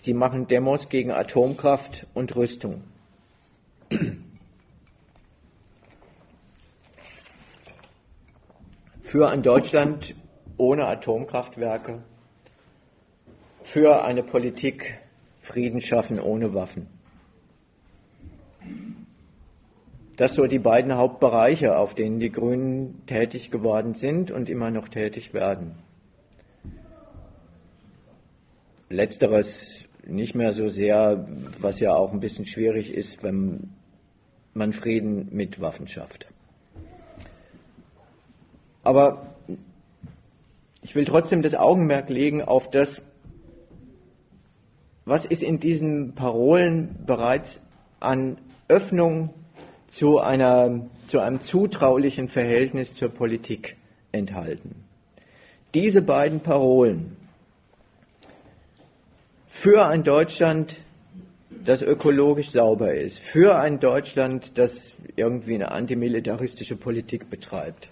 sie 0.00 0.14
machen 0.14 0.46
Demos 0.46 0.88
gegen 0.88 1.10
Atomkraft 1.10 2.06
und 2.14 2.34
Rüstung. 2.36 2.82
Für 9.00 9.28
ein 9.28 9.42
Deutschland 9.42 10.14
ohne 10.56 10.86
Atomkraftwerke, 10.86 12.02
für 13.64 14.04
eine 14.04 14.22
Politik 14.22 14.98
Frieden 15.40 15.80
schaffen 15.80 16.20
ohne 16.20 16.54
Waffen. 16.54 16.86
Das 20.16 20.34
so 20.34 20.46
die 20.46 20.58
beiden 20.58 20.94
Hauptbereiche, 20.94 21.76
auf 21.76 21.94
denen 21.94 22.20
die 22.20 22.30
Grünen 22.30 23.06
tätig 23.06 23.50
geworden 23.50 23.94
sind 23.94 24.30
und 24.30 24.50
immer 24.50 24.70
noch 24.70 24.88
tätig 24.88 25.32
werden. 25.32 25.76
Letzteres 28.90 29.84
nicht 30.06 30.34
mehr 30.34 30.52
so 30.52 30.68
sehr, 30.68 31.26
was 31.60 31.80
ja 31.80 31.94
auch 31.94 32.12
ein 32.12 32.20
bisschen 32.20 32.46
schwierig 32.46 32.92
ist, 32.92 33.22
wenn 33.22 33.70
man 34.54 34.72
Frieden 34.72 35.28
mit 35.30 35.60
Waffen 35.60 35.86
schafft. 35.86 36.26
Aber 38.82 39.34
ich 40.82 40.94
will 40.94 41.04
trotzdem 41.04 41.42
das 41.42 41.54
Augenmerk 41.54 42.08
legen 42.08 42.42
auf 42.42 42.70
das, 42.70 43.06
was 45.04 45.24
ist 45.24 45.42
in 45.42 45.58
diesen 45.58 46.14
Parolen 46.14 46.96
bereits 47.04 47.64
an 47.98 48.38
Öffnung 48.68 49.30
zu, 49.88 50.18
einer, 50.18 50.86
zu 51.08 51.18
einem 51.18 51.40
zutraulichen 51.40 52.28
Verhältnis 52.28 52.94
zur 52.94 53.08
Politik 53.08 53.76
enthalten. 54.12 54.84
Diese 55.74 56.02
beiden 56.02 56.40
Parolen 56.40 57.16
für 59.60 59.86
ein 59.86 60.04
Deutschland, 60.04 60.74
das 61.50 61.82
ökologisch 61.82 62.50
sauber 62.50 62.94
ist, 62.94 63.18
für 63.18 63.56
ein 63.56 63.78
Deutschland, 63.78 64.56
das 64.56 64.94
irgendwie 65.16 65.54
eine 65.54 65.70
antimilitaristische 65.70 66.76
Politik 66.76 67.28
betreibt, 67.28 67.90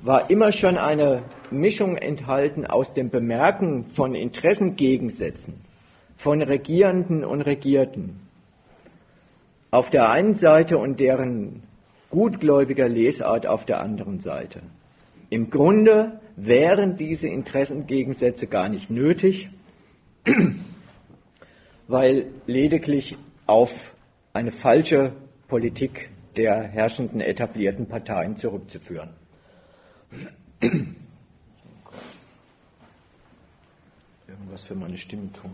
war 0.00 0.30
immer 0.30 0.52
schon 0.52 0.78
eine 0.78 1.22
Mischung 1.50 1.98
enthalten 1.98 2.66
aus 2.66 2.94
dem 2.94 3.10
Bemerken 3.10 3.90
von 3.90 4.14
Interessengegensätzen 4.14 5.60
von 6.16 6.40
Regierenden 6.40 7.26
und 7.26 7.42
Regierten. 7.42 8.20
Auf 9.70 9.90
der 9.90 10.08
einen 10.08 10.34
Seite 10.34 10.78
und 10.78 10.98
deren 10.98 11.62
gutgläubiger 12.08 12.88
Lesart 12.88 13.46
auf 13.46 13.66
der 13.66 13.80
anderen 13.80 14.20
Seite. 14.20 14.62
Im 15.28 15.50
Grunde 15.50 16.20
wären 16.36 16.96
diese 16.96 17.28
Interessengegensätze 17.28 18.46
gar 18.46 18.68
nicht 18.68 18.90
nötig, 18.90 19.50
weil 21.88 22.26
lediglich 22.46 23.16
auf 23.46 23.94
eine 24.32 24.52
falsche 24.52 25.12
Politik 25.48 26.10
der 26.36 26.62
herrschenden 26.62 27.20
etablierten 27.20 27.86
Parteien 27.86 28.36
zurückzuführen. 28.36 29.10
Irgendwas 34.26 34.64
für 34.64 34.74
meine 34.74 34.98
Stimme 34.98 35.30
tun. 35.32 35.52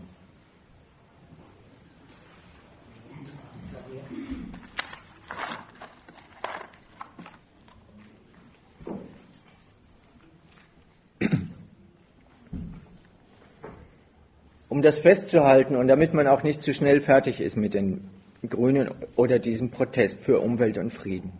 Um 14.71 14.81
das 14.81 14.99
festzuhalten 14.99 15.75
und 15.75 15.89
damit 15.89 16.13
man 16.13 16.27
auch 16.27 16.43
nicht 16.43 16.63
zu 16.63 16.73
schnell 16.73 17.01
fertig 17.01 17.41
ist 17.41 17.57
mit 17.57 17.73
den 17.73 18.09
Grünen 18.47 18.89
oder 19.17 19.37
diesem 19.37 19.69
Protest 19.69 20.23
für 20.23 20.39
Umwelt 20.39 20.77
und 20.77 20.91
Frieden. 20.91 21.33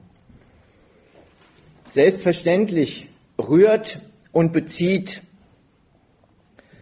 Selbstverständlich 1.86 3.08
rührt 3.40 4.02
und 4.34 4.52
bezieht 4.52 5.22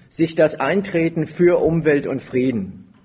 sich 0.10 0.34
das 0.34 0.60
Eintreten 0.60 1.28
für 1.28 1.62
Umwelt 1.62 2.08
und 2.08 2.20
Frieden 2.20 2.96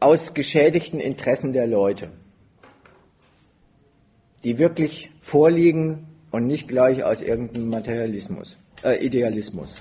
aus 0.00 0.34
geschädigten 0.34 0.98
Interessen 0.98 1.52
der 1.52 1.68
Leute, 1.68 2.10
die 4.42 4.58
wirklich 4.58 5.12
vorliegen 5.20 6.08
und 6.32 6.48
nicht 6.48 6.66
gleich 6.66 7.04
aus 7.04 7.22
irgendeinem 7.22 7.70
Materialismus, 7.70 8.56
äh, 8.82 8.96
Idealismus. 8.96 9.80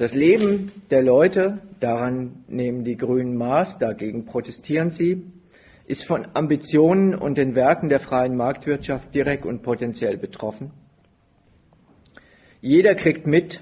Das 0.00 0.14
Leben 0.14 0.72
der 0.90 1.02
Leute, 1.02 1.58
daran 1.78 2.42
nehmen 2.48 2.84
die 2.84 2.96
Grünen 2.96 3.36
Maß, 3.36 3.78
dagegen 3.78 4.24
protestieren 4.24 4.92
sie, 4.92 5.26
ist 5.86 6.06
von 6.06 6.26
Ambitionen 6.32 7.14
und 7.14 7.36
den 7.36 7.54
Werken 7.54 7.90
der 7.90 8.00
freien 8.00 8.34
Marktwirtschaft 8.34 9.14
direkt 9.14 9.44
und 9.44 9.60
potenziell 9.60 10.16
betroffen. 10.16 10.70
Jeder 12.62 12.94
kriegt 12.94 13.26
mit, 13.26 13.60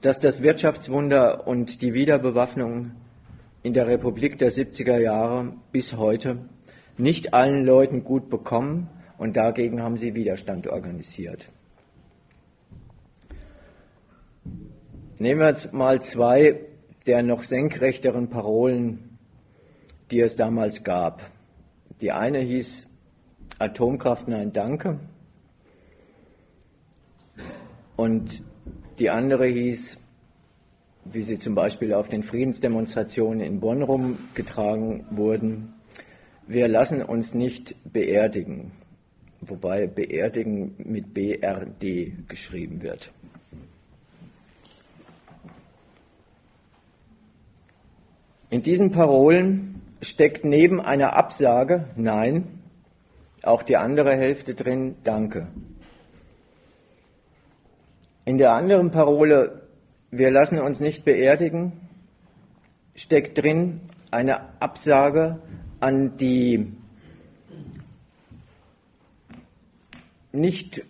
dass 0.00 0.20
das 0.20 0.42
Wirtschaftswunder 0.42 1.48
und 1.48 1.82
die 1.82 1.92
Wiederbewaffnung 1.92 2.92
in 3.64 3.74
der 3.74 3.88
Republik 3.88 4.38
der 4.38 4.52
70er 4.52 5.00
Jahre 5.00 5.54
bis 5.72 5.96
heute 5.96 6.38
nicht 6.98 7.34
allen 7.34 7.64
Leuten 7.64 8.04
gut 8.04 8.30
bekommen 8.30 8.88
und 9.18 9.36
dagegen 9.36 9.82
haben 9.82 9.96
sie 9.96 10.14
Widerstand 10.14 10.68
organisiert. 10.68 11.48
Nehmen 15.18 15.40
wir 15.40 15.48
jetzt 15.48 15.72
mal 15.72 16.02
zwei 16.02 16.60
der 17.06 17.22
noch 17.22 17.42
senkrechteren 17.42 18.30
Parolen, 18.30 19.18
die 20.10 20.20
es 20.20 20.36
damals 20.36 20.84
gab. 20.84 21.22
Die 22.00 22.10
eine 22.12 22.40
hieß 22.40 22.88
Atomkraft, 23.58 24.26
nein, 24.26 24.52
danke. 24.52 24.98
Und 27.96 28.42
die 28.98 29.10
andere 29.10 29.46
hieß, 29.46 29.98
wie 31.04 31.22
sie 31.22 31.38
zum 31.38 31.54
Beispiel 31.54 31.92
auf 31.92 32.08
den 32.08 32.22
Friedensdemonstrationen 32.22 33.40
in 33.40 33.60
Bonn 33.60 33.82
rumgetragen 33.82 35.06
wurden, 35.10 35.74
wir 36.46 36.68
lassen 36.68 37.02
uns 37.02 37.34
nicht 37.34 37.76
beerdigen, 37.90 38.72
wobei 39.40 39.86
beerdigen 39.86 40.74
mit 40.78 41.14
BRD 41.14 42.28
geschrieben 42.28 42.82
wird. 42.82 43.12
In 48.50 48.62
diesen 48.62 48.90
Parolen 48.90 49.82
steckt 50.00 50.44
neben 50.44 50.80
einer 50.80 51.16
Absage 51.16 51.88
Nein 51.96 52.60
auch 53.42 53.62
die 53.62 53.76
andere 53.76 54.16
Hälfte 54.16 54.54
drin 54.54 54.96
Danke. 55.04 55.48
In 58.24 58.38
der 58.38 58.52
anderen 58.52 58.90
Parole 58.90 59.62
Wir 60.10 60.30
lassen 60.30 60.60
uns 60.60 60.80
nicht 60.80 61.04
beerdigen 61.04 61.84
steckt 62.94 63.38
drin 63.38 63.80
eine 64.10 64.60
Absage 64.62 65.40
an 65.80 66.16
die 66.16 66.72
nicht 70.32 70.84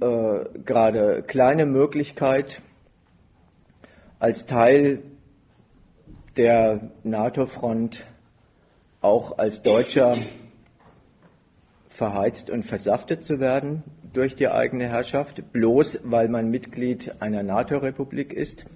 äh, 0.00 0.44
gerade 0.64 1.22
kleine 1.22 1.66
Möglichkeit, 1.66 2.60
als 4.18 4.46
Teil 4.46 5.02
der 6.36 6.90
NATO-Front 7.02 8.04
auch 9.00 9.38
als 9.38 9.62
Deutscher 9.62 10.16
verheizt 11.88 12.50
und 12.50 12.64
versaftet 12.64 13.24
zu 13.24 13.40
werden 13.40 13.82
durch 14.12 14.36
die 14.36 14.48
eigene 14.48 14.88
Herrschaft, 14.88 15.42
bloß 15.52 16.00
weil 16.04 16.28
man 16.28 16.50
Mitglied 16.50 17.20
einer 17.20 17.42
NATO-Republik 17.42 18.32
ist. 18.32 18.66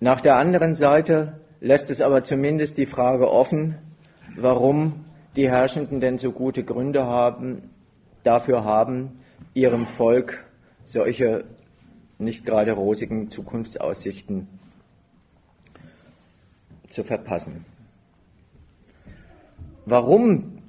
Nach 0.00 0.20
der 0.20 0.36
anderen 0.36 0.74
Seite 0.74 1.40
lässt 1.60 1.90
es 1.90 2.00
aber 2.00 2.24
zumindest 2.24 2.76
die 2.78 2.86
Frage 2.86 3.30
offen, 3.30 3.76
warum 4.36 5.04
die 5.36 5.48
Herrschenden 5.48 6.00
denn 6.00 6.18
so 6.18 6.32
gute 6.32 6.64
Gründe 6.64 7.04
haben, 7.04 7.70
dafür 8.24 8.64
haben, 8.64 9.20
ihrem 9.54 9.86
Volk 9.86 10.44
solche 10.84 11.44
nicht 12.18 12.44
gerade 12.44 12.72
rosigen 12.72 13.30
Zukunftsaussichten 13.30 14.48
zu 16.94 17.04
verpassen. 17.04 17.64
Warum 19.84 20.62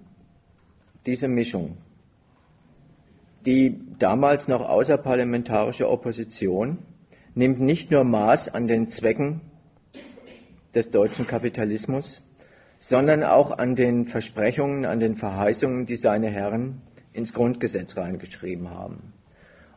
diese 1.06 1.28
Mischung? 1.28 1.78
Die 3.46 3.80
damals 4.00 4.48
noch 4.48 4.68
außerparlamentarische 4.68 5.90
Opposition 5.90 6.80
nimmt 7.36 7.62
nicht 7.62 7.92
nur 7.92 8.04
Maß 8.04 8.54
an 8.54 8.68
den 8.68 8.90
Zwecken 8.90 9.42
des 10.74 10.90
deutschen 10.90 11.28
Kapitalismus, 11.28 12.22
sondern 12.80 13.24
auch 13.24 13.58
an 13.58 13.76
den 13.76 14.08
Versprechungen, 14.08 14.86
an 14.86 15.00
den 15.00 15.16
Verheißungen, 15.16 15.86
die 15.86 15.96
seine 15.96 16.30
Herren 16.30 16.82
ins 17.14 17.34
Grundgesetz 17.34 17.96
reingeschrieben 17.96 18.70
haben. 18.72 19.14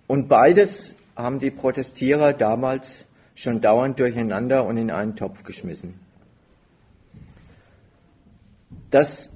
Und 0.07 0.28
beides 0.28 0.94
haben 1.14 1.38
die 1.38 1.51
Protestierer 1.51 2.32
damals 2.32 3.05
schon 3.34 3.61
dauernd 3.61 4.01
durcheinander 4.01 4.66
und 4.66 4.78
in 4.78 4.90
einen 4.90 5.14
Topf 5.14 5.44
geschmissen. 5.44 6.08
Dass 8.91 9.30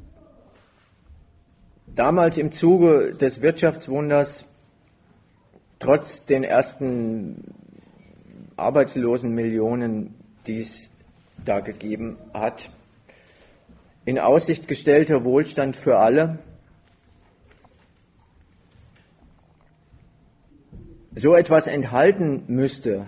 damals 1.86 2.38
im 2.38 2.52
Zuge 2.52 3.12
des 3.14 3.42
Wirtschaftswunders 3.42 4.44
trotz 5.78 6.24
den 6.24 6.44
ersten 6.44 7.54
Arbeitslosenmillionen, 8.56 10.14
die 10.46 10.60
es 10.60 10.90
da 11.44 11.60
gegeben 11.60 12.16
hat, 12.32 12.70
in 14.04 14.18
Aussicht 14.18 14.68
gestellter 14.68 15.24
Wohlstand 15.24 15.76
für 15.76 15.98
alle, 15.98 16.38
so 21.14 21.34
etwas 21.34 21.66
enthalten 21.66 22.44
müsste, 22.46 23.06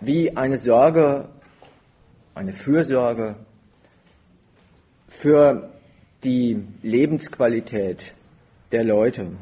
wie 0.00 0.36
eine 0.36 0.56
Sorge, 0.56 1.28
eine 2.34 2.52
Fürsorge 2.52 3.36
für 5.08 5.70
die 6.24 6.64
Lebensqualität 6.82 8.14
der 8.72 8.84
Leute, 8.84 9.32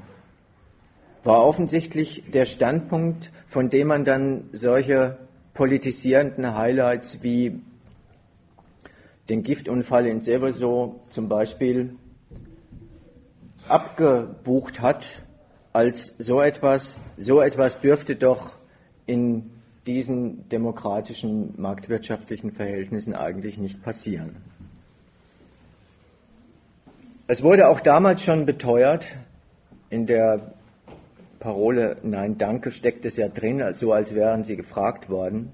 war 1.23 1.47
offensichtlich 1.47 2.25
der 2.33 2.45
Standpunkt, 2.45 3.31
von 3.49 3.71
dem 3.71 3.89
man 3.89 4.05
dann 4.05 4.51
solche 4.53 5.19
politisierenden 5.55 6.55
Highlights 6.55 7.23
wie 7.23 7.61
den 9.29 9.43
Giftunfall 9.43 10.07
in 10.07 10.21
Seveso 10.21 11.01
zum 11.09 11.29
Beispiel 11.29 11.97
abgebucht 13.69 14.81
hat 14.83 15.23
als 15.73 16.15
so 16.19 16.43
etwas, 16.43 16.99
so 17.17 17.41
etwas 17.41 17.81
dürfte 17.81 18.17
doch 18.17 18.53
in 19.07 19.51
diesen 19.87 20.49
demokratischen 20.49 21.55
marktwirtschaftlichen 21.57 22.53
Verhältnissen 22.53 23.15
eigentlich 23.15 23.59
nicht 23.59 23.83
passieren. 23.83 24.37
Es 27.27 27.43
wurde 27.43 27.69
auch 27.69 27.81
damals 27.81 28.23
schon 28.23 28.45
beteuert, 28.45 29.07
in 29.89 30.05
der 30.05 30.53
Parole 31.41 31.97
Nein, 32.03 32.37
danke 32.37 32.71
steckt 32.71 33.07
es 33.07 33.17
ja 33.17 33.29
drin, 33.29 33.65
so 33.73 33.95
als 33.95 34.15
wären 34.15 34.45
sie 34.45 34.57
gefragt 34.57 35.09
worden, 35.09 35.51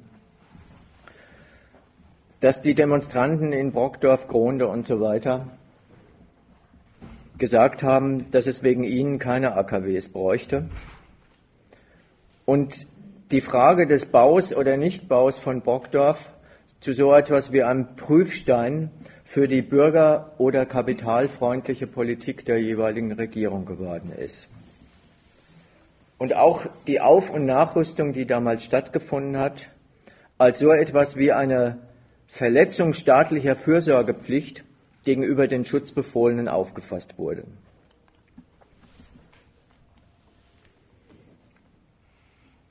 dass 2.41 2.61
die 2.61 2.75
Demonstranten 2.75 3.53
in 3.53 3.71
Brockdorf, 3.71 4.27
Gronde 4.27 4.67
und 4.67 4.89
so 4.89 5.01
weiter 5.01 5.47
gesagt 7.39 7.85
haben, 7.85 8.33
dass 8.33 8.49
es 8.49 8.65
wegen 8.65 8.83
ihnen 8.83 9.21
keine 9.21 9.55
AKWs 9.55 10.09
bräuchte. 10.09 10.69
Und 12.47 12.89
die 13.31 13.43
Frage 13.43 13.87
des 13.87 14.07
Baus 14.07 14.53
oder 14.53 14.77
Nichtbaus 14.77 15.39
von 15.39 15.61
Brockdorf 15.61 16.31
zu 16.81 16.95
so 16.95 17.15
etwas 17.15 17.53
wie 17.53 17.63
einem 17.63 17.95
Prüfstein 17.95 18.91
für 19.31 19.47
die 19.47 19.63
bürger- 19.63 20.33
oder 20.39 20.67
kapitalfreundliche 20.67 21.87
Politik 21.87 22.45
der 22.47 22.61
jeweiligen 22.61 23.13
Regierung 23.13 23.65
geworden 23.65 24.11
ist. 24.11 24.49
Und 26.19 26.35
auch 26.35 26.67
die 26.89 27.01
Auf- 27.01 27.31
und 27.31 27.47
Nachrüstung, 27.47 28.13
die 28.13 28.27
damals 28.27 28.65
stattgefunden 28.65 29.37
hat, 29.37 29.71
als 30.37 30.59
so 30.59 30.73
etwas 30.73 31.17
wie 31.17 31.31
eine 31.31 31.79
Verletzung 32.27 32.93
staatlicher 32.93 33.55
Fürsorgepflicht 33.55 34.65
gegenüber 35.05 35.47
den 35.47 35.65
Schutzbefohlenen 35.65 36.49
aufgefasst 36.49 37.17
wurde. 37.17 37.45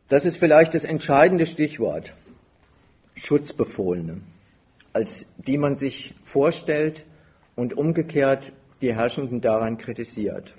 Das 0.10 0.26
ist 0.26 0.36
vielleicht 0.36 0.74
das 0.74 0.84
entscheidende 0.84 1.46
Stichwort. 1.46 2.12
Schutzbefohlene, 3.16 4.20
als 4.94 5.32
die 5.38 5.58
man 5.58 5.76
sich 5.76 6.16
vorstellt 6.24 7.06
und 7.56 7.76
umgekehrt 7.76 8.54
die 8.82 8.96
Herrschenden 8.96 9.42
daran 9.42 9.78
kritisiert. 9.78 10.54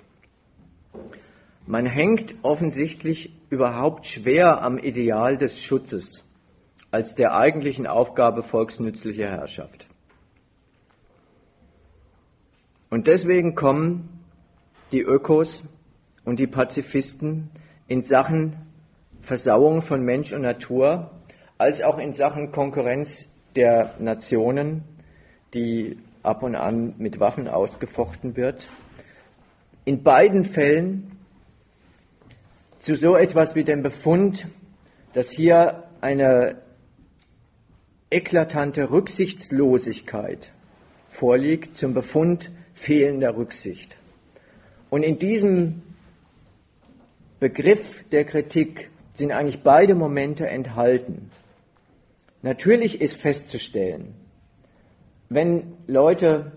Man 1.65 1.85
hängt 1.85 2.35
offensichtlich 2.41 3.33
überhaupt 3.49 4.05
schwer 4.05 4.61
am 4.61 4.77
Ideal 4.77 5.37
des 5.37 5.59
Schutzes 5.59 6.27
als 6.91 7.15
der 7.15 7.33
eigentlichen 7.35 7.87
Aufgabe 7.87 8.43
volksnützlicher 8.43 9.29
Herrschaft. 9.29 9.87
Und 12.89 13.07
deswegen 13.07 13.55
kommen 13.55 14.19
die 14.91 15.01
Ökos 15.01 15.63
und 16.25 16.39
die 16.39 16.47
Pazifisten 16.47 17.49
in 17.87 18.01
Sachen 18.01 18.57
Versauung 19.21 19.81
von 19.81 20.03
Mensch 20.03 20.33
und 20.33 20.41
Natur, 20.41 21.11
als 21.57 21.81
auch 21.81 21.99
in 21.99 22.11
Sachen 22.11 22.51
Konkurrenz 22.51 23.30
der 23.55 23.95
Nationen, 23.99 24.83
die 25.53 25.97
ab 26.23 26.43
und 26.43 26.55
an 26.55 26.95
mit 26.97 27.19
Waffen 27.19 27.47
ausgefochten 27.47 28.35
wird, 28.35 28.67
in 29.85 30.03
beiden 30.03 30.45
Fällen 30.45 31.17
zu 32.79 32.95
so 32.95 33.15
etwas 33.15 33.55
wie 33.55 33.63
dem 33.63 33.83
Befund, 33.83 34.47
dass 35.13 35.29
hier 35.29 35.83
eine 36.01 36.61
eklatante 38.09 38.89
Rücksichtslosigkeit 38.91 40.51
vorliegt 41.09 41.77
zum 41.77 41.93
Befund 41.93 42.51
fehlender 42.73 43.35
Rücksicht. 43.35 43.97
Und 44.89 45.03
in 45.03 45.19
diesem 45.19 45.81
Begriff 47.39 48.03
der 48.11 48.25
Kritik 48.25 48.89
sind 49.13 49.31
eigentlich 49.31 49.63
beide 49.63 49.95
Momente 49.95 50.47
enthalten. 50.47 51.31
Natürlich 52.41 53.01
ist 53.01 53.15
festzustellen, 53.15 54.15
wenn 55.29 55.73
Leute 55.87 56.53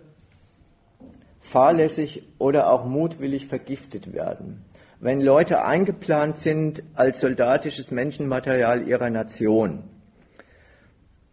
fahrlässig 1.41 2.23
oder 2.39 2.71
auch 2.71 2.87
mutwillig 2.87 3.47
vergiftet 3.47 4.13
werden, 4.13 4.65
wenn 4.99 5.21
Leute 5.21 5.63
eingeplant 5.63 6.39
sind 6.39 6.83
als 6.95 7.21
soldatisches 7.21 7.91
Menschenmaterial 7.91 8.89
ihrer 8.89 9.11
Nation, 9.11 9.85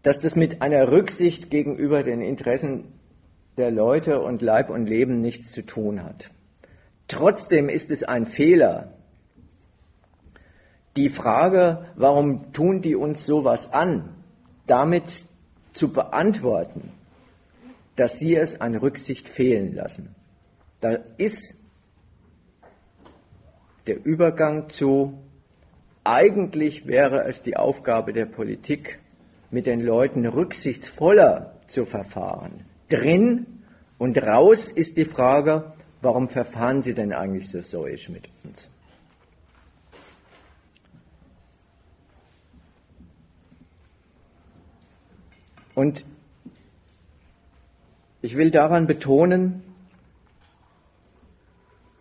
dass 0.04 0.20
das 0.20 0.36
mit 0.36 0.62
einer 0.62 0.92
Rücksicht 0.92 1.50
gegenüber 1.50 2.04
den 2.04 2.22
Interessen 2.22 2.92
der 3.58 3.72
Leute 3.72 4.22
und 4.22 4.42
Leib 4.42 4.70
und 4.70 4.86
Leben 4.86 5.22
nichts 5.22 5.52
zu 5.52 5.66
tun 5.66 6.04
hat. 6.04 6.30
Trotzdem 7.08 7.70
ist 7.70 7.92
es 7.92 8.04
ein 8.04 8.26
Fehler, 8.26 8.94
die 10.98 11.10
Frage, 11.10 11.86
warum 11.96 12.52
tun 12.52 12.82
die 12.82 12.96
uns 12.96 13.26
sowas 13.26 13.72
an, 13.72 14.21
damit 14.72 15.26
zu 15.74 15.92
beantworten, 15.92 16.94
dass 17.98 18.18
sie 18.20 18.36
es 18.36 18.62
an 18.62 18.76
Rücksicht 18.76 19.28
fehlen 19.28 19.76
lassen. 19.76 20.16
Da 20.80 20.98
ist 21.18 21.56
der 23.86 24.04
Übergang 24.06 24.70
zu, 24.70 25.20
eigentlich 26.06 26.88
wäre 26.88 27.26
es 27.26 27.42
die 27.42 27.58
Aufgabe 27.58 28.14
der 28.14 28.26
Politik, 28.26 29.00
mit 29.50 29.66
den 29.66 29.82
Leuten 29.82 30.26
rücksichtsvoller 30.26 31.60
zu 31.68 31.86
verfahren. 31.86 32.66
Drin 32.88 33.46
und 33.98 34.18
raus 34.18 34.72
ist 34.72 34.96
die 34.96 35.04
Frage, 35.04 35.74
warum 36.02 36.30
verfahren 36.30 36.82
sie 36.82 36.94
denn 36.94 37.12
eigentlich 37.12 37.50
so 37.50 37.62
säuisch 37.62 38.08
mit 38.08 38.30
uns? 38.46 38.71
Und 45.82 46.06
ich 48.22 48.38
will 48.38 48.52
daran 48.52 48.86
betonen, 48.86 49.64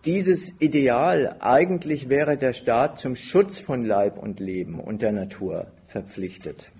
dieses 0.04 0.60
Ideal, 0.60 1.36
eigentlich 1.40 2.10
wäre 2.10 2.36
der 2.36 2.52
Staat 2.52 3.00
zum 3.00 3.16
Schutz 3.16 3.58
von 3.58 3.86
Leib 3.86 4.18
und 4.18 4.38
Leben 4.38 4.80
und 4.80 5.00
der 5.00 5.12
Natur 5.12 5.68
verpflichtet, 5.88 6.70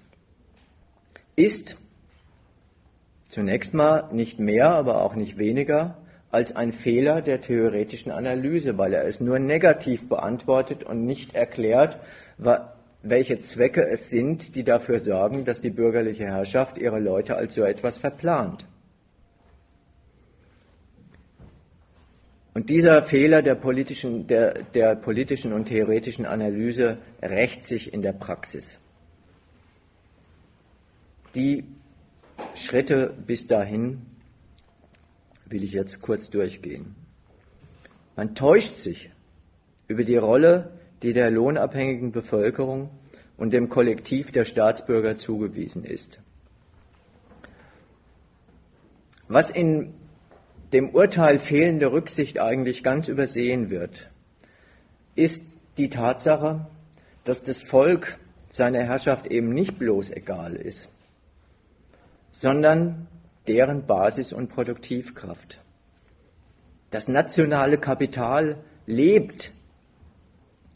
ist 1.37 1.79
zunächst 3.31 3.73
mal 3.73 4.13
nicht 4.13 4.39
mehr, 4.39 4.69
aber 4.69 5.03
auch 5.03 5.15
nicht 5.15 5.39
weniger 5.39 5.97
als 6.31 6.55
ein 6.55 6.75
Fehler 6.75 7.23
der 7.23 7.41
theoretischen 7.41 8.13
Analyse, 8.13 8.77
weil 8.77 8.93
er 8.93 9.07
es 9.07 9.21
nur 9.21 9.39
negativ 9.39 10.07
beantwortet 10.07 10.85
und 10.85 11.07
nicht 11.07 11.35
erklärt, 11.35 11.99
welche 13.03 13.41
Zwecke 13.41 13.89
es 13.89 14.11
sind, 14.11 14.55
die 14.55 14.65
dafür 14.65 14.99
sorgen, 14.99 15.45
dass 15.45 15.61
die 15.61 15.71
bürgerliche 15.71 16.25
Herrschaft 16.25 16.79
ihre 16.79 16.99
Leute 16.99 17.37
als 17.37 17.55
so 17.55 17.63
etwas 17.63 17.97
verplant. 17.97 18.67
Und 22.53 22.69
dieser 22.69 23.03
Fehler 23.05 23.43
der 23.43 23.55
politischen, 23.55 24.27
der, 24.27 24.63
der 24.63 24.97
politischen 24.97 25.53
und 25.53 25.67
theoretischen 25.67 26.27
Analyse 26.27 26.99
rächt 27.23 27.63
sich 27.63 27.93
in 27.93 28.03
der 28.03 28.13
Praxis. 28.13 28.79
Die 31.35 31.65
Schritte 32.55 33.15
bis 33.27 33.47
dahin 33.47 34.03
will 35.47 35.63
ich 35.63 35.73
jetzt 35.73 36.03
kurz 36.03 36.29
durchgehen. 36.29 36.97
Man 38.17 38.35
täuscht 38.35 38.77
sich 38.77 39.11
über 39.87 40.05
die 40.05 40.17
Rolle, 40.17 40.80
die 41.03 41.13
der 41.13 41.31
lohnabhängigen 41.31 42.13
Bevölkerung 42.13 42.91
und 43.37 43.53
dem 43.53 43.69
Kollektiv 43.69 44.33
der 44.33 44.45
Staatsbürger 44.45 45.17
zugewiesen 45.17 45.85
ist. 45.85 46.21
Was 49.29 49.51
in 49.51 49.95
dem 50.73 50.91
Urteil 50.91 51.39
fehlende 51.39 51.93
Rücksicht 51.93 52.39
eigentlich 52.39 52.83
ganz 52.83 53.09
übersehen 53.09 53.71
wird, 53.71 54.11
ist 55.15 55.45
die 55.79 55.89
Tatsache, 55.89 56.67
dass 57.25 57.43
das 57.43 57.61
Volk 57.63 58.19
seiner 58.51 58.83
Herrschaft 58.83 59.27
eben 59.27 59.51
nicht 59.51 59.79
bloß 59.79 60.11
egal 60.11 60.57
ist, 60.57 60.89
sondern 62.31 63.07
deren 63.47 63.87
Basis 63.87 64.33
und 64.33 64.49
Produktivkraft. 64.49 65.61
Das 66.91 67.09
nationale 67.09 67.79
Kapital 67.79 68.59
lebt 68.87 69.53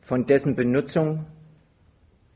von 0.04 0.26
dessen 0.26 0.54
Benutzung, 0.54 1.26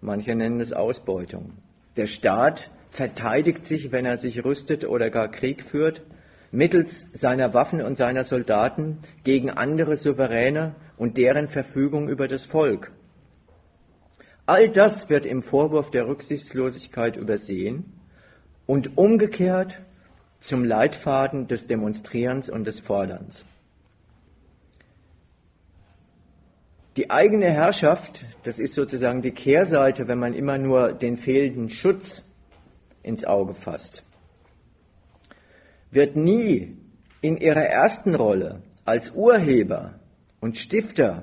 manche 0.01 0.35
nennen 0.35 0.61
es 0.61 0.73
Ausbeutung. 0.73 1.53
Der 1.97 2.07
Staat 2.07 2.71
verteidigt 2.91 3.67
sich, 3.67 3.93
wenn 3.93 4.07
er 4.07 4.19
sich 4.19 4.45
rüstet 4.45 4.85
oder 4.85 5.11
gar 5.11 5.29
Krieg 5.29 5.63
führt, 5.63 6.03
mittels 6.51 7.11
seiner 7.13 7.53
Waffen 7.53 7.83
und 7.83 7.99
seiner 7.99 8.25
Soldaten 8.25 8.99
gegen 9.25 9.51
andere 9.51 9.97
Souveräne 9.97 10.75
und 10.97 11.19
deren 11.19 11.49
Verfügung 11.49 12.09
über 12.09 12.27
das 12.27 12.45
Volk. 12.45 12.93
All 14.47 14.71
das 14.71 15.11
wird 15.11 15.27
im 15.27 15.43
Vorwurf 15.43 15.91
der 15.91 16.09
Rücksichtslosigkeit 16.09 17.17
übersehen 17.17 17.93
und 18.67 18.97
umgekehrt 18.97 19.79
zum 20.41 20.65
Leitfaden 20.65 21.49
des 21.49 21.67
Demonstrierens 21.67 22.49
und 22.49 22.65
des 22.65 22.81
Forderns. 22.81 23.45
Die 26.99 27.11
eigene 27.11 27.47
Herrschaft, 27.47 28.25
das 28.43 28.59
ist 28.59 28.75
sozusagen 28.75 29.23
die 29.23 29.31
Kehrseite, 29.31 30.09
wenn 30.09 30.19
man 30.19 30.35
immer 30.35 30.59
nur 30.59 30.93
den 30.93 31.17
fehlenden 31.17 31.71
Schutz 31.71 32.29
ins 33.05 33.25
Auge 33.25 33.55
fasst, 33.55 34.03
wird 35.93 36.17
nie 36.17 36.77
in 37.21 37.37
ihrer 37.37 37.63
ersten 37.63 38.17
Rolle 38.17 38.63
als 38.85 39.13
Urheber 39.13 40.01
und 40.41 40.57
Stifter 40.57 41.23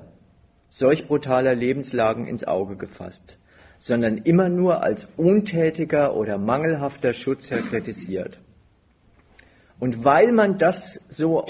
solch 0.70 1.08
brutaler 1.08 1.54
Lebenslagen 1.54 2.26
ins 2.26 2.44
Auge 2.44 2.76
gefasst, 2.76 3.38
sondern 3.76 4.16
immer 4.16 4.48
nur 4.48 4.82
als 4.82 5.06
untätiger 5.18 6.16
oder 6.16 6.38
mangelhafter 6.38 7.12
Schutzherr 7.12 7.60
kritisiert. 7.60 8.38
Und 9.78 10.06
weil 10.06 10.32
man 10.32 10.56
das 10.56 11.04
so 11.10 11.44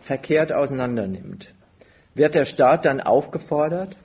verkehrt 0.00 0.52
auseinandernimmt, 0.52 1.54
wird 2.14 2.34
der 2.34 2.44
Staat 2.44 2.84
dann 2.84 3.00
aufgefordert, 3.00 3.96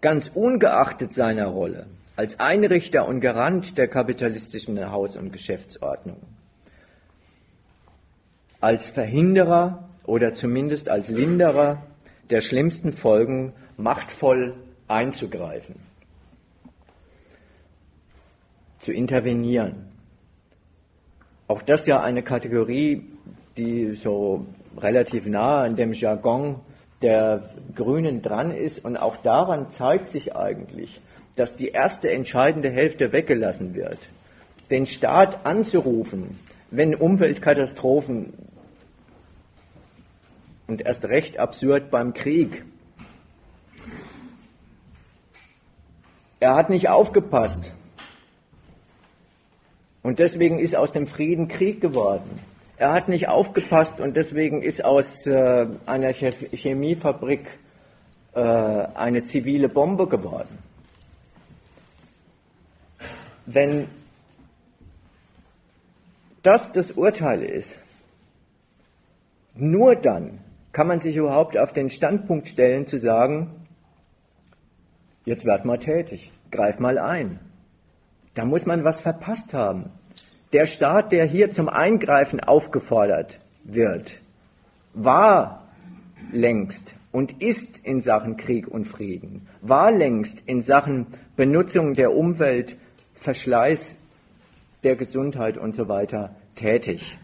ganz 0.00 0.30
ungeachtet 0.34 1.14
seiner 1.14 1.46
Rolle 1.46 1.86
als 2.16 2.38
Einrichter 2.38 3.08
und 3.08 3.20
Garant 3.20 3.78
der 3.78 3.88
kapitalistischen 3.88 4.90
Haus- 4.90 5.16
und 5.16 5.32
Geschäftsordnung, 5.32 6.18
als 8.60 8.90
Verhinderer 8.90 9.88
oder 10.04 10.34
zumindest 10.34 10.90
als 10.90 11.08
Linderer 11.08 11.82
der 12.28 12.42
schlimmsten 12.42 12.92
Folgen 12.92 13.54
machtvoll 13.78 14.54
einzugreifen, 14.86 15.76
zu 18.80 18.92
intervenieren. 18.92 19.86
Auch 21.48 21.62
das 21.62 21.86
ja 21.86 22.02
eine 22.02 22.22
Kategorie, 22.22 23.02
die 23.56 23.94
so 23.94 24.44
relativ 24.76 25.26
nah 25.26 25.62
an 25.62 25.76
dem 25.76 25.92
Jargon 25.92 26.60
der 27.02 27.50
Grünen 27.74 28.22
dran 28.22 28.50
ist. 28.50 28.84
Und 28.84 28.96
auch 28.96 29.16
daran 29.16 29.70
zeigt 29.70 30.08
sich 30.08 30.36
eigentlich, 30.36 31.00
dass 31.36 31.56
die 31.56 31.68
erste 31.68 32.10
entscheidende 32.10 32.70
Hälfte 32.70 33.12
weggelassen 33.12 33.74
wird. 33.74 33.98
Den 34.70 34.86
Staat 34.86 35.44
anzurufen, 35.46 36.38
wenn 36.70 36.94
Umweltkatastrophen 36.94 38.32
und 40.66 40.82
erst 40.82 41.04
recht 41.04 41.38
absurd 41.38 41.90
beim 41.90 42.14
Krieg. 42.14 42.64
Er 46.38 46.54
hat 46.54 46.70
nicht 46.70 46.88
aufgepasst. 46.88 47.74
Und 50.02 50.18
deswegen 50.18 50.58
ist 50.58 50.74
aus 50.76 50.92
dem 50.92 51.06
Frieden 51.06 51.48
Krieg 51.48 51.80
geworden. 51.80 52.30
Er 52.80 52.94
hat 52.94 53.10
nicht 53.10 53.28
aufgepasst 53.28 54.00
und 54.00 54.16
deswegen 54.16 54.62
ist 54.62 54.82
aus 54.82 55.26
äh, 55.26 55.66
einer 55.84 56.14
Chemiefabrik 56.14 57.46
äh, 58.32 58.40
eine 58.40 59.22
zivile 59.22 59.68
Bombe 59.68 60.06
geworden. 60.06 60.56
Wenn 63.44 63.86
das 66.42 66.72
das 66.72 66.92
Urteil 66.92 67.42
ist, 67.42 67.78
nur 69.54 69.94
dann 69.94 70.38
kann 70.72 70.86
man 70.86 71.00
sich 71.00 71.16
überhaupt 71.16 71.58
auf 71.58 71.74
den 71.74 71.90
Standpunkt 71.90 72.48
stellen 72.48 72.86
zu 72.86 72.96
sagen, 72.96 73.66
jetzt 75.26 75.44
werd 75.44 75.66
mal 75.66 75.78
tätig, 75.78 76.32
greif 76.50 76.78
mal 76.78 76.96
ein. 76.96 77.40
Da 78.32 78.46
muss 78.46 78.64
man 78.64 78.84
was 78.84 79.02
verpasst 79.02 79.52
haben. 79.52 79.90
Der 80.52 80.66
Staat, 80.66 81.12
der 81.12 81.26
hier 81.26 81.52
zum 81.52 81.68
Eingreifen 81.68 82.40
aufgefordert 82.40 83.38
wird, 83.62 84.20
war 84.94 85.68
längst 86.32 86.94
und 87.12 87.40
ist 87.40 87.78
in 87.84 88.00
Sachen 88.00 88.36
Krieg 88.36 88.66
und 88.66 88.86
Frieden, 88.86 89.46
war 89.60 89.92
längst 89.92 90.42
in 90.46 90.60
Sachen 90.60 91.06
Benutzung 91.36 91.94
der 91.94 92.12
Umwelt, 92.12 92.76
Verschleiß 93.14 94.00
der 94.82 94.96
Gesundheit 94.96 95.56
und 95.56 95.76
so 95.76 95.88
weiter 95.88 96.34
tätig. 96.56 97.16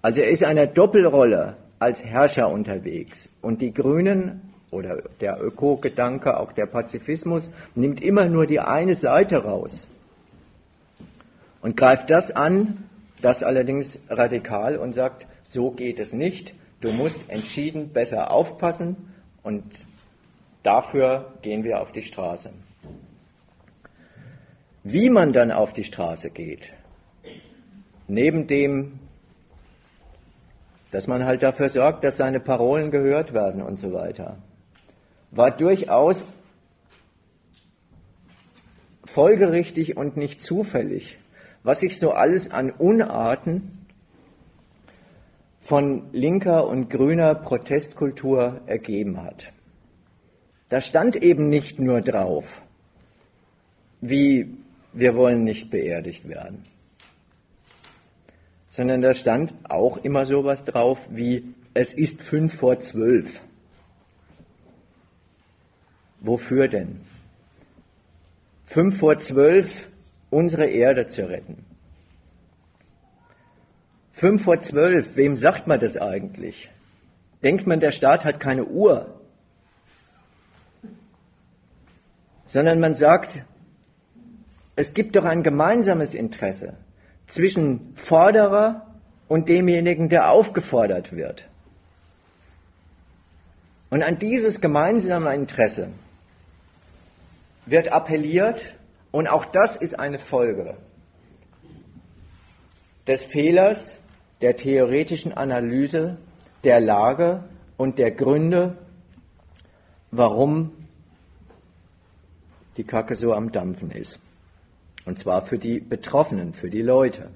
Also 0.00 0.20
er 0.20 0.30
ist 0.30 0.42
in 0.42 0.48
einer 0.48 0.66
Doppelrolle 0.66 1.56
als 1.80 2.04
Herrscher 2.04 2.50
unterwegs. 2.50 3.28
Und 3.42 3.62
die 3.62 3.72
Grünen 3.72 4.52
oder 4.70 5.02
der 5.20 5.42
Öko-Gedanke, 5.42 6.38
auch 6.38 6.52
der 6.52 6.66
Pazifismus, 6.66 7.50
nimmt 7.74 8.00
immer 8.00 8.26
nur 8.26 8.46
die 8.46 8.60
eine 8.60 8.94
Seite 8.94 9.38
raus 9.38 9.86
und 11.66 11.76
greift 11.76 12.10
das 12.10 12.30
an, 12.30 12.84
das 13.20 13.42
allerdings 13.42 13.98
radikal 14.08 14.76
und 14.76 14.92
sagt, 14.92 15.26
so 15.42 15.72
geht 15.72 15.98
es 15.98 16.12
nicht, 16.12 16.54
du 16.80 16.92
musst 16.92 17.28
entschieden 17.28 17.88
besser 17.88 18.30
aufpassen 18.30 19.12
und 19.42 19.64
dafür 20.62 21.32
gehen 21.42 21.64
wir 21.64 21.80
auf 21.80 21.90
die 21.90 22.04
Straße. 22.04 22.52
Wie 24.84 25.10
man 25.10 25.32
dann 25.32 25.50
auf 25.50 25.72
die 25.72 25.82
Straße 25.82 26.30
geht, 26.30 26.72
neben 28.06 28.46
dem, 28.46 29.00
dass 30.92 31.08
man 31.08 31.24
halt 31.24 31.42
dafür 31.42 31.68
sorgt, 31.68 32.04
dass 32.04 32.16
seine 32.16 32.38
Parolen 32.38 32.92
gehört 32.92 33.34
werden 33.34 33.60
und 33.60 33.80
so 33.80 33.92
weiter, 33.92 34.36
war 35.32 35.50
durchaus 35.50 36.24
folgerichtig 39.04 39.96
und 39.96 40.16
nicht 40.16 40.40
zufällig 40.40 41.18
was 41.66 41.80
sich 41.80 41.98
so 41.98 42.12
alles 42.12 42.52
an 42.52 42.70
Unarten 42.70 43.86
von 45.62 46.04
linker 46.12 46.68
und 46.68 46.88
grüner 46.88 47.34
Protestkultur 47.34 48.60
ergeben 48.66 49.20
hat. 49.20 49.52
Da 50.68 50.80
stand 50.80 51.16
eben 51.16 51.48
nicht 51.48 51.80
nur 51.80 52.02
drauf, 52.02 52.62
wie 54.00 54.58
wir 54.92 55.16
wollen 55.16 55.42
nicht 55.42 55.68
beerdigt 55.70 56.28
werden, 56.28 56.62
sondern 58.68 59.02
da 59.02 59.12
stand 59.14 59.52
auch 59.68 59.96
immer 59.96 60.24
sowas 60.24 60.64
drauf 60.64 61.00
wie 61.10 61.52
es 61.74 61.94
ist 61.94 62.22
fünf 62.22 62.54
vor 62.54 62.78
zwölf. 62.78 63.40
Wofür 66.20 66.68
denn? 66.68 67.00
Fünf 68.66 68.98
vor 68.98 69.18
zwölf 69.18 69.88
unsere 70.30 70.66
Erde 70.66 71.06
zu 71.06 71.28
retten. 71.28 71.64
Fünf 74.12 74.44
vor 74.44 74.60
zwölf, 74.60 75.16
wem 75.16 75.36
sagt 75.36 75.66
man 75.66 75.78
das 75.78 75.96
eigentlich? 75.96 76.70
Denkt 77.42 77.66
man, 77.66 77.80
der 77.80 77.90
Staat 77.90 78.24
hat 78.24 78.40
keine 78.40 78.64
Uhr? 78.64 79.20
Sondern 82.46 82.80
man 82.80 82.94
sagt, 82.94 83.42
es 84.74 84.94
gibt 84.94 85.16
doch 85.16 85.24
ein 85.24 85.42
gemeinsames 85.42 86.14
Interesse 86.14 86.74
zwischen 87.26 87.94
Forderer 87.96 88.86
und 89.28 89.48
demjenigen, 89.48 90.08
der 90.08 90.30
aufgefordert 90.30 91.14
wird. 91.14 91.46
Und 93.90 94.02
an 94.02 94.18
dieses 94.18 94.60
gemeinsame 94.60 95.34
Interesse 95.34 95.88
wird 97.66 97.92
appelliert 97.92 98.75
und 99.10 99.28
auch 99.28 99.44
das 99.44 99.76
ist 99.76 99.98
eine 99.98 100.18
Folge 100.18 100.76
des 103.06 103.22
Fehlers 103.22 103.98
der 104.40 104.56
theoretischen 104.56 105.32
Analyse 105.32 106.18
der 106.64 106.80
Lage 106.80 107.44
und 107.76 107.98
der 107.98 108.10
Gründe, 108.10 108.76
warum 110.10 110.72
die 112.76 112.84
Kacke 112.84 113.16
so 113.16 113.32
am 113.32 113.52
Dampfen 113.52 113.90
ist. 113.90 114.18
Und 115.04 115.18
zwar 115.18 115.42
für 115.42 115.58
die 115.58 115.78
Betroffenen, 115.78 116.52
für 116.52 116.68
die 116.68 116.82
Leute. 116.82 117.30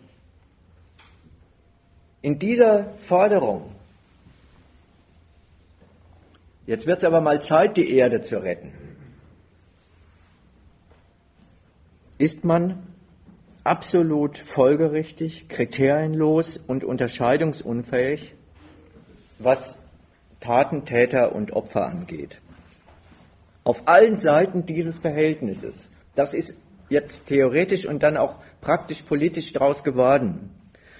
In 2.20 2.38
dieser 2.38 2.92
Forderung, 3.04 3.70
jetzt 6.66 6.86
wird 6.86 6.98
es 6.98 7.04
aber 7.04 7.20
mal 7.20 7.40
Zeit, 7.40 7.76
die 7.76 7.94
Erde 7.94 8.20
zu 8.20 8.42
retten, 8.42 8.72
ist 12.20 12.44
man 12.44 12.82
absolut 13.64 14.36
folgerichtig, 14.36 15.48
kriterienlos 15.48 16.58
und 16.58 16.84
unterscheidungsunfähig, 16.84 18.34
was 19.38 19.78
Taten, 20.38 20.84
Täter 20.84 21.34
und 21.34 21.52
Opfer 21.54 21.86
angeht. 21.86 22.38
Auf 23.64 23.88
allen 23.88 24.16
Seiten 24.16 24.66
dieses 24.66 24.98
Verhältnisses. 24.98 25.88
Das 26.14 26.34
ist 26.34 26.58
jetzt 26.90 27.26
theoretisch 27.26 27.86
und 27.86 28.02
dann 28.02 28.18
auch 28.18 28.34
praktisch 28.60 29.00
politisch 29.02 29.54
daraus 29.54 29.82
geworden, 29.82 30.50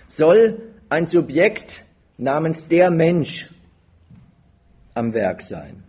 soll 0.08 0.62
ein 0.88 1.06
Subjekt 1.06 1.84
namens 2.16 2.66
der 2.66 2.90
Mensch 2.90 3.50
am 4.94 5.12
Werk 5.12 5.42
sein. 5.42 5.82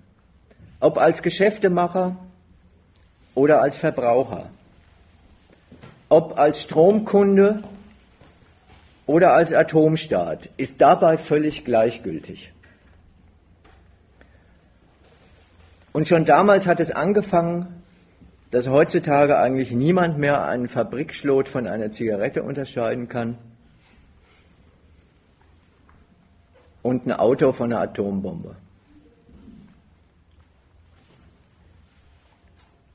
Ob 0.81 0.97
als 0.97 1.23
Geschäftemacher 1.23 2.17
oder 3.33 3.61
als 3.61 3.77
Verbraucher. 3.77 4.49
Ob 6.11 6.37
als 6.37 6.61
Stromkunde 6.61 7.63
oder 9.05 9.31
als 9.31 9.53
Atomstaat, 9.53 10.49
ist 10.57 10.81
dabei 10.81 11.17
völlig 11.17 11.63
gleichgültig. 11.63 12.51
Und 15.93 16.09
schon 16.09 16.25
damals 16.25 16.67
hat 16.67 16.81
es 16.81 16.91
angefangen, 16.91 17.81
dass 18.51 18.67
heutzutage 18.67 19.37
eigentlich 19.37 19.71
niemand 19.71 20.17
mehr 20.17 20.43
einen 20.43 20.67
Fabrikschlot 20.67 21.47
von 21.47 21.65
einer 21.65 21.91
Zigarette 21.91 22.43
unterscheiden 22.43 23.07
kann 23.07 23.37
und 26.81 27.05
ein 27.05 27.13
Auto 27.13 27.53
von 27.53 27.71
einer 27.71 27.83
Atombombe. 27.83 28.57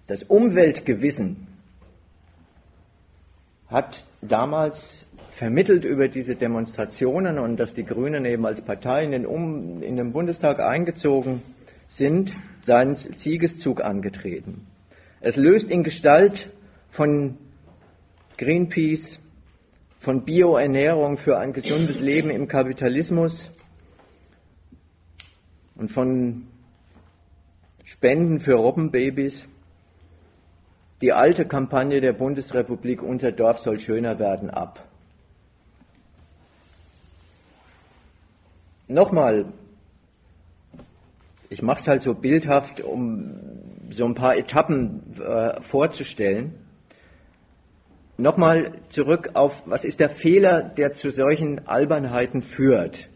Das 0.07 0.23
Umweltgewissen 0.23 1.46
hat 3.69 4.05
damals 4.23 5.05
vermittelt 5.31 5.85
über 5.85 6.09
diese 6.09 6.37
Demonstrationen 6.37 7.39
und 7.39 7.59
dass 7.59 7.75
die 7.75 7.85
Grünen 7.85 8.25
eben 8.25 8.47
als 8.47 8.63
Partei 8.63 9.05
in 9.05 9.11
den, 9.11 9.27
um, 9.27 9.83
in 9.83 9.97
den 9.97 10.13
Bundestag 10.13 10.61
eingezogen 10.61 11.43
sind, 11.89 12.33
seinen 12.65 12.97
Siegeszug 12.97 13.83
angetreten. 13.83 14.67
Es 15.21 15.37
löst 15.37 15.71
in 15.71 15.83
Gestalt 15.83 16.51
von 16.91 17.37
Greenpeace, 18.39 19.19
von 20.01 20.25
Bioernährung 20.25 21.19
für 21.19 21.39
ein 21.39 21.53
gesundes 21.53 22.01
Leben 22.01 22.31
im 22.31 22.49
Kapitalismus 22.49 23.51
und 25.75 25.91
von 25.91 26.47
Spenden 27.85 28.41
für 28.41 28.55
Robbenbabys 28.55 29.49
die 31.01 31.13
alte 31.13 31.45
Kampagne 31.45 32.01
der 32.01 32.13
Bundesrepublik 32.13 33.03
Unser 33.03 33.33
Dorf 33.33 33.59
soll 33.59 33.79
schöner 33.79 34.19
werden 34.19 34.51
ab. 34.51 34.87
Nochmal, 38.89 39.47
ich 41.49 41.61
mache 41.61 41.81
es 41.81 41.89
halt 41.89 42.03
so 42.03 42.15
bildhaft, 42.15 42.81
um 42.81 43.35
so 43.91 44.05
ein 44.05 44.15
paar 44.15 44.37
Etappen 44.37 45.03
äh, 45.21 45.61
vorzustellen. 45.61 46.55
Nochmal 48.17 48.73
zurück 48.89 49.31
auf, 49.35 49.63
was 49.67 49.85
ist 49.85 50.01
der 50.01 50.09
Fehler, 50.09 50.63
der 50.63 50.95
zu 50.95 51.11
solchen 51.11 51.67
Albernheiten 51.67 52.43
führt? 52.43 53.09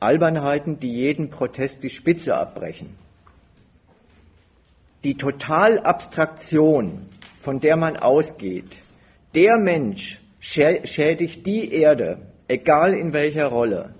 Albernheiten, 0.00 0.80
die 0.80 0.92
jeden 0.92 1.30
Protest 1.30 1.84
die 1.84 1.90
Spitze 1.90 2.36
abbrechen. 2.36 2.96
Die 5.04 5.16
Totalabstraktion, 5.18 7.06
von 7.42 7.60
der 7.60 7.76
man 7.76 7.98
ausgeht, 7.98 8.78
der 9.34 9.58
Mensch 9.58 10.18
schädigt 10.40 11.46
die 11.46 11.72
Erde, 11.72 12.18
egal 12.48 12.94
in 12.94 13.12
welcher 13.12 13.46
Rolle, 13.46 13.94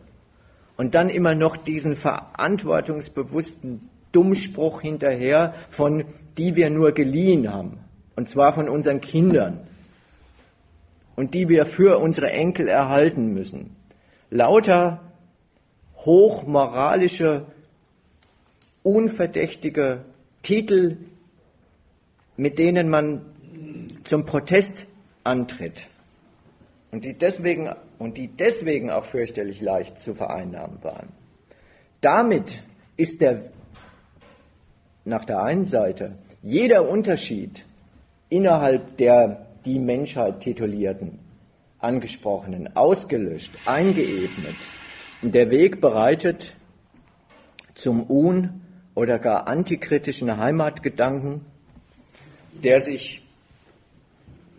und 0.78 0.94
dann 0.94 1.11
immer 1.11 1.34
noch 1.34 1.59
diesen 1.59 1.94
verantwortungsbewussten 1.94 3.90
Dummspruch 4.12 4.80
hinterher, 4.80 5.55
von 5.68 6.05
die 6.38 6.57
wir 6.57 6.70
nur 6.70 6.92
geliehen 6.92 7.52
haben, 7.52 7.80
und 8.16 8.28
zwar 8.28 8.55
von 8.55 8.68
unseren 8.68 9.02
Kindern, 9.02 9.61
und 11.16 11.34
die 11.34 11.50
wir 11.50 11.66
für 11.66 11.98
unsere 11.98 12.30
Enkel 12.30 12.66
erhalten 12.66 13.34
müssen. 13.34 13.76
Lauter 14.30 15.00
hochmoralische, 15.96 17.44
unverdächtige 18.82 20.00
Titel, 20.45 20.99
mit 22.36 22.59
denen 22.61 22.88
man 22.88 23.22
zum 24.05 24.24
Protest 24.26 24.86
antritt 25.24 25.88
und 26.92 27.05
die 27.05 27.14
deswegen, 27.14 27.74
und 27.99 28.16
die 28.16 28.28
deswegen 28.28 28.90
auch 28.90 29.05
fürchterlich 29.05 29.61
leicht 29.61 30.01
zu 30.01 30.14
vereinnahmen 30.14 30.78
waren. 30.82 31.09
Damit 32.01 32.62
ist 32.97 33.20
der 33.20 33.51
nach 35.05 35.24
der 35.24 35.42
einen 35.42 35.64
Seite 35.64 36.16
jeder 36.42 36.88
Unterschied 36.88 37.64
innerhalb 38.28 38.97
der 38.99 39.47
die 39.64 39.78
Menschheit 39.78 40.40
titulierten, 40.40 41.18
angesprochenen, 41.78 42.76
ausgelöscht, 42.76 43.53
eingeebnet 43.64 44.57
und 45.22 45.34
der 45.34 45.51
Weg 45.51 45.80
bereitet 45.80 46.55
zum 47.74 48.09
un- 48.11 48.61
oder 48.95 49.18
gar 49.18 49.47
antikritischen 49.47 50.36
Heimatgedanken, 50.36 51.45
der 52.53 52.80
sich 52.80 53.26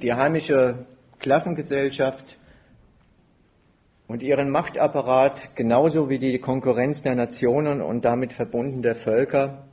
die 0.02 0.14
heimische 0.14 0.86
Klassengesellschaft 1.20 2.38
und 4.08 4.22
ihren 4.22 4.50
Machtapparat 4.50 5.56
genauso 5.56 6.10
wie 6.10 6.20
die 6.20 6.40
Konkurrenz 6.40 7.02
der 7.02 7.16
Nationen 7.16 7.82
und 7.82 8.06
damit 8.06 8.34
verbunden 8.34 8.82
der 8.82 8.96
Völker 8.96 9.66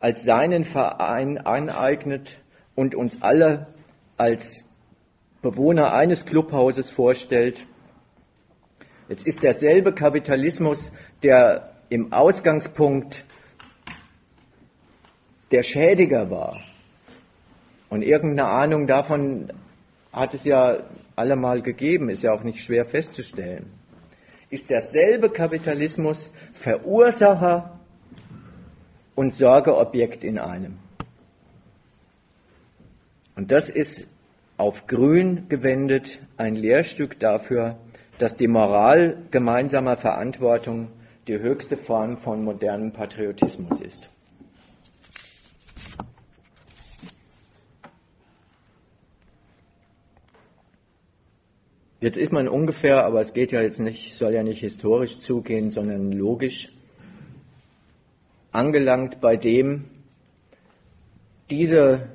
als 0.00 0.22
seinen 0.22 0.64
Verein 0.64 1.38
aneignet 1.38 2.38
und 2.76 2.94
uns 2.94 3.20
alle 3.22 3.66
als 4.16 4.64
Bewohner 5.42 5.92
eines 5.92 6.24
Clubhauses 6.24 6.90
vorstellt. 6.90 7.66
Jetzt 9.08 9.26
ist 9.26 9.42
derselbe 9.42 9.92
Kapitalismus, 9.92 10.92
der 11.22 11.72
im 11.88 12.12
Ausgangspunkt 12.12 13.24
der 15.50 15.62
Schädiger 15.62 16.30
war. 16.30 16.60
Und 17.88 18.02
irgendeine 18.02 18.48
Ahnung 18.48 18.86
davon 18.86 19.52
hat 20.12 20.34
es 20.34 20.44
ja 20.44 20.78
allemal 21.16 21.62
gegeben, 21.62 22.10
ist 22.10 22.22
ja 22.22 22.32
auch 22.32 22.42
nicht 22.42 22.60
schwer 22.60 22.86
festzustellen. 22.86 23.66
Ist 24.50 24.70
derselbe 24.70 25.30
Kapitalismus 25.30 26.30
Verursacher 26.54 27.78
und 29.14 29.34
Sorgeobjekt 29.34 30.24
in 30.24 30.38
einem. 30.38 30.78
Und 33.36 33.52
das 33.52 33.68
ist 33.68 34.08
auf 34.56 34.86
Grün 34.86 35.48
gewendet 35.48 36.18
ein 36.36 36.56
Lehrstück 36.56 37.20
dafür, 37.20 37.78
dass 38.18 38.36
die 38.36 38.48
Moral 38.48 39.22
gemeinsamer 39.30 39.96
Verantwortung 39.96 40.88
die 41.28 41.38
höchste 41.38 41.76
Form 41.76 42.16
von 42.16 42.42
modernem 42.42 42.92
Patriotismus 42.92 43.80
ist. 43.80 44.08
Jetzt 52.00 52.16
ist 52.16 52.32
man 52.32 52.46
ungefähr, 52.46 53.04
aber 53.04 53.20
es 53.20 53.34
geht 53.34 53.50
ja 53.50 53.60
jetzt 53.60 53.80
nicht, 53.80 54.16
soll 54.16 54.32
ja 54.32 54.44
nicht 54.44 54.60
historisch 54.60 55.18
zugehen, 55.18 55.72
sondern 55.72 56.12
logisch 56.12 56.70
angelangt 58.52 59.20
bei 59.20 59.36
dem, 59.36 59.86
diese 61.50 62.08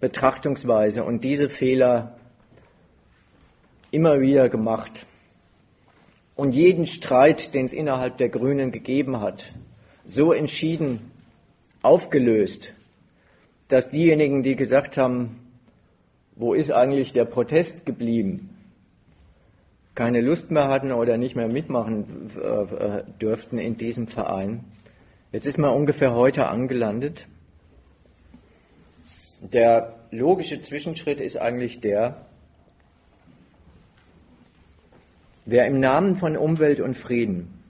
Betrachtungsweise 0.00 1.04
und 1.04 1.22
diese 1.22 1.48
Fehler 1.48 2.18
immer 3.92 4.20
wieder 4.20 4.48
gemacht 4.48 5.06
und 6.34 6.52
jeden 6.52 6.86
Streit, 6.86 7.54
den 7.54 7.66
es 7.66 7.72
innerhalb 7.72 8.18
der 8.18 8.28
Grünen 8.28 8.72
gegeben 8.72 9.20
hat, 9.20 9.52
so 10.04 10.32
entschieden 10.32 11.12
aufgelöst, 11.82 12.72
dass 13.68 13.90
diejenigen, 13.90 14.42
die 14.42 14.56
gesagt 14.56 14.96
haben, 14.96 15.36
wo 16.34 16.54
ist 16.54 16.72
eigentlich 16.72 17.12
der 17.12 17.24
Protest 17.24 17.86
geblieben, 17.86 18.50
keine 19.94 20.20
Lust 20.20 20.50
mehr 20.50 20.68
hatten 20.68 20.92
oder 20.92 21.16
nicht 21.16 21.36
mehr 21.36 21.48
mitmachen 21.48 22.30
äh, 22.36 23.02
dürften 23.20 23.58
in 23.58 23.76
diesem 23.76 24.08
Verein. 24.08 24.64
Jetzt 25.32 25.46
ist 25.46 25.58
man 25.58 25.70
ungefähr 25.70 26.14
heute 26.14 26.48
angelandet. 26.48 27.26
Der 29.40 29.94
logische 30.10 30.60
Zwischenschritt 30.60 31.20
ist 31.20 31.36
eigentlich 31.36 31.80
der, 31.80 32.26
wer 35.44 35.66
im 35.66 35.80
Namen 35.80 36.16
von 36.16 36.36
Umwelt 36.36 36.80
und 36.80 36.96
Frieden 36.96 37.60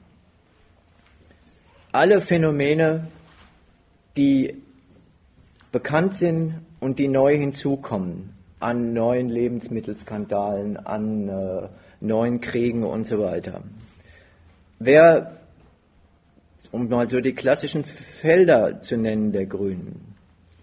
alle 1.92 2.20
Phänomene, 2.20 3.08
die 4.16 4.62
bekannt 5.72 6.14
sind 6.16 6.60
und 6.78 6.98
die 6.98 7.08
neu 7.08 7.36
hinzukommen, 7.36 8.34
an 8.60 8.92
neuen 8.92 9.28
Lebensmittelskandalen, 9.28 10.76
an 10.76 11.28
äh, 11.28 11.68
neuen 12.00 12.40
Kriegen 12.40 12.84
und 12.84 13.04
so 13.04 13.18
weiter. 13.18 13.62
Wer, 14.78 15.36
um 16.72 16.88
mal 16.88 17.08
so 17.08 17.20
die 17.20 17.34
klassischen 17.34 17.84
Felder 17.84 18.80
zu 18.80 18.96
nennen 18.96 19.32
der 19.32 19.46
Grünen, 19.46 20.14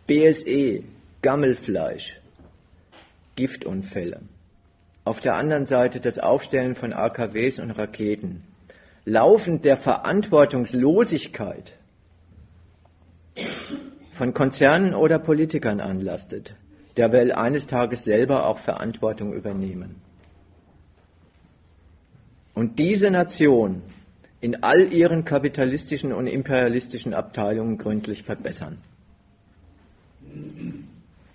BSE, 0.07 0.83
Gammelfleisch, 1.21 2.19
Giftunfälle. 3.35 4.21
Auf 5.03 5.19
der 5.21 5.35
anderen 5.35 5.67
Seite 5.67 5.99
das 5.99 6.19
Aufstellen 6.19 6.75
von 6.75 6.93
AKWs 6.93 7.59
und 7.59 7.71
Raketen. 7.71 8.43
Laufend 9.05 9.63
der 9.63 9.77
Verantwortungslosigkeit 9.77 11.73
von 14.13 14.33
Konzernen 14.33 14.93
oder 14.93 15.19
Politikern 15.19 15.79
anlastet, 15.79 16.55
der 16.97 17.11
will 17.11 17.31
eines 17.31 17.67
Tages 17.67 18.03
selber 18.03 18.47
auch 18.47 18.57
Verantwortung 18.57 19.31
übernehmen. 19.31 20.01
Und 22.57 22.79
diese 22.79 23.11
Nation 23.11 23.83
in 24.41 24.63
all 24.63 24.91
ihren 24.91 25.25
kapitalistischen 25.25 26.11
und 26.11 26.25
imperialistischen 26.25 27.13
Abteilungen 27.13 27.77
gründlich 27.77 28.23
verbessern. 28.23 28.79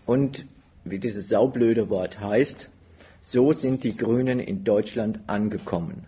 Und 0.05 0.45
wie 0.83 0.99
dieses 0.99 1.29
saublöde 1.29 1.89
Wort 1.91 2.19
heißt, 2.19 2.71
so 3.21 3.53
sind 3.53 3.85
die 3.85 3.97
Grünen 3.97 4.41
in 4.41 4.65
Deutschland 4.65 5.21
angekommen. 5.29 6.07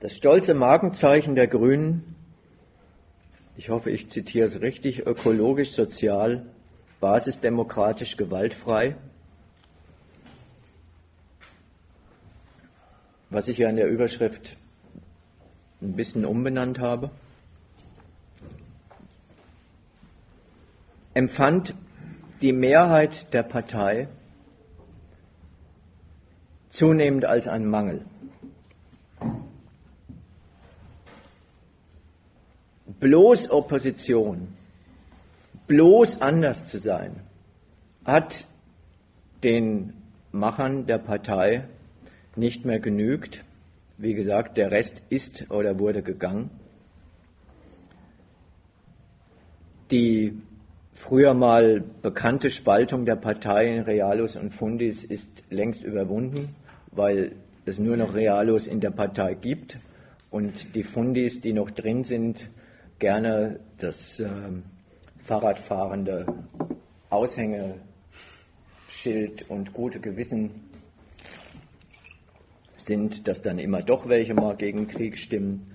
Das 0.00 0.16
stolze 0.16 0.54
Markenzeichen 0.54 1.34
der 1.34 1.48
Grünen, 1.48 2.14
ich 3.58 3.68
hoffe, 3.68 3.90
ich 3.90 4.08
zitiere 4.08 4.46
es 4.46 4.62
richtig, 4.62 5.06
ökologisch, 5.06 5.72
sozial, 5.72 6.46
basisdemokratisch, 7.00 8.16
gewaltfrei, 8.16 8.96
was 13.34 13.48
ich 13.48 13.58
ja 13.58 13.68
in 13.68 13.76
der 13.76 13.88
Überschrift 13.88 14.56
ein 15.82 15.94
bisschen 15.94 16.24
umbenannt 16.24 16.78
habe. 16.78 17.10
empfand 21.14 21.74
die 22.42 22.52
Mehrheit 22.52 23.32
der 23.32 23.44
Partei 23.44 24.08
zunehmend 26.68 27.24
als 27.24 27.46
ein 27.46 27.66
Mangel. 27.66 28.04
Bloß 32.98 33.50
Opposition, 33.50 34.56
bloß 35.68 36.20
anders 36.20 36.66
zu 36.66 36.78
sein, 36.78 37.20
hat 38.04 38.46
den 39.42 39.94
Machern 40.32 40.86
der 40.86 40.98
Partei 40.98 41.68
nicht 42.36 42.64
mehr 42.64 42.80
genügt. 42.80 43.44
Wie 43.96 44.14
gesagt, 44.14 44.56
der 44.56 44.70
Rest 44.70 45.02
ist 45.08 45.50
oder 45.50 45.78
wurde 45.78 46.02
gegangen. 46.02 46.50
Die 49.90 50.32
früher 50.92 51.34
mal 51.34 51.84
bekannte 52.02 52.50
Spaltung 52.50 53.04
der 53.04 53.16
Partei 53.16 53.74
in 53.74 53.82
Realos 53.82 54.36
und 54.36 54.50
Fundis 54.52 55.04
ist 55.04 55.44
längst 55.50 55.84
überwunden, 55.84 56.54
weil 56.92 57.32
es 57.66 57.78
nur 57.78 57.96
noch 57.96 58.14
Realos 58.14 58.66
in 58.66 58.80
der 58.80 58.90
Partei 58.90 59.34
gibt 59.34 59.78
und 60.30 60.74
die 60.74 60.82
Fundis, 60.82 61.40
die 61.40 61.52
noch 61.52 61.70
drin 61.70 62.04
sind, 62.04 62.48
gerne 62.98 63.60
das 63.78 64.18
äh, 64.20 64.28
Fahrradfahrende 65.22 66.26
Aushängeschild 67.10 67.78
und 69.48 69.72
gute 69.72 70.00
Gewissen 70.00 70.50
sind, 72.86 73.28
dass 73.28 73.42
dann 73.42 73.58
immer 73.58 73.82
doch 73.82 74.08
welche 74.08 74.34
mal 74.34 74.56
gegen 74.56 74.88
Krieg 74.88 75.18
stimmen. 75.18 75.70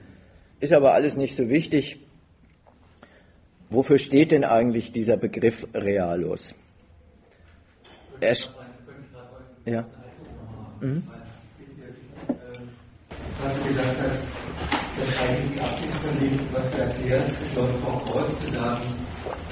Ist 0.60 0.74
aber 0.74 0.94
alles 0.94 1.16
nicht 1.16 1.36
so 1.36 1.50
wichtig. 1.50 2.00
Wofür 3.70 4.00
steht 4.00 4.32
denn 4.32 4.44
eigentlich 4.44 4.92
dieser 4.92 5.16
Begriff 5.16 5.68
Realos? 5.74 6.56
Er 8.20 8.36
ja. 9.66 9.86
Mhm. 10.82 11.04
Was 13.42 13.56
du 13.56 13.68
gesagt 13.68 13.98
dass 15.00 15.18
eigentlich 15.18 15.54
die 15.54 15.62
Absicht 15.62 15.94
von 15.94 16.20
dem, 16.20 16.40
was 16.52 16.72
du 16.72 16.78
erklärst, 16.78 17.36
läuft 17.56 17.86
auch 17.86 18.16
aus, 18.16 18.40
zu 18.42 18.52
sagen, 18.52 18.84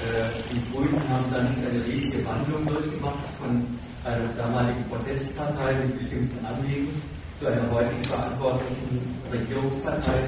äh, 0.04 0.28
die 0.52 0.60
Grünen 0.70 1.08
haben 1.08 1.24
dann 1.32 1.46
eine 1.46 1.86
riesige 1.86 2.24
Wandlung 2.26 2.66
durchgemacht 2.66 3.24
von 3.40 3.64
einer 4.04 4.28
damaligen 4.36 4.84
Protestpartei 4.90 5.74
mit 5.74 5.98
bestimmten 5.98 6.44
Anliegen 6.44 7.00
zu 7.38 7.46
einer 7.46 7.70
heutigen 7.70 8.04
verantwortlichen 8.04 9.16
Regierungspartei 9.32 10.24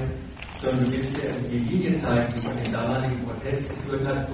sondern 0.61 0.85
du 0.85 0.91
willst 0.93 1.17
ja 1.17 1.33
die 1.51 1.57
Linie 1.57 1.97
zeigen, 1.97 2.33
die 2.35 2.41
von 2.45 2.55
den 2.63 2.71
damaligen 2.71 3.25
Protest 3.25 3.67
geführt 3.67 4.05
hat, 4.05 4.29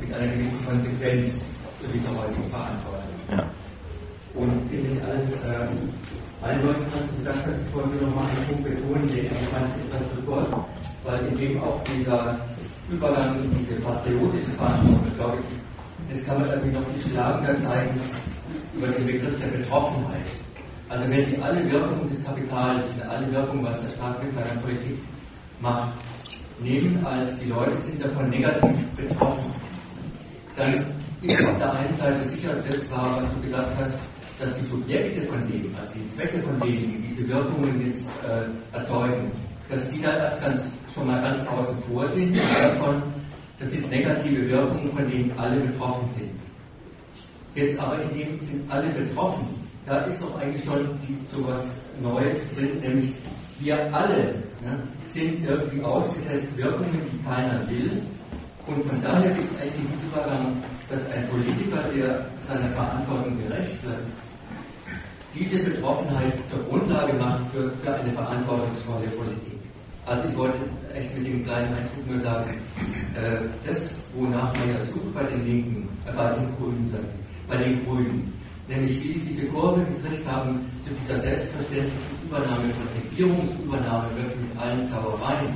mit 0.00 0.14
einer 0.14 0.32
gewissen 0.32 0.64
Konsequenz 0.64 1.34
zu 1.80 1.86
dieser 1.92 2.08
heutigen 2.16 2.48
Verantwortung. 2.48 3.16
Ja. 3.30 3.44
Und 4.34 4.64
ich 4.72 5.02
alles 5.04 5.32
äh, 5.32 5.68
einleuchtend, 6.44 6.88
was 6.92 7.04
du 7.08 7.16
gesagt 7.20 7.44
hast, 7.44 7.60
ich 7.60 7.74
wollte 7.74 8.04
nochmal 8.04 8.24
einen 8.24 8.44
Punkt 8.48 8.64
betonen, 8.64 9.08
den 9.08 9.24
ich 9.28 9.48
fand 9.52 9.68
etwas 9.84 10.04
zu 10.12 10.18
kurz, 10.24 10.50
weil 11.04 11.26
in 11.28 11.36
dem 11.36 11.62
auch 11.62 11.80
dieser 11.84 12.40
Übergang 12.90 13.36
in 13.44 13.52
diese 13.58 13.80
patriotische 13.80 14.52
Verantwortung, 14.56 15.12
glaube 15.16 15.38
ich, 15.40 16.16
das 16.16 16.24
kann 16.24 16.40
man 16.40 16.48
irgendwie 16.50 16.72
noch 16.72 16.86
viel 16.88 17.12
schlagender 17.12 17.56
zeigen 17.56 18.00
über 18.74 18.86
den 18.88 19.06
Begriff 19.06 19.36
der 19.40 19.48
Betroffenheit. 19.58 20.24
Also 20.88 21.10
wenn 21.10 21.26
die 21.26 21.42
alle 21.42 21.70
Wirkungen 21.70 22.08
des 22.08 22.24
Kapitals 22.24 22.84
und 22.94 23.08
alle 23.08 23.30
Wirkungen, 23.32 23.64
was 23.64 23.80
der 23.82 23.88
Staat 23.88 24.22
mit 24.22 24.32
seiner 24.32 24.60
Politik 24.62 24.98
macht, 25.60 25.92
nehmen 26.60 27.04
als 27.04 27.36
die 27.38 27.48
Leute 27.48 27.76
sind 27.76 28.02
davon 28.02 28.30
negativ 28.30 28.76
betroffen, 28.96 29.52
dann 30.54 30.86
ist 31.22 31.44
auf 31.44 31.58
der 31.58 31.72
einen 31.72 31.94
Seite 31.96 32.24
sicher 32.24 32.54
das 32.68 32.90
wahr, 32.90 33.18
was 33.20 33.34
du 33.34 33.40
gesagt 33.42 33.72
hast, 33.80 33.98
dass 34.38 34.54
die 34.58 34.64
Subjekte 34.66 35.22
von 35.26 35.38
denen, 35.48 35.74
also 35.80 35.92
die 35.94 36.06
Zwecke 36.06 36.40
von 36.40 36.60
denen, 36.60 37.02
die 37.02 37.08
diese 37.08 37.28
Wirkungen 37.28 37.86
jetzt 37.86 38.04
äh, 38.22 38.76
erzeugen, 38.76 39.32
dass 39.68 39.90
die 39.90 40.00
da 40.00 40.16
erst 40.18 40.40
ganz 40.40 40.62
schon 40.94 41.06
mal 41.06 41.20
ganz 41.20 41.40
außen 41.48 41.76
vor 41.90 42.08
sind, 42.10 42.36
davon, 42.36 43.02
das 43.58 43.70
sind 43.70 43.90
negative 43.90 44.48
Wirkungen, 44.48 44.92
von 44.92 45.10
denen 45.10 45.32
alle 45.38 45.60
betroffen 45.60 46.08
sind. 46.16 46.30
Jetzt 47.54 47.78
aber 47.78 48.00
in 48.02 48.18
dem 48.18 48.40
sind 48.40 48.70
alle 48.70 48.88
betroffen, 48.90 49.46
da 49.86 49.98
ist 50.00 50.20
doch 50.20 50.38
eigentlich 50.38 50.64
schon 50.64 50.98
so 51.24 51.46
was 51.46 51.64
Neues 52.02 52.46
drin, 52.54 52.80
nämlich 52.82 53.12
wir 53.60 53.94
alle 53.94 54.34
ja, 54.64 54.76
sind 55.06 55.46
irgendwie 55.46 55.82
ausgesetzt 55.82 56.56
Wirkungen, 56.56 57.00
die 57.10 57.24
keiner 57.24 57.66
will. 57.70 58.02
Und 58.66 58.84
von 58.84 59.00
daher 59.00 59.30
gibt 59.30 59.48
es 59.50 59.60
eigentlich 59.60 59.86
diesen 59.86 60.10
Übergang, 60.10 60.62
dass 60.90 61.00
ein 61.10 61.26
Politiker, 61.28 61.82
der 61.94 62.26
seiner 62.46 62.68
Verantwortung 62.74 63.38
gerecht 63.38 63.82
wird, 63.84 64.02
diese 65.34 65.58
Betroffenheit 65.58 66.34
zur 66.50 66.62
Grundlage 66.64 67.12
machen 67.14 67.46
für, 67.52 67.70
für 67.82 67.94
eine 67.94 68.12
verantwortungsvolle 68.12 69.06
Politik. 69.16 69.58
Also 70.04 70.24
ich 70.28 70.36
wollte 70.36 70.58
echt 70.94 71.16
mit 71.16 71.26
dem 71.26 71.44
kleinen 71.44 71.74
Einschub 71.74 72.06
nur 72.08 72.18
sagen, 72.18 72.50
äh, 73.14 73.44
das, 73.66 73.88
wonach 74.14 74.52
man 74.56 74.68
ja 74.68 74.80
sucht 74.82 75.14
bei 75.14 75.22
den 75.24 75.44
Linken, 75.44 75.88
äh, 76.06 76.12
bei 76.12 76.30
den 76.30 76.56
Grünen, 76.56 76.94
bei 77.48 77.56
den 77.56 77.84
Grünen, 77.84 78.32
nämlich 78.68 79.02
wie 79.02 79.14
die 79.14 79.20
diese 79.20 79.46
Kurve 79.46 79.84
gekriegt 79.84 80.26
haben 80.26 80.66
zu 80.84 80.92
dieser 80.94 81.18
selbstverständlichen 81.20 82.16
Übernahme 82.24 82.68
von 82.74 82.88
Regierungsübernahme, 83.02 84.08
wirklich 84.16 84.48
mit 84.48 84.60
allen 84.60 84.88
Zaubereien, 84.88 85.54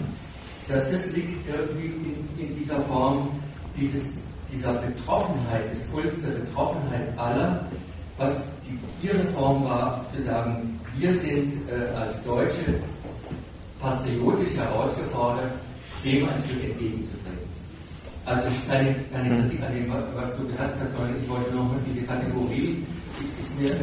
dass 0.68 0.90
das 0.90 1.10
liegt 1.12 1.48
irgendwie 1.48 1.86
in, 1.86 2.48
in 2.48 2.56
dieser 2.56 2.80
Form 2.82 3.28
dieses, 3.76 4.12
dieser 4.52 4.74
Betroffenheit, 4.74 5.70
des 5.70 5.82
Puls 5.84 6.20
der 6.22 6.30
Betroffenheit 6.30 7.18
aller, 7.18 7.64
was 8.18 8.40
die, 8.68 9.06
ihre 9.06 9.24
Form 9.32 9.64
war, 9.64 10.04
zu 10.14 10.22
sagen, 10.22 10.78
wir 10.96 11.12
sind 11.14 11.52
äh, 11.68 11.96
als 11.96 12.22
Deutsche 12.24 12.74
patriotisch 13.80 14.54
herausgefordert, 14.54 15.52
dem 16.04 16.28
ein 16.28 16.36
Stück 16.44 16.62
entgegenzutreten. 16.62 17.50
Also 18.26 18.42
es 18.48 18.54
ist 18.54 18.68
keine, 18.68 18.94
keine. 19.12 19.40
Kritik 19.40 19.62
an 19.62 19.74
dem, 19.74 19.92
was 20.14 20.36
du 20.36 20.46
gesagt 20.46 20.78
hast, 20.80 20.92
sondern 20.92 21.16
ich 21.20 21.28
wollte 21.28 21.50
noch 21.54 21.70
diese 21.88 22.06
Kategorie, 22.06 22.82
ist 23.50 23.60
mir 23.60 23.76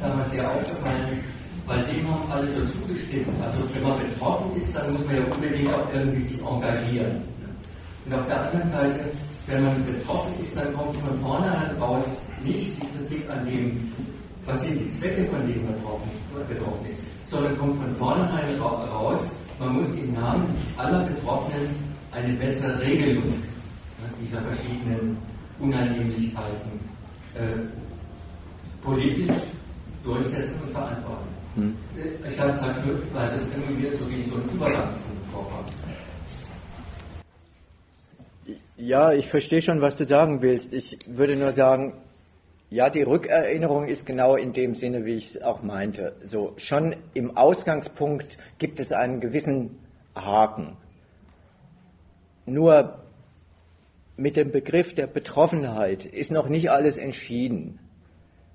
damals 0.00 0.30
sehr 0.30 0.50
aufgefallen, 0.50 1.20
weil 1.66 1.84
dem 1.84 2.08
haben 2.08 2.30
alle 2.30 2.46
so 2.48 2.60
zugestimmt. 2.64 3.28
Also 3.42 3.58
wenn 3.74 3.82
man 3.82 3.98
betroffen 3.98 4.56
ist, 4.56 4.74
dann 4.74 4.92
muss 4.92 5.04
man 5.04 5.16
ja 5.16 5.22
unbedingt 5.24 5.72
auch 5.72 5.86
irgendwie 5.92 6.24
sich 6.24 6.40
engagieren. 6.42 7.22
Und 8.06 8.14
auf 8.14 8.26
der 8.26 8.46
anderen 8.46 8.68
Seite, 8.70 9.00
wenn 9.46 9.64
man 9.64 9.84
betroffen 9.84 10.32
ist, 10.42 10.56
dann 10.56 10.72
kommt 10.74 10.96
von 10.96 11.20
vornherein 11.20 11.76
raus 11.80 12.04
nicht 12.44 12.72
die 12.76 12.86
Kritik 12.96 13.30
an 13.30 13.44
dem, 13.46 13.92
was 14.46 14.62
sind 14.62 14.80
die 14.80 14.88
Zwecke, 14.88 15.26
von 15.26 15.46
denen 15.46 15.66
man 15.66 16.46
betroffen 16.48 16.86
ist, 16.90 17.02
sondern 17.24 17.58
kommt 17.58 17.76
von 17.76 17.94
vornherein 17.96 18.58
raus, 18.58 19.30
man 19.58 19.76
muss 19.76 19.86
im 19.90 20.14
Namen 20.14 20.46
aller 20.78 21.04
Betroffenen 21.04 21.68
eine 22.12 22.32
bessere 22.34 22.80
Regelung 22.80 23.34
dieser 24.20 24.40
verschiedenen 24.42 25.18
Unannehmlichkeiten 25.58 26.80
äh, 27.34 27.79
politisch 28.82 29.36
durchsetzen 30.04 30.60
und 30.62 30.70
verantworten. 30.70 31.28
Hm. 31.56 31.76
Ich 32.28 32.36
sage 32.36 32.52
es 32.52 32.84
nur, 32.84 32.94
weil 33.12 33.30
das 33.30 33.42
irgendwie 33.42 33.84
mir 33.84 33.92
so 33.92 34.08
wie 34.08 34.22
so 34.22 34.36
ein 34.36 34.48
Übergangspunkt 34.54 35.26
vorkommt. 35.32 35.68
Ja, 38.76 39.12
ich 39.12 39.28
verstehe 39.28 39.60
schon, 39.60 39.82
was 39.82 39.96
du 39.96 40.06
sagen 40.06 40.40
willst. 40.40 40.72
Ich 40.72 40.98
würde 41.06 41.36
nur 41.36 41.52
sagen, 41.52 41.92
ja, 42.70 42.88
die 42.88 43.02
Rückerinnerung 43.02 43.86
ist 43.86 44.06
genau 44.06 44.36
in 44.36 44.52
dem 44.52 44.74
Sinne, 44.74 45.04
wie 45.04 45.16
ich 45.16 45.34
es 45.34 45.42
auch 45.42 45.62
meinte. 45.62 46.14
So, 46.22 46.54
schon 46.56 46.96
im 47.14 47.36
Ausgangspunkt 47.36 48.38
gibt 48.58 48.80
es 48.80 48.92
einen 48.92 49.20
gewissen 49.20 49.78
Haken. 50.14 50.76
Nur 52.46 53.00
mit 54.16 54.36
dem 54.36 54.52
Begriff 54.52 54.94
der 54.94 55.08
Betroffenheit 55.08 56.04
ist 56.06 56.30
noch 56.30 56.48
nicht 56.48 56.70
alles 56.70 56.96
entschieden. 56.96 57.80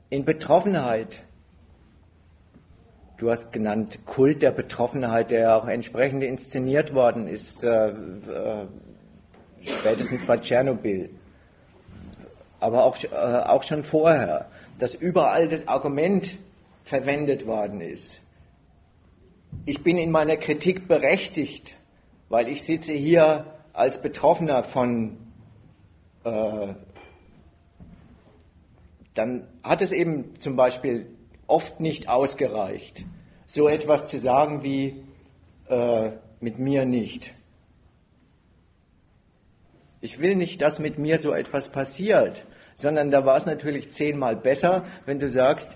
In 0.09 0.25
Betroffenheit, 0.25 1.23
du 3.17 3.31
hast 3.31 3.51
genannt 3.51 3.99
Kult 4.05 4.41
der 4.41 4.51
Betroffenheit, 4.51 5.31
der 5.31 5.57
auch 5.57 5.67
entsprechend 5.67 6.23
inszeniert 6.23 6.93
worden 6.93 7.27
ist, 7.27 7.63
äh, 7.63 7.89
äh, 7.89 8.67
spätestens 9.63 10.25
bei 10.25 10.37
Tschernobyl 10.37 11.09
aber 12.65 12.83
auch, 12.83 12.97
äh, 13.03 13.07
auch 13.07 13.61
schon 13.61 13.83
vorher, 13.83 14.49
dass 14.79 14.95
überall 14.95 15.47
das 15.47 15.67
Argument 15.67 16.35
verwendet 16.83 17.45
worden 17.45 17.79
ist. 17.79 18.21
Ich 19.65 19.83
bin 19.83 19.97
in 19.97 20.09
meiner 20.09 20.37
Kritik 20.37 20.87
berechtigt, 20.87 21.75
weil 22.29 22.47
ich 22.47 22.63
sitze 22.63 22.93
hier 22.93 23.45
als 23.71 24.01
Betroffener 24.01 24.63
von, 24.63 25.17
äh, 26.23 26.73
dann 29.15 29.47
hat 29.63 29.81
es 29.81 29.91
eben 29.91 30.39
zum 30.39 30.55
Beispiel 30.55 31.07
oft 31.47 31.79
nicht 31.79 32.07
ausgereicht, 32.09 33.03
so 33.47 33.67
etwas 33.67 34.07
zu 34.07 34.19
sagen 34.19 34.63
wie 34.63 35.03
äh, 35.67 36.11
mit 36.39 36.59
mir 36.59 36.85
nicht. 36.85 37.33
Ich 40.01 40.19
will 40.19 40.35
nicht, 40.35 40.61
dass 40.61 40.79
mit 40.79 40.99
mir 40.99 41.17
so 41.17 41.33
etwas 41.33 41.69
passiert, 41.69 42.45
sondern 42.75 43.09
da 43.09 43.25
war 43.25 43.37
es 43.37 43.45
natürlich 43.45 43.91
zehnmal 43.91 44.35
besser, 44.35 44.85
wenn 45.05 45.19
du 45.19 45.29
sagst, 45.29 45.69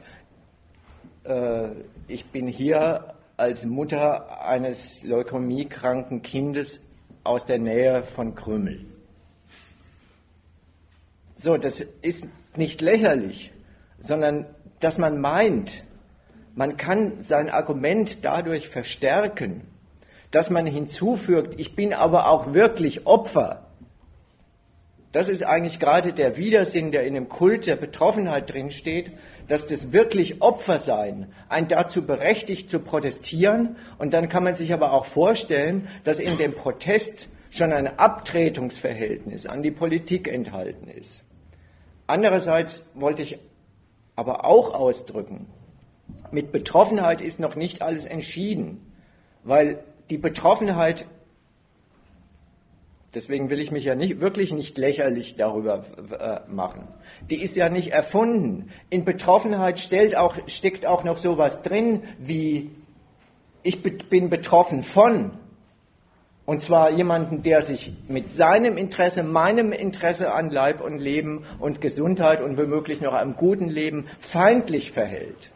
äh, 1.24 1.70
ich 2.08 2.26
bin 2.26 2.48
hier 2.48 3.16
als 3.38 3.66
Mutter 3.66 4.46
eines 4.46 5.04
leukämiekranken 5.04 6.22
Kindes 6.22 6.84
aus 7.24 7.46
der 7.46 7.58
Nähe 7.58 8.04
von 8.04 8.36
Krümmel. 8.36 8.86
So, 11.38 11.56
das 11.56 11.80
ist 12.02 12.28
nicht 12.56 12.82
lächerlich, 12.82 13.52
sondern 14.00 14.46
dass 14.80 14.98
man 14.98 15.20
meint, 15.20 15.84
man 16.56 16.78
kann 16.78 17.22
sein 17.22 17.50
Argument 17.50 18.24
dadurch 18.26 18.70
verstärken, 18.70 19.62
dass 20.32 20.50
man 20.50 20.66
hinzufügt, 20.66 21.60
ich 21.60 21.76
bin 21.76 21.94
aber 21.94 22.30
auch 22.30 22.54
wirklich 22.54 23.08
Opfer 23.08 23.70
das 25.12 25.28
ist 25.28 25.44
eigentlich 25.44 25.80
gerade 25.80 26.14
der 26.14 26.38
Widersinn, 26.38 26.92
der 26.92 27.04
in 27.04 27.16
dem 27.16 27.30
Kult 27.30 27.66
der 27.66 27.76
Betroffenheit 27.76 28.54
drinsteht, 28.54 29.12
dass 29.48 29.66
das 29.66 29.92
wirklich 29.92 30.42
Opfer 30.42 30.78
sein, 30.78 31.34
ein 31.48 31.68
dazu 31.68 32.06
berechtigt 32.06 32.70
zu 32.70 32.80
protestieren. 32.80 33.78
Und 33.98 34.14
dann 34.14 34.30
kann 34.30 34.44
man 34.44 34.54
sich 34.54 34.72
aber 34.72 34.94
auch 34.94 35.06
vorstellen, 35.06 35.88
dass 36.04 36.20
in 36.20 36.38
dem 36.38 36.54
Protest 36.54 37.28
schon 37.50 37.74
ein 37.74 37.98
Abtretungsverhältnis 37.98 39.48
an 39.48 39.64
die 39.64 39.72
Politik 39.72 40.28
enthalten 40.28 40.88
ist. 40.88 41.24
Andererseits 42.10 42.90
wollte 42.96 43.22
ich 43.22 43.38
aber 44.16 44.44
auch 44.44 44.74
ausdrücken, 44.74 45.46
mit 46.32 46.52
Betroffenheit 46.52 47.22
ist 47.22 47.40
noch 47.40 47.56
nicht 47.56 47.84
alles 47.84 48.06
entschieden, 48.06 48.82
weil 49.44 49.84
die 50.10 50.18
Betroffenheit 50.18 51.06
Deswegen 53.16 53.50
will 53.50 53.60
ich 53.60 53.72
mich 53.72 53.86
ja 53.86 53.96
nicht, 53.96 54.22
wirklich 54.22 54.54
nicht 54.54 54.78
lächerlich 54.78 55.36
darüber 55.36 55.84
äh, 56.20 56.52
machen. 56.52 56.88
Die 57.28 57.42
ist 57.42 57.56
ja 57.56 57.68
nicht 57.68 57.92
erfunden. 57.92 58.70
In 58.92 59.04
Betroffenheit 59.04 59.80
stellt 59.80 60.16
auch, 60.16 60.36
steckt 60.46 60.86
auch 60.86 61.04
noch 61.04 61.18
sowas 61.18 61.64
drin 61.64 62.04
wie, 62.20 62.70
ich 63.64 63.82
bin 63.82 64.30
betroffen 64.30 64.84
von. 64.84 65.32
Und 66.50 66.64
zwar 66.64 66.90
jemanden, 66.90 67.44
der 67.44 67.62
sich 67.62 67.94
mit 68.08 68.32
seinem 68.32 68.76
Interesse, 68.76 69.22
meinem 69.22 69.72
Interesse 69.72 70.34
an 70.34 70.50
Leib 70.50 70.82
und 70.82 70.98
Leben 70.98 71.46
und 71.60 71.80
Gesundheit 71.80 72.42
und 72.42 72.58
womöglich 72.58 73.02
noch 73.02 73.14
einem 73.14 73.36
guten 73.36 73.70
Leben 73.70 74.08
feindlich 74.20 74.92
verhält. 74.92 75.52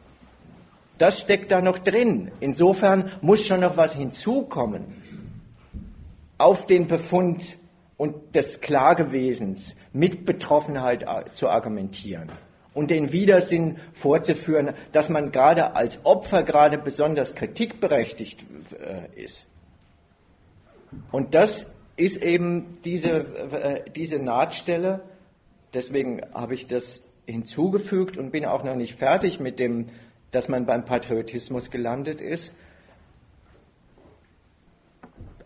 Das 1.00 1.20
steckt 1.20 1.52
da 1.52 1.62
noch 1.62 1.80
drin. 1.80 2.32
Insofern 2.41 3.12
muss 3.22 3.44
schon 3.44 3.62
noch 3.62 3.76
was 3.76 3.96
hinzukommen 3.96 5.02
auf 6.38 6.68
den 6.68 6.86
Befund 6.88 7.41
und 7.98 8.36
des 8.36 8.62
Klagewesens 8.62 9.76
mit 9.94 10.28
Betroffenheit 10.28 11.08
zu 11.34 11.50
argumentieren 11.50 12.32
und 12.76 12.91
den 12.91 13.12
Widersinn 13.12 13.78
vorzuführen, 13.94 14.76
dass 14.91 15.10
man 15.10 15.32
gerade 15.32 15.76
als 15.76 16.06
Opfer 16.06 16.44
gerade 16.44 16.78
besonders 16.78 17.34
kritikberechtigt 17.34 18.46
äh, 18.80 19.20
ist. 19.20 19.48
Und 21.12 21.34
das 21.36 21.74
ist 21.96 22.22
eben 22.22 22.80
diese, 22.84 23.10
äh, 23.10 23.89
diese 23.91 24.20
Nahtstelle. 24.20 25.02
Deswegen 25.74 26.22
habe 26.34 26.54
ich 26.54 26.68
das 26.68 27.10
hinzugefügt 27.26 28.18
und 28.18 28.32
bin 28.32 28.46
auch 28.46 28.64
noch 28.64 28.76
nicht 28.76 28.96
fertig 28.96 29.39
mit 29.39 29.60
dem, 29.60 29.89
dass 30.32 30.50
man 30.50 30.66
beim 30.66 30.86
Patriotismus 30.86 31.72
gelandet 31.72 32.22
ist 32.22 32.54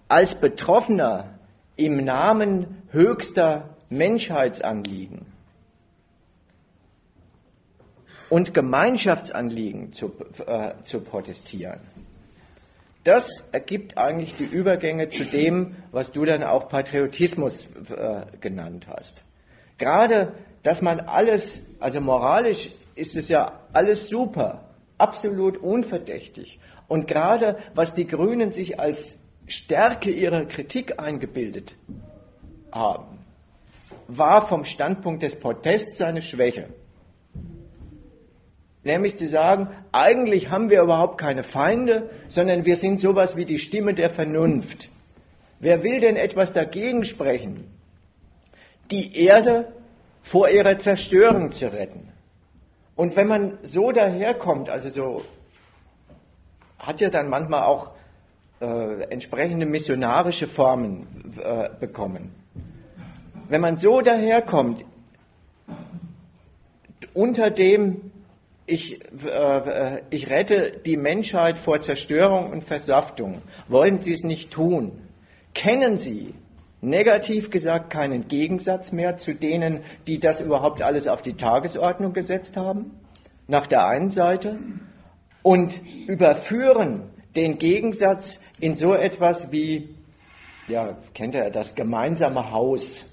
als 0.08 0.36
Betroffener 0.36 1.40
im 1.76 2.04
Namen 2.04 2.82
höchster 2.92 3.76
Menschheitsanliegen 3.90 5.26
und 8.30 8.54
Gemeinschaftsanliegen 8.54 9.94
zu, 9.94 10.12
äh, 10.46 10.74
zu 10.84 11.02
protestieren. 11.02 11.80
Das 13.08 13.48
ergibt 13.54 13.98
eigentlich 13.98 14.36
die 14.36 14.44
Übergänge 14.44 15.08
zu 15.08 15.24
dem, 15.24 15.78
was 15.94 16.12
du 16.12 16.26
dann 16.26 16.44
auch 16.44 16.68
Patriotismus 16.68 17.66
äh, 17.90 18.24
genannt 18.42 18.88
hast. 18.90 19.24
Gerade, 19.78 20.34
dass 20.62 20.82
man 20.82 21.00
alles, 21.00 21.66
also 21.80 22.02
moralisch 22.02 22.70
ist 22.96 23.16
es 23.16 23.30
ja 23.30 23.62
alles 23.72 24.10
super, 24.10 24.66
absolut 24.98 25.58
unverdächtig. 25.58 26.60
Und 26.90 27.08
gerade, 27.08 27.60
was 27.74 27.96
die 27.96 28.08
Grünen 28.08 28.52
sich 28.52 28.78
als 28.78 29.18
Stärke 29.48 30.12
ihrer 30.12 30.44
Kritik 30.44 31.00
eingebildet 31.00 31.76
haben, 32.74 33.20
war 34.10 34.46
vom 34.50 34.66
Standpunkt 34.66 35.24
des 35.24 35.40
Protests 35.40 35.98
seine 35.98 36.22
Schwäche. 36.22 36.68
Nämlich 38.84 39.18
zu 39.18 39.28
sagen, 39.28 39.70
eigentlich 39.92 40.50
haben 40.50 40.70
wir 40.70 40.82
überhaupt 40.82 41.18
keine 41.18 41.44
Feinde, 41.44 42.10
sondern 42.28 42.66
wir 42.66 42.76
sind 42.76 43.00
sowas 43.00 43.36
wie 43.36 43.46
die 43.46 43.60
Stimme 43.60 43.94
der 43.94 44.10
Vernunft. 44.10 44.90
Wer 45.60 45.84
will 45.84 46.00
denn 46.00 46.16
etwas 46.16 46.54
dagegen 46.54 47.04
sprechen? 47.04 47.66
Die 48.92 49.20
Erde 49.20 49.74
vor 50.22 50.50
ihrer 50.50 50.78
Zerstörung 50.78 51.52
zu 51.52 51.72
retten. 51.72 52.10
Und 52.96 53.16
wenn 53.16 53.28
man 53.28 53.58
so 53.64 53.92
daherkommt, 53.92 54.70
also 54.70 54.90
so, 54.90 55.22
hat 56.80 57.02
ja 57.02 57.10
dann 57.10 57.30
manchmal 57.30 57.64
auch 57.64 57.92
äh, 58.60 59.04
entsprechende 59.10 59.66
missionarische 59.66 60.48
Formen 60.48 61.08
äh, 61.44 61.70
bekommen. 61.80 62.34
Wenn 63.50 63.62
man 63.62 63.78
so 63.78 64.02
daherkommt, 64.02 64.84
unter 67.14 67.50
dem 67.50 68.12
ich, 68.68 69.00
äh, 69.26 70.02
ich 70.10 70.30
rette 70.30 70.80
die 70.86 70.98
Menschheit 70.98 71.58
vor 71.58 71.82
Zerstörung 71.82 72.52
und 72.52 72.64
Versaftung, 72.64 73.42
wollen 73.68 74.02
Sie 74.02 74.12
es 74.12 74.24
nicht 74.24 74.52
tun? 74.52 74.92
Kennen 75.54 75.98
Sie 75.98 76.36
negativ 76.82 77.50
gesagt 77.50 77.90
keinen 77.90 78.28
Gegensatz 78.28 78.92
mehr 78.92 79.18
zu 79.18 79.34
denen, 79.34 79.84
die 80.06 80.20
das 80.20 80.42
überhaupt 80.42 80.82
alles 80.82 81.08
auf 81.08 81.22
die 81.22 81.34
Tagesordnung 81.34 82.14
gesetzt 82.14 82.58
haben, 82.58 82.92
nach 83.48 83.68
der 83.68 83.88
einen 83.88 84.10
Seite, 84.10 84.58
und 85.42 85.82
überführen 86.08 87.10
den 87.36 87.58
Gegensatz 87.58 88.42
in 88.60 88.76
so 88.76 88.94
etwas 88.94 89.52
wie, 89.52 89.96
ja, 90.68 90.98
kennt 91.14 91.36
ihr 91.36 91.50
das 91.50 91.74
gemeinsame 91.74 92.52
Haus. 92.52 93.06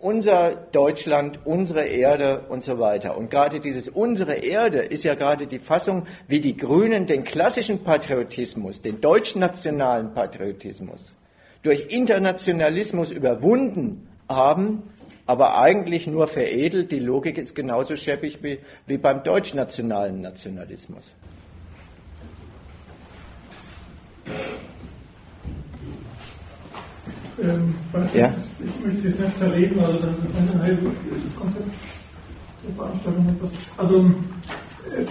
Unser 0.00 0.54
Deutschland, 0.72 1.40
unsere 1.44 1.84
Erde 1.84 2.46
und 2.48 2.62
so 2.62 2.78
weiter. 2.78 3.16
Und 3.16 3.30
gerade 3.30 3.58
dieses 3.58 3.88
unsere 3.88 4.34
Erde 4.34 4.78
ist 4.78 5.02
ja 5.02 5.14
gerade 5.14 5.46
die 5.48 5.58
Fassung, 5.58 6.06
wie 6.28 6.40
die 6.40 6.56
Grünen 6.56 7.06
den 7.06 7.24
klassischen 7.24 7.82
Patriotismus, 7.82 8.80
den 8.80 9.00
deutschnationalen 9.00 10.14
Patriotismus 10.14 11.16
durch 11.62 11.86
Internationalismus 11.90 13.10
überwunden 13.10 14.08
haben, 14.28 14.82
aber 15.26 15.58
eigentlich 15.58 16.06
nur 16.06 16.28
veredelt. 16.28 16.90
Die 16.92 16.98
Logik 16.98 17.38
ist 17.38 17.54
genauso 17.54 17.96
scheppig 17.96 18.42
wie, 18.42 18.58
wie 18.86 18.96
beim 18.96 19.22
deutschnationalen 19.22 20.20
Nationalismus. 20.20 21.12
Ähm, 27.40 27.74
ja. 28.14 28.32
Ich 28.58 28.84
möchte 28.84 28.98
es 28.98 29.04
jetzt 29.04 29.20
nicht 29.20 29.38
zerreden, 29.38 29.78
also 29.80 29.98
dann 29.98 30.16
das 31.24 31.36
Konzept 31.36 31.74
der 32.66 32.74
Veranstaltung 32.74 33.28
etwas. 33.28 33.50
Also 33.76 33.98
äh, 34.00 35.04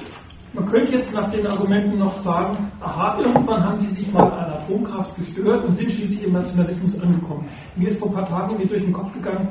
man 0.54 0.66
könnte 0.66 0.94
jetzt 0.94 1.14
nach 1.14 1.30
den 1.32 1.46
Argumenten 1.46 2.00
noch 2.00 2.16
sagen, 2.16 2.58
aha, 2.82 3.20
irgendwann 3.20 3.64
haben 3.64 3.80
sie 3.80 3.88
sich 3.88 4.12
mal 4.12 4.24
an 4.24 4.54
Atomkraft 4.54 5.16
gestört 5.16 5.66
und 5.66 5.74
sind 5.76 5.92
schließlich 5.92 6.24
im 6.24 6.34
Nationalismus 6.34 7.00
angekommen. 7.00 7.48
Mir 7.76 7.90
ist 7.90 8.00
vor 8.00 8.10
ein 8.10 8.14
paar 8.16 8.28
Tagen 8.28 8.58
mir 8.58 8.66
durch 8.66 8.84
den 8.84 8.94
Kopf 8.94 9.14
gegangen, 9.14 9.50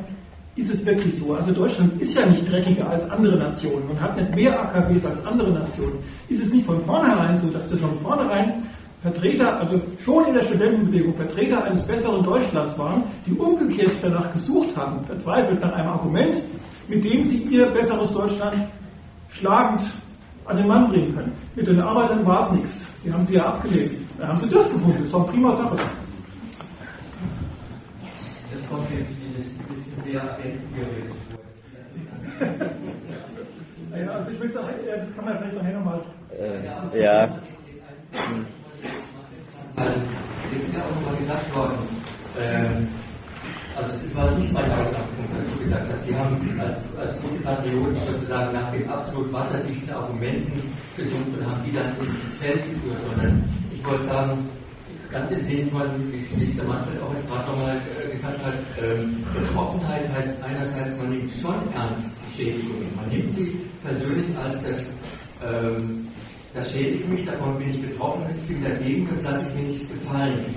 ist 0.57 0.73
es 0.73 0.85
wirklich 0.87 1.19
so? 1.19 1.35
Also 1.35 1.53
Deutschland 1.53 2.01
ist 2.01 2.15
ja 2.15 2.25
nicht 2.27 2.51
dreckiger 2.51 2.89
als 2.89 3.09
andere 3.11 3.37
Nationen 3.37 3.89
und 3.91 4.01
hat 4.01 4.17
nicht 4.17 4.35
mehr 4.35 4.59
AKWs 4.59 5.05
als 5.05 5.25
andere 5.25 5.51
Nationen. 5.51 5.99
Ist 6.29 6.43
es 6.43 6.53
nicht 6.53 6.65
von 6.65 6.83
vornherein 6.85 7.37
so, 7.37 7.49
dass 7.49 7.69
das 7.69 7.81
von 7.81 7.99
vornherein 7.99 8.63
Vertreter, 9.13 9.61
also 9.61 9.81
schon 10.05 10.27
in 10.27 10.35
der 10.35 10.43
Studentenbewegung 10.43 11.15
Vertreter 11.15 11.63
eines 11.63 11.83
besseren 11.83 12.25
Deutschlands 12.25 12.77
waren, 12.77 13.05
die 13.25 13.35
umgekehrt 13.35 13.93
danach 14.03 14.33
gesucht 14.33 14.77
haben, 14.77 15.05
verzweifelt 15.07 15.61
nach 15.61 15.73
einem 15.75 15.91
Argument, 15.91 16.43
mit 16.89 17.05
dem 17.05 17.23
sie 17.23 17.37
ihr 17.37 17.67
besseres 17.67 18.13
Deutschland 18.13 18.57
schlagend 19.31 19.83
an 20.47 20.57
den 20.57 20.67
Mann 20.67 20.89
bringen 20.89 21.15
können. 21.15 21.33
Mit 21.55 21.69
den 21.69 21.81
Arbeitern 21.81 22.27
war 22.27 22.41
es 22.41 22.51
nichts. 22.51 22.87
Die 23.05 23.13
haben 23.13 23.23
sie 23.23 23.35
ja 23.35 23.47
abgelehnt. 23.47 23.93
Da 24.19 24.27
haben 24.27 24.39
sie 24.39 24.49
das 24.49 24.69
gefunden. 24.73 24.99
Das 25.01 25.13
war 25.13 25.21
eine 25.21 25.31
prima 25.31 25.55
Sache. 25.55 25.77
Das 28.53 28.69
kommt 28.69 28.91
jetzt 28.91 29.11
ein 29.11 29.69
bisschen 29.69 30.03
sehr 30.05 30.23
endtheoretisch 30.43 31.17
vor. 31.31 31.39
ja, 33.99 34.11
also 34.11 34.31
ich 34.33 34.41
will 34.41 34.51
sagen, 34.51 34.69
das 34.85 35.15
kann 35.15 35.25
man 35.25 35.39
vielleicht 35.39 35.57
nachher 35.57 35.79
nochmal. 35.79 36.01
Äh, 36.37 37.01
ja. 37.01 37.39
Jetzt 39.77 40.69
ist 40.69 40.75
ja 40.75 40.81
auch 40.81 40.95
nochmal 40.97 41.17
gesagt 41.21 41.55
worden, 41.55 41.79
ähm, 42.41 42.89
also 43.77 43.93
es 44.03 44.17
war 44.17 44.31
nicht 44.39 44.53
mein 44.53 44.71
Ausgangspunkt, 44.73 45.31
was 45.37 45.45
du 45.53 45.65
gesagt 45.65 45.85
hast. 45.93 46.09
Die 46.09 46.15
haben 46.17 46.61
als, 46.61 46.77
als 46.99 47.21
gute 47.21 47.43
Patrioten 47.43 47.95
sozusagen 47.95 48.53
nach 48.55 48.71
den 48.73 48.89
absolut 48.89 49.31
wasserdichten 49.33 49.91
Argumenten 49.91 50.73
gesucht 50.97 51.29
und 51.39 51.45
haben 51.45 51.61
die 51.65 51.73
dann 51.73 51.93
ins 52.01 52.25
Feld 52.41 52.65
geführt, 52.65 53.03
sondern 53.05 53.45
ich 53.71 53.85
wollte 53.85 54.05
sagen, 54.05 54.49
ganz 55.13 55.31
im 55.31 55.45
Sinne 55.45 55.71
von, 55.71 55.85
wie 56.11 56.45
es 56.45 56.57
der 56.57 56.65
Manfred 56.65 57.01
auch 57.03 57.13
jetzt 57.13 57.29
gerade 57.29 57.51
nochmal 57.51 57.77
äh, 57.77 58.11
gesagt 58.13 58.41
hat, 58.45 58.55
ähm, 58.83 59.25
Betroffenheit 59.35 60.09
heißt 60.15 60.31
einerseits, 60.43 60.97
man 60.97 61.11
nimmt 61.11 61.31
schon 61.31 61.55
ernst 61.75 62.11
die 62.25 62.37
Schädigungen. 62.37 62.89
Man 62.97 63.09
nimmt 63.11 63.33
sie 63.35 63.61
persönlich 63.85 64.27
als 64.43 64.57
das, 64.63 64.89
ähm, 65.45 66.06
das 66.57 66.73
schädigt 66.73 67.07
mich, 67.09 67.25
davon 67.27 67.59
bin 67.59 67.69
ich 67.69 67.81
betroffen, 67.81 68.25
ich 68.35 68.43
bin 68.49 68.65
dagegen, 68.65 69.07
das 69.11 69.23
lasse 69.23 69.45
ich 69.47 69.55
mir 69.55 69.69
nicht 69.69 69.93
gefallen. 69.93 70.55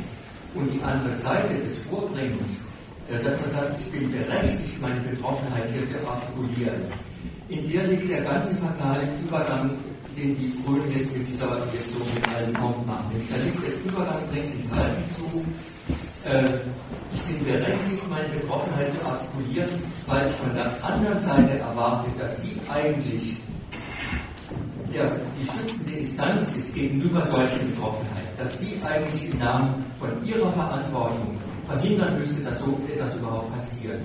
Und 0.56 0.74
die 0.74 0.82
andere 0.82 1.14
Seite 1.14 1.54
des 1.54 1.76
Vorbringens, 1.90 2.64
äh, 3.12 3.22
dass 3.22 3.36
man 3.42 3.52
sagt, 3.52 3.76
ich 3.82 3.92
bin 3.92 4.10
berechtigt, 4.10 4.82
meine 4.82 5.02
Betroffenheit 5.02 5.66
hier 5.74 5.86
zu 5.86 5.96
artikulieren. 6.08 6.82
In 7.50 7.70
der 7.70 7.84
liegt 7.88 8.10
der 8.10 8.22
ganze 8.22 8.56
fatale 8.56 9.04
Übergang, 9.28 9.72
den 10.16 10.36
die 10.38 10.54
Grünen 10.64 10.90
jetzt 10.96 11.16
mit 11.16 11.28
dieser, 11.28 11.68
jetzt 11.74 11.92
so 11.92 12.00
mit 12.16 12.28
allen 12.34 12.54
Kommt 12.54 12.88
machen. 12.88 13.12
Da 13.30 13.36
liegt 13.44 13.60
der 13.62 13.92
Übergang 13.92 14.24
dringend 14.32 14.56
im 14.56 14.70
Verhalten 14.70 15.04
zu, 15.16 15.46
äh, 16.26 16.44
ich 17.14 17.22
bin 17.24 17.44
berechtigt, 17.44 18.10
meine 18.10 18.30
Betroffenheit 18.30 18.90
zu 18.92 19.06
artikulieren, 19.06 19.70
weil 20.08 20.28
ich 20.28 20.34
von 20.36 20.54
der 20.56 20.72
anderen 20.82 21.20
Seite 21.20 21.60
erwarte, 21.60 22.08
dass 22.18 22.42
sie 22.42 22.56
eigentlich 22.70 23.38
der, 24.94 25.16
die 25.40 25.46
schützende 25.46 26.00
Instanz 26.00 26.46
ist 26.56 26.74
gegenüber 26.74 27.22
solchen 27.24 27.72
Betroffenheit, 27.72 28.28
dass 28.38 28.60
sie 28.60 28.76
eigentlich 28.86 29.32
im 29.32 29.40
Namen 29.40 29.86
von 30.00 30.10
ihrer 30.26 30.52
Verantwortung 30.52 31.38
verhindern 31.66 32.18
müsste, 32.20 32.42
dass 32.44 32.60
so 32.60 32.80
etwas 32.92 33.16
überhaupt 33.16 33.54
passiert. 33.56 34.02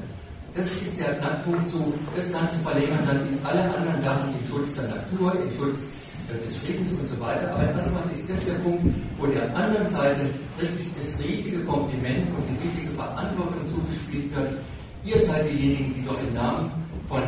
Das 0.54 0.66
ist 0.66 1.00
der 1.00 1.14
Knackpunkt 1.14 1.68
so, 1.68 1.92
das 2.14 2.30
du 2.30 2.62
verlängern 2.62 3.00
dann 3.06 3.26
in 3.26 3.38
alle 3.42 3.62
anderen 3.62 3.98
Sachen, 3.98 4.38
im 4.38 4.46
Schutz 4.46 4.72
der 4.74 4.84
Natur, 4.84 5.34
im 5.34 5.50
Schutz 5.50 5.88
äh, 6.30 6.46
des 6.46 6.56
Friedens 6.58 6.90
und 6.92 7.08
so 7.08 7.18
weiter. 7.20 7.52
Aber 7.52 7.68
erstmal 7.72 8.08
ist 8.12 8.30
das 8.30 8.44
der 8.44 8.54
Punkt, 8.54 8.86
wo 9.18 9.26
der 9.26 9.54
anderen 9.56 9.86
Seite 9.88 10.20
richtig 10.60 10.86
das 10.96 11.18
riesige 11.18 11.64
Kompliment 11.64 12.28
und 12.28 12.44
die 12.48 12.62
riesige 12.62 12.94
Verantwortung 12.94 13.66
zugespielt 13.68 14.34
wird. 14.36 14.54
Ihr 15.04 15.18
seid 15.18 15.50
diejenigen, 15.50 15.92
die 15.92 16.04
doch 16.04 16.18
im 16.22 16.34
Namen 16.34 16.70
von 17.08 17.22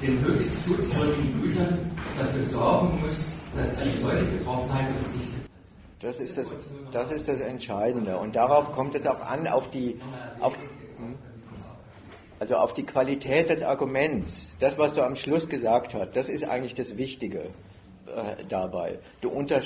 den 0.00 0.24
höchsten 0.24 0.62
schutzwürdigen 0.62 1.42
Gütern 1.42 1.90
dafür 2.18 2.42
sorgen 2.42 3.00
müsst, 3.02 3.28
dass 3.56 3.76
eine 3.78 3.92
solche 3.94 4.24
Betroffenheit 4.24 4.94
uns 4.96 5.08
nicht 5.12 5.46
das 6.00 6.20
ist 6.20 6.36
das, 6.36 6.50
das 6.92 7.10
ist 7.10 7.26
das 7.26 7.40
Entscheidende. 7.40 8.18
Und 8.18 8.36
darauf 8.36 8.72
kommt 8.72 8.94
es 8.94 9.06
auch 9.06 9.20
an, 9.20 9.46
auf 9.48 9.70
die, 9.70 9.98
auf, 10.40 10.56
hm? 10.56 11.16
also 12.38 12.56
auf 12.56 12.74
die 12.74 12.84
Qualität 12.84 13.48
des 13.48 13.62
Arguments. 13.62 14.52
Das, 14.60 14.78
was 14.78 14.92
du 14.92 15.02
am 15.02 15.16
Schluss 15.16 15.48
gesagt 15.48 15.94
hast, 15.94 16.14
das 16.14 16.28
ist 16.28 16.44
eigentlich 16.44 16.74
das 16.74 16.98
Wichtige 16.98 17.50
äh, 18.06 18.44
dabei. 18.48 18.98
Du 19.22 19.30
unter, 19.30 19.62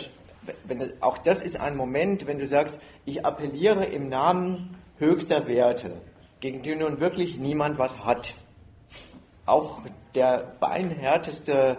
wenn, 0.64 0.92
auch 1.02 1.18
das 1.18 1.42
ist 1.42 1.58
ein 1.58 1.76
Moment, 1.76 2.26
wenn 2.28 2.38
du 2.38 2.46
sagst, 2.46 2.80
ich 3.04 3.26
appelliere 3.26 3.84
im 3.86 4.08
Namen 4.08 4.76
höchster 4.98 5.48
Werte, 5.48 6.00
gegen 6.38 6.62
die 6.62 6.76
nun 6.76 7.00
wirklich 7.00 7.38
niemand 7.38 7.78
was 7.78 7.98
hat. 8.04 8.34
Auch 9.46 9.80
der 10.14 10.54
beinhärteste 10.60 11.78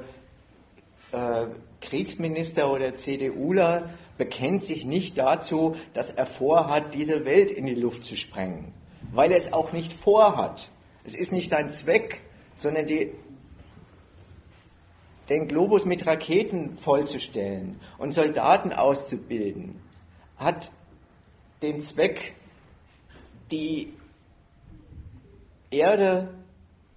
äh, 1.12 1.46
Kriegsminister 1.82 2.72
oder 2.72 2.96
CDUler 2.96 3.90
bekennt 4.18 4.64
sich 4.64 4.86
nicht 4.86 5.18
dazu, 5.18 5.76
dass 5.94 6.10
er 6.10 6.26
vorhat, 6.26 6.94
diese 6.94 7.26
Welt 7.26 7.52
in 7.52 7.66
die 7.66 7.76
Luft 7.76 8.04
zu 8.04 8.16
sprengen, 8.16 8.74
weil 9.12 9.32
er 9.32 9.38
es 9.38 9.52
auch 9.52 9.74
nicht 9.74 9.94
vorhat. 9.94 10.70
Es 11.04 11.16
ist 11.16 11.32
nicht 11.32 11.50
sein 11.50 11.70
Zweck, 11.70 12.22
sondern 12.56 12.86
die, 12.86 13.12
den 15.30 15.48
Globus 15.48 15.86
mit 15.86 16.06
Raketen 16.06 16.78
vollzustellen 16.78 17.80
und 17.98 18.14
Soldaten 18.14 18.74
auszubilden, 18.74 19.82
hat 20.38 20.72
den 21.62 21.82
Zweck, 21.82 22.36
die 23.52 23.94
Erde, 25.72 26.30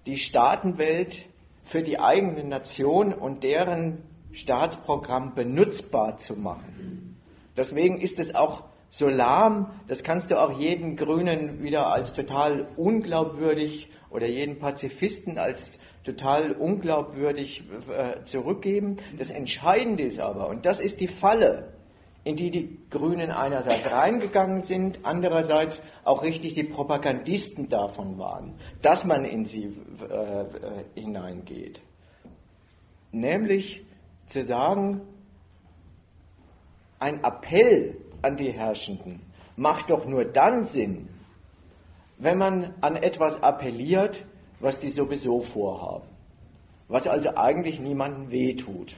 die 0.05 0.17
Staatenwelt 0.17 1.25
für 1.63 1.81
die 1.81 1.99
eigene 1.99 2.43
Nation 2.43 3.13
und 3.13 3.43
deren 3.43 4.03
Staatsprogramm 4.31 5.33
benutzbar 5.33 6.17
zu 6.17 6.35
machen. 6.35 7.17
Deswegen 7.57 8.01
ist 8.01 8.19
es 8.19 8.35
auch 8.35 8.63
so 8.89 9.09
lahm, 9.09 9.71
das 9.87 10.03
kannst 10.03 10.31
du 10.31 10.39
auch 10.39 10.59
jeden 10.59 10.95
Grünen 10.95 11.63
wieder 11.63 11.87
als 11.87 12.13
total 12.13 12.67
unglaubwürdig 12.77 13.89
oder 14.09 14.27
jeden 14.27 14.59
Pazifisten 14.59 15.37
als 15.37 15.79
total 16.03 16.51
unglaubwürdig 16.51 17.63
äh, 17.89 18.23
zurückgeben. 18.23 18.97
Das 19.17 19.31
Entscheidende 19.31 20.03
ist 20.03 20.19
aber, 20.19 20.47
und 20.47 20.65
das 20.65 20.79
ist 20.79 21.01
die 21.01 21.07
Falle, 21.07 21.73
in 22.25 22.35
die 22.35 22.49
die 22.49 22.79
Grünen 22.89 23.29
einerseits 23.29 23.89
reingegangen 23.89 24.59
sind, 24.59 24.99
andererseits 25.03 25.83
auch 26.03 26.23
richtig 26.23 26.55
die 26.55 26.63
Propagandisten 26.63 27.69
davon 27.69 28.17
waren, 28.17 28.55
dass 28.81 29.05
man 29.05 29.25
in 29.25 29.45
sie 29.45 29.77
äh, 30.09 30.41
äh, 30.41 30.47
hineingeht. 30.95 31.81
Nämlich 33.11 33.85
zu 34.25 34.41
sagen, 34.41 35.01
ein 36.97 37.23
Appell 37.23 37.95
an 38.23 38.37
die 38.37 38.51
Herrschenden 38.51 39.21
macht 39.55 39.91
doch 39.91 40.07
nur 40.07 40.25
dann 40.25 40.63
Sinn, 40.63 41.07
wenn 42.17 42.39
man 42.39 42.73
an 42.81 42.95
etwas 42.95 43.43
appelliert, 43.43 44.25
was 44.59 44.79
die 44.79 44.89
sowieso 44.89 45.41
vorhaben. 45.41 46.07
Was 46.87 47.07
also 47.07 47.35
eigentlich 47.35 47.79
niemandem 47.79 48.31
wehtut. 48.31 48.95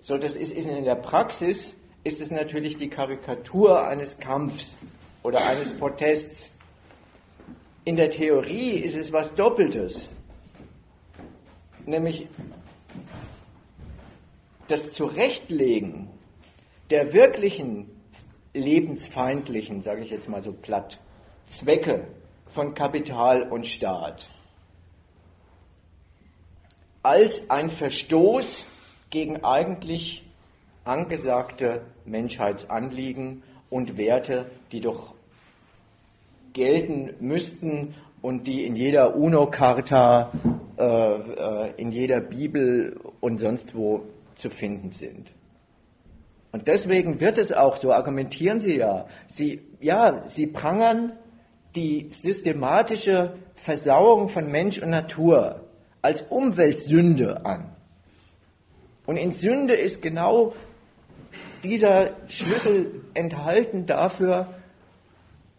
So, 0.00 0.18
das 0.18 0.34
ist, 0.34 0.52
ist 0.52 0.66
in 0.66 0.84
der 0.84 0.96
Praxis 0.96 1.76
ist 2.08 2.22
es 2.22 2.30
natürlich 2.30 2.78
die 2.78 2.88
Karikatur 2.88 3.86
eines 3.86 4.18
Kampfs 4.18 4.78
oder 5.22 5.46
eines 5.46 5.74
Protests. 5.74 6.50
In 7.84 7.96
der 7.96 8.08
Theorie 8.08 8.78
ist 8.78 8.96
es 8.96 9.12
was 9.12 9.34
Doppeltes, 9.34 10.08
nämlich 11.84 12.26
das 14.68 14.90
Zurechtlegen 14.92 16.08
der 16.88 17.12
wirklichen 17.12 17.90
lebensfeindlichen, 18.54 19.82
sage 19.82 20.00
ich 20.00 20.08
jetzt 20.08 20.30
mal 20.30 20.40
so 20.40 20.52
platt, 20.52 20.98
Zwecke 21.46 22.06
von 22.46 22.72
Kapital 22.72 23.42
und 23.50 23.66
Staat 23.66 24.30
als 27.02 27.50
ein 27.50 27.68
Verstoß 27.68 28.64
gegen 29.10 29.44
eigentlich 29.44 30.27
angesagte 30.88 31.82
Menschheitsanliegen 32.04 33.42
und 33.70 33.98
Werte, 33.98 34.46
die 34.72 34.80
doch 34.80 35.14
gelten 36.54 37.14
müssten 37.20 37.94
und 38.22 38.46
die 38.46 38.64
in 38.64 38.74
jeder 38.74 39.14
UNO-Charta, 39.14 40.32
äh, 40.78 40.84
äh, 40.84 41.72
in 41.76 41.90
jeder 41.90 42.20
Bibel 42.20 42.98
und 43.20 43.38
sonst 43.38 43.74
wo 43.74 44.04
zu 44.34 44.50
finden 44.50 44.92
sind. 44.92 45.32
Und 46.50 46.66
deswegen 46.66 47.20
wird 47.20 47.38
es 47.38 47.52
auch, 47.52 47.76
so 47.76 47.92
argumentieren 47.92 48.58
Sie 48.58 48.78
ja, 48.78 49.06
Sie, 49.26 49.60
ja, 49.80 50.26
Sie 50.26 50.46
prangern 50.46 51.12
die 51.76 52.06
systematische 52.10 53.34
Versauerung 53.54 54.28
von 54.28 54.50
Mensch 54.50 54.82
und 54.82 54.90
Natur 54.90 55.66
als 56.00 56.22
Umweltsünde 56.22 57.44
an. 57.44 57.76
Und 59.04 59.16
in 59.16 59.32
Sünde 59.32 59.74
ist 59.74 60.02
genau 60.02 60.54
dieser 61.62 62.16
Schlüssel 62.28 63.02
enthalten 63.14 63.86
dafür, 63.86 64.54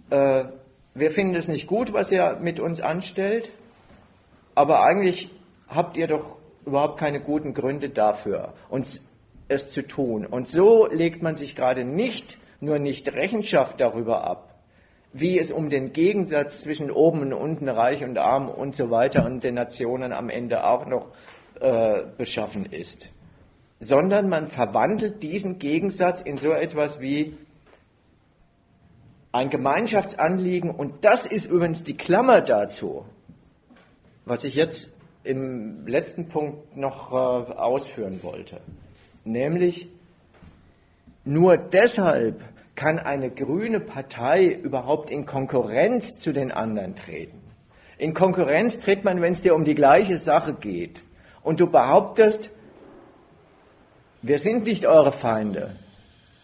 äh, 0.09 0.45
wir 0.93 1.11
finden 1.11 1.35
es 1.35 1.47
nicht 1.47 1.67
gut, 1.67 1.93
was 1.93 2.11
ihr 2.11 2.37
mit 2.41 2.59
uns 2.59 2.81
anstellt, 2.81 3.51
aber 4.55 4.83
eigentlich 4.83 5.29
habt 5.67 5.97
ihr 5.97 6.07
doch 6.07 6.37
überhaupt 6.65 6.99
keine 6.99 7.21
guten 7.21 7.53
Gründe 7.53 7.89
dafür, 7.89 8.53
uns 8.69 9.05
es 9.47 9.69
zu 9.69 9.81
tun. 9.81 10.25
Und 10.25 10.47
so 10.47 10.87
legt 10.87 11.21
man 11.21 11.35
sich 11.35 11.55
gerade 11.55 11.83
nicht 11.83 12.37
nur 12.59 12.79
nicht 12.79 13.11
Rechenschaft 13.11 13.79
darüber 13.79 14.23
ab, 14.23 14.55
wie 15.13 15.39
es 15.39 15.51
um 15.51 15.69
den 15.69 15.93
Gegensatz 15.93 16.61
zwischen 16.61 16.91
oben 16.91 17.21
und 17.21 17.33
unten, 17.33 17.69
reich 17.69 18.03
und 18.03 18.17
arm 18.17 18.49
und 18.49 18.75
so 18.75 18.91
weiter 18.91 19.25
und 19.25 19.43
den 19.43 19.55
Nationen 19.55 20.13
am 20.13 20.29
Ende 20.29 20.65
auch 20.65 20.85
noch 20.85 21.07
äh, 21.59 22.03
beschaffen 22.17 22.65
ist, 22.65 23.09
sondern 23.79 24.29
man 24.29 24.47
verwandelt 24.47 25.23
diesen 25.23 25.59
Gegensatz 25.59 26.21
in 26.21 26.37
so 26.37 26.51
etwas 26.51 26.99
wie 26.99 27.37
ein 29.31 29.49
Gemeinschaftsanliegen 29.49 30.71
und 30.71 31.05
das 31.05 31.25
ist 31.25 31.45
übrigens 31.45 31.83
die 31.83 31.95
Klammer 31.95 32.41
dazu, 32.41 33.05
was 34.25 34.43
ich 34.43 34.55
jetzt 34.55 34.97
im 35.23 35.85
letzten 35.87 36.29
Punkt 36.29 36.75
noch 36.75 37.11
äh, 37.11 37.15
ausführen 37.15 38.21
wollte. 38.23 38.59
Nämlich 39.23 39.87
nur 41.25 41.57
deshalb 41.57 42.41
kann 42.75 42.97
eine 42.97 43.29
grüne 43.29 43.79
Partei 43.79 44.47
überhaupt 44.47 45.11
in 45.11 45.25
Konkurrenz 45.25 46.19
zu 46.19 46.31
den 46.31 46.51
anderen 46.51 46.95
treten. 46.95 47.39
In 47.97 48.13
Konkurrenz 48.13 48.79
tritt 48.79 49.03
man, 49.03 49.21
wenn 49.21 49.33
es 49.33 49.41
dir 49.41 49.53
um 49.53 49.65
die 49.65 49.75
gleiche 49.75 50.17
Sache 50.17 50.53
geht. 50.53 51.01
Und 51.43 51.59
du 51.59 51.67
behauptest, 51.67 52.49
wir 54.21 54.39
sind 54.39 54.65
nicht 54.65 54.85
eure 54.85 55.11
Feinde. 55.11 55.75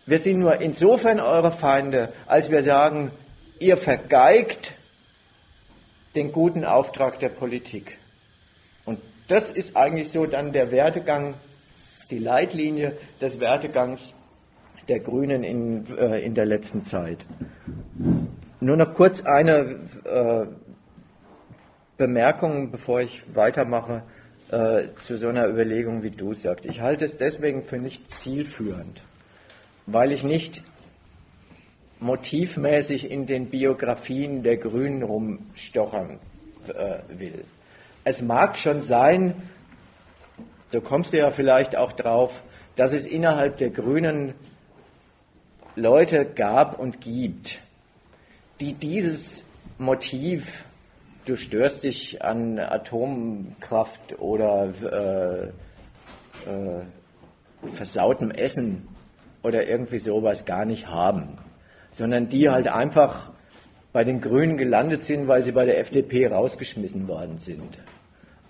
Wir 0.05 0.19
sind 0.19 0.39
nur 0.39 0.61
insofern 0.61 1.19
eure 1.19 1.51
Feinde, 1.51 2.13
als 2.27 2.51
wir 2.51 2.61
sagen, 2.63 3.11
ihr 3.59 3.77
vergeigt 3.77 4.73
den 6.15 6.31
guten 6.31 6.63
Auftrag 6.63 7.19
der 7.19 7.29
Politik. 7.29 7.97
Und 8.85 8.99
das 9.27 9.49
ist 9.49 9.75
eigentlich 9.75 10.11
so 10.11 10.25
dann 10.25 10.53
der 10.53 10.71
Werdegang, 10.71 11.33
die 12.09 12.19
Leitlinie 12.19 12.97
des 13.19 13.39
Werdegangs 13.39 14.13
der 14.87 14.99
Grünen 14.99 15.43
in, 15.43 15.97
äh, 15.97 16.19
in 16.19 16.35
der 16.35 16.45
letzten 16.45 16.83
Zeit. 16.83 17.25
Nur 18.59 18.77
noch 18.77 18.93
kurz 18.93 19.25
eine 19.25 19.79
äh, 20.05 20.45
Bemerkung, 21.97 22.71
bevor 22.71 23.01
ich 23.01 23.23
weitermache, 23.35 24.03
äh, 24.51 24.89
zu 25.01 25.17
so 25.17 25.27
einer 25.27 25.47
Überlegung, 25.47 26.03
wie 26.03 26.11
du 26.11 26.33
sagst. 26.33 26.65
Ich 26.65 26.81
halte 26.81 27.05
es 27.05 27.17
deswegen 27.17 27.63
für 27.63 27.77
nicht 27.77 28.09
zielführend, 28.09 29.01
weil 29.85 30.11
ich 30.11 30.23
nicht 30.23 30.61
motivmäßig 31.99 33.09
in 33.09 33.25
den 33.25 33.49
Biografien 33.49 34.43
der 34.43 34.57
Grünen 34.57 35.03
rumstochern 35.03 36.19
äh, 36.67 36.99
will. 37.19 37.45
Es 38.03 38.21
mag 38.21 38.57
schon 38.57 38.83
sein, 38.83 39.33
so 40.71 40.81
kommst 40.81 41.13
du 41.13 41.17
ja 41.17 41.31
vielleicht 41.31 41.75
auch 41.75 41.93
drauf, 41.93 42.43
dass 42.75 42.93
es 42.93 43.07
innerhalb 43.07 43.57
der 43.57 43.69
Grünen 43.69 44.33
Leute 45.75 46.25
gab 46.25 46.79
und 46.79 47.01
gibt, 47.01 47.59
die 48.59 48.73
dieses 48.73 49.43
Motiv, 49.77 50.65
du 51.25 51.35
störst 51.35 51.83
dich 51.83 52.23
an 52.23 52.59
Atomkraft 52.59 54.19
oder 54.19 55.51
äh, 56.45 56.49
äh, 56.49 56.81
versautem 57.73 58.31
Essen 58.31 58.87
oder 59.43 59.67
irgendwie 59.67 59.99
sowas 59.99 60.45
gar 60.45 60.65
nicht 60.65 60.87
haben, 60.87 61.37
sondern 61.91 62.29
die 62.29 62.49
halt 62.49 62.67
einfach 62.67 63.31
bei 63.91 64.03
den 64.03 64.21
Grünen 64.21 64.57
gelandet 64.57 65.03
sind, 65.03 65.27
weil 65.27 65.43
sie 65.43 65.51
bei 65.51 65.65
der 65.65 65.79
FDP 65.79 66.27
rausgeschmissen 66.27 67.07
worden 67.07 67.37
sind. 67.37 67.79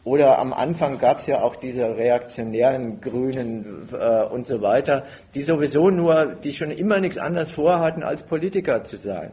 Oder 0.03 0.37
am 0.37 0.53
Anfang 0.53 0.99
gab 0.99 1.17
es 1.17 1.25
ja 1.25 1.41
auch 1.41 1.55
diese 1.55 1.97
reaktionären 1.97 3.01
Grünen 3.01 3.89
äh, 3.91 4.23
und 4.25 4.45
so 4.45 4.61
weiter, 4.61 5.03
die 5.33 5.41
sowieso 5.41 5.89
nur, 5.89 6.35
die 6.43 6.53
schon 6.53 6.69
immer 6.69 6.99
nichts 6.99 7.17
anderes 7.17 7.49
vorhatten, 7.49 8.03
als 8.03 8.21
Politiker 8.21 8.83
zu 8.83 8.97
sein. 8.97 9.31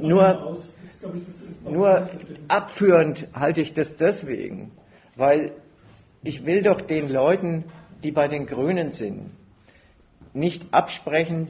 Nur, 0.00 0.56
nur 1.64 2.08
abführend 2.48 3.26
halte 3.34 3.60
ich 3.60 3.74
das 3.74 3.96
deswegen, 3.96 4.72
weil 5.16 5.52
ich 6.22 6.46
will 6.46 6.62
doch 6.62 6.80
den 6.80 7.10
Leuten, 7.10 7.64
die 8.02 8.12
bei 8.12 8.28
den 8.28 8.46
Grünen 8.46 8.92
sind, 8.92 9.30
nicht 10.32 10.72
absprechen, 10.72 11.48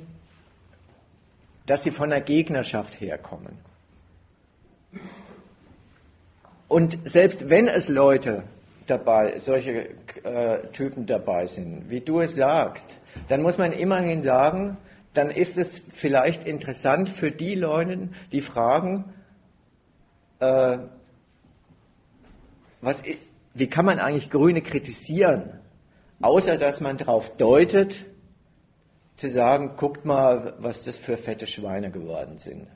dass 1.66 1.82
sie 1.82 1.90
von 1.90 2.10
der 2.10 2.20
Gegnerschaft 2.20 3.00
herkommen. 3.00 3.58
Und 6.68 6.98
selbst 7.04 7.48
wenn 7.48 7.68
es 7.68 7.88
Leute 7.88 8.42
dabei, 8.86 9.38
solche 9.38 9.90
äh, 10.24 10.66
Typen 10.72 11.06
dabei 11.06 11.46
sind, 11.46 11.88
wie 11.88 12.00
du 12.00 12.20
es 12.20 12.34
sagst, 12.34 12.88
dann 13.28 13.42
muss 13.42 13.58
man 13.58 13.72
immerhin 13.72 14.22
sagen, 14.22 14.76
dann 15.14 15.30
ist 15.30 15.56
es 15.56 15.80
vielleicht 15.88 16.46
interessant 16.46 17.08
für 17.08 17.30
die 17.30 17.54
Leute, 17.54 18.08
die 18.32 18.40
fragen, 18.40 19.04
äh, 20.44 20.78
was, 22.80 23.02
wie 23.54 23.66
kann 23.66 23.84
man 23.84 23.98
eigentlich 23.98 24.30
Grüne 24.30 24.60
kritisieren, 24.62 25.60
außer 26.20 26.58
dass 26.58 26.80
man 26.80 26.98
darauf 26.98 27.36
deutet, 27.36 28.04
zu 29.16 29.28
sagen, 29.28 29.76
guckt 29.76 30.04
mal, 30.04 30.54
was 30.58 30.82
das 30.82 30.96
für 30.96 31.16
fette 31.16 31.46
Schweine 31.46 31.90
geworden 31.90 32.38
sind. 32.38 32.66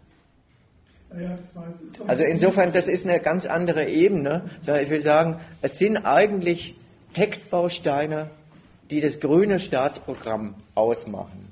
Also 2.06 2.22
insofern, 2.22 2.72
das 2.72 2.86
ist 2.86 3.06
eine 3.06 3.18
ganz 3.18 3.46
andere 3.46 3.88
Ebene. 3.88 4.50
Ich 4.60 4.90
will 4.90 5.02
sagen, 5.02 5.40
es 5.62 5.78
sind 5.78 5.96
eigentlich 5.96 6.76
Textbausteine, 7.14 8.30
die 8.90 9.00
das 9.00 9.18
grüne 9.18 9.58
Staatsprogramm 9.58 10.54
ausmachen, 10.74 11.50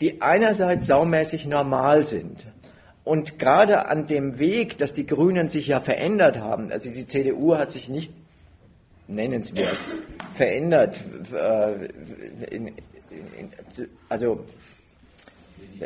die 0.00 0.20
einerseits 0.22 0.86
saumäßig 0.86 1.46
normal 1.46 2.06
sind. 2.06 2.46
Und 3.04 3.38
gerade 3.38 3.86
an 3.86 4.06
dem 4.06 4.38
Weg, 4.38 4.78
dass 4.78 4.94
die 4.94 5.06
Grünen 5.06 5.48
sich 5.48 5.66
ja 5.66 5.80
verändert 5.80 6.38
haben, 6.38 6.72
also 6.72 6.90
die 6.90 7.06
CDU 7.06 7.56
hat 7.56 7.70
sich 7.70 7.88
nicht 7.88 8.12
nennenswert 9.06 9.76
verändert. 10.34 10.98
Äh, 11.32 11.86
in, 12.50 12.68
in, 12.68 12.72
in, 13.38 13.50
also 14.08 14.44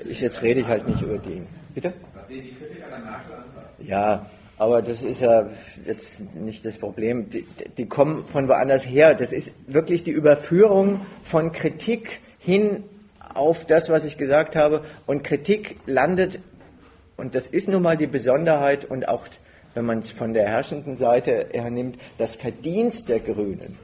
ich, 0.08 0.20
jetzt 0.20 0.42
rede 0.42 0.60
ich 0.60 0.66
halt 0.66 0.86
nicht 0.86 1.02
über 1.02 1.18
die. 1.18 1.42
Bitte? 1.74 1.92
Ja, 3.78 4.26
aber 4.56 4.82
das 4.82 5.02
ist 5.02 5.20
ja 5.20 5.48
jetzt 5.86 6.34
nicht 6.34 6.64
das 6.64 6.78
Problem. 6.78 7.30
Die, 7.30 7.46
die, 7.76 7.86
kommen 7.86 8.24
von 8.26 8.48
woanders 8.48 8.86
her. 8.86 9.14
Das 9.14 9.32
ist 9.32 9.54
wirklich 9.72 10.02
die 10.02 10.10
Überführung 10.10 11.06
von 11.22 11.52
Kritik 11.52 12.20
hin 12.38 12.84
auf 13.34 13.66
das, 13.66 13.88
was 13.88 14.04
ich 14.04 14.18
gesagt 14.18 14.56
habe. 14.56 14.84
Und 15.06 15.22
Kritik 15.22 15.76
landet, 15.86 16.40
und 17.18 17.34
das 17.34 17.48
ist 17.48 17.68
nun 17.68 17.82
mal 17.82 17.96
die 17.96 18.06
Besonderheit 18.06 18.84
und 18.86 19.08
auch, 19.08 19.26
wenn 19.74 19.84
man 19.84 19.98
es 19.98 20.10
von 20.10 20.32
der 20.32 20.48
herrschenden 20.48 20.96
Seite 20.96 21.48
her 21.50 21.68
nimmt, 21.68 21.98
das 22.16 22.36
Verdienst 22.36 23.08
der 23.08 23.18
Grünen, 23.18 23.76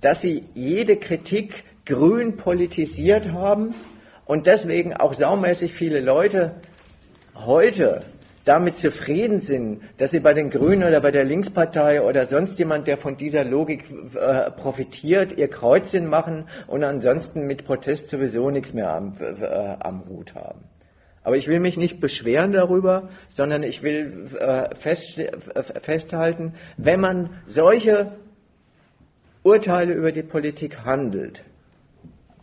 dass 0.00 0.22
sie 0.22 0.44
jede 0.54 0.96
Kritik 0.96 1.64
grün 1.84 2.36
politisiert 2.36 3.30
haben 3.30 3.74
und 4.24 4.46
deswegen 4.46 4.94
auch 4.94 5.12
saumäßig 5.12 5.74
viele 5.74 6.00
Leute 6.00 6.54
heute 7.34 8.00
damit 8.46 8.78
zufrieden 8.78 9.40
sind, 9.40 9.82
dass 9.98 10.12
sie 10.12 10.20
bei 10.20 10.32
den 10.32 10.48
Grünen 10.48 10.84
oder 10.84 11.00
bei 11.00 11.10
der 11.10 11.24
Linkspartei 11.24 12.00
oder 12.00 12.24
sonst 12.24 12.58
jemand, 12.58 12.86
der 12.86 12.96
von 12.96 13.18
dieser 13.18 13.44
Logik 13.44 13.84
äh, 14.14 14.50
profitiert, 14.50 15.36
ihr 15.36 15.48
Kreuzchen 15.48 16.06
machen 16.06 16.44
und 16.66 16.82
ansonsten 16.84 17.46
mit 17.46 17.66
Protest 17.66 18.08
sowieso 18.08 18.50
nichts 18.50 18.72
mehr 18.72 18.88
am, 18.94 19.12
äh, 19.20 19.44
am 19.80 20.04
Hut 20.08 20.34
haben. 20.34 20.69
Aber 21.22 21.36
ich 21.36 21.48
will 21.48 21.60
mich 21.60 21.76
nicht 21.76 22.00
beschweren 22.00 22.52
darüber, 22.52 23.10
sondern 23.28 23.62
ich 23.62 23.82
will 23.82 24.28
äh, 24.38 24.74
fest, 24.74 25.18
äh, 25.18 25.62
festhalten, 25.62 26.54
wenn 26.76 27.00
man 27.00 27.30
solche 27.46 28.12
Urteile 29.42 29.92
über 29.94 30.12
die 30.12 30.22
Politik 30.22 30.84
handelt, 30.84 31.44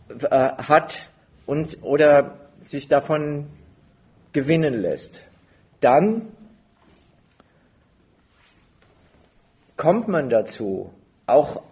äh, 0.08 0.28
hat 0.30 1.08
und 1.46 1.78
oder 1.82 2.38
sich 2.60 2.88
davon 2.88 3.46
gewinnen 4.32 4.74
lässt, 4.74 5.22
dann 5.80 6.28
kommt 9.76 10.08
man 10.08 10.28
dazu, 10.28 10.92
auch 11.26 11.62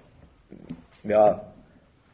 ja, 1.02 1.52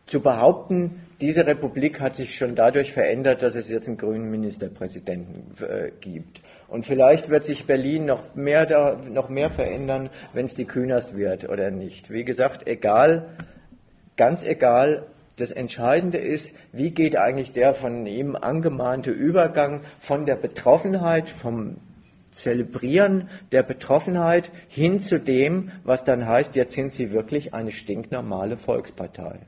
zu 0.07 0.21
behaupten, 0.21 1.02
diese 1.23 1.47
Republik 1.47 2.01
hat 2.01 2.17
sich 2.17 2.35
schon 2.35 2.57
dadurch 2.57 2.93
verändert, 2.93 3.43
dass 3.43 3.55
es 3.55 3.69
jetzt 3.69 3.87
einen 3.87 3.97
grünen 3.97 4.29
Ministerpräsidenten 4.29 5.55
äh, 5.65 5.93
gibt. 6.01 6.43
Und 6.67 6.85
vielleicht 6.85 7.29
wird 7.29 7.45
sich 7.45 7.65
Berlin 7.65 8.07
noch 8.07 8.35
mehr, 8.35 8.67
da, 8.67 8.97
noch 8.97 9.29
mehr 9.29 9.51
verändern, 9.51 10.11
wenn 10.33 10.47
es 10.47 10.57
die 10.57 10.65
Künast 10.65 11.17
wird 11.17 11.49
oder 11.49 11.71
nicht. 11.71 12.11
Wie 12.11 12.25
gesagt, 12.25 12.67
egal, 12.67 13.29
ganz 14.17 14.45
egal, 14.45 15.07
das 15.37 15.53
Entscheidende 15.53 16.19
ist, 16.19 16.57
wie 16.73 16.91
geht 16.91 17.17
eigentlich 17.17 17.53
der 17.53 17.75
von 17.75 18.05
ihm 18.07 18.35
angemahnte 18.35 19.13
Übergang 19.13 19.83
von 20.01 20.27
der 20.27 20.37
Betroffenheit, 20.37 21.31
vom 21.31 21.77
Zelebrieren 22.33 23.29
der 23.53 23.63
Betroffenheit 23.63 24.51
hin 24.69 25.01
zu 25.01 25.21
dem, 25.21 25.71
was 25.85 26.03
dann 26.03 26.27
heißt, 26.27 26.57
jetzt 26.57 26.75
sind 26.75 26.93
sie 26.93 27.13
wirklich 27.13 27.55
eine 27.55 27.71
stinknormale 27.71 28.57
Volkspartei. 28.57 29.39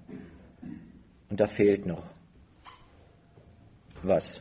Und 1.35 1.41
da 1.41 1.49
fehlt 1.49 1.85
noch 1.85 2.05
was. 4.05 4.41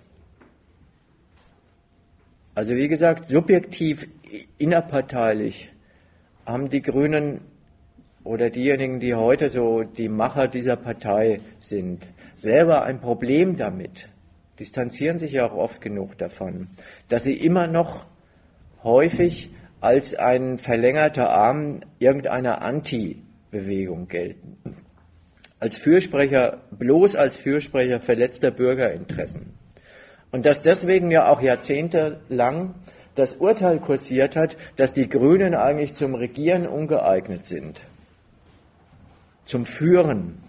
Also 2.54 2.76
wie 2.76 2.88
gesagt, 2.88 3.26
subjektiv, 3.26 4.08
innerparteilich 4.60 5.72
haben 6.46 6.70
die 6.70 6.84
Grünen 6.84 7.42
oder 8.24 8.52
diejenigen, 8.52 9.00
die 9.00 9.16
heute 9.16 9.50
so 9.50 9.82
die 9.82 10.08
Macher 10.08 10.48
dieser 10.48 10.76
Partei 10.76 11.40
sind, 11.60 12.08
selber 12.36 12.84
ein 12.84 13.02
Problem 13.02 13.58
damit, 13.58 14.08
distanzieren 14.60 15.18
sich 15.18 15.32
ja 15.32 15.48
auch 15.50 15.58
oft 15.58 15.82
genug 15.82 16.20
davon, 16.20 16.68
dass 17.10 17.24
sie 17.24 17.34
immer 17.34 17.66
noch 17.66 18.06
häufig 18.84 19.50
als 19.82 20.14
ein 20.14 20.60
verlängerter 20.60 21.32
Arm 21.32 21.82
irgendeiner 21.98 22.62
Anti-Bewegung 22.62 24.08
gelten. 24.08 24.83
Als 25.64 25.78
Fürsprecher, 25.78 26.58
bloß 26.72 27.16
als 27.16 27.38
Fürsprecher 27.38 28.00
verletzter 28.00 28.52
Bürgerinteressen. 28.52 29.54
Und 30.32 30.46
dass 30.46 30.62
deswegen 30.62 31.10
ja 31.10 31.30
auch 31.30 31.42
jahrzehntelang 31.42 32.76
das 33.16 33.36
Urteil 33.36 33.80
kursiert 33.80 34.36
hat, 34.36 34.58
dass 34.76 34.94
die 34.94 35.08
Grünen 35.08 35.56
eigentlich 35.56 35.94
zum 35.94 36.16
Regieren 36.16 36.68
ungeeignet 36.68 37.46
sind 37.46 37.82
zum 39.46 39.66
Führen, 39.66 40.40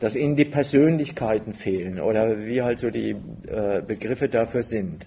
dass 0.00 0.16
ihnen 0.16 0.36
die 0.36 0.44
Persönlichkeiten 0.44 1.54
fehlen 1.54 2.00
oder 2.00 2.38
wie 2.44 2.62
halt 2.62 2.78
so 2.78 2.90
die 2.90 3.16
äh, 3.46 3.82
Begriffe 3.86 4.28
dafür 4.28 4.62
sind. 4.62 5.06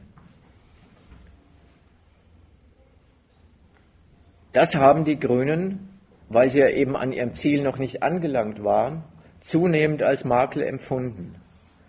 Das 4.54 4.76
haben 4.76 5.04
die 5.04 5.20
Grünen, 5.20 5.90
weil 6.30 6.50
sie 6.50 6.60
ja 6.60 6.70
eben 6.70 6.96
an 6.96 7.12
ihrem 7.12 7.34
Ziel 7.34 7.62
noch 7.62 7.78
nicht 7.78 8.04
angelangt 8.04 8.64
waren, 8.64 9.04
zunehmend 9.46 10.02
als 10.02 10.26
Makel 10.26 10.64
empfunden. 10.64 11.36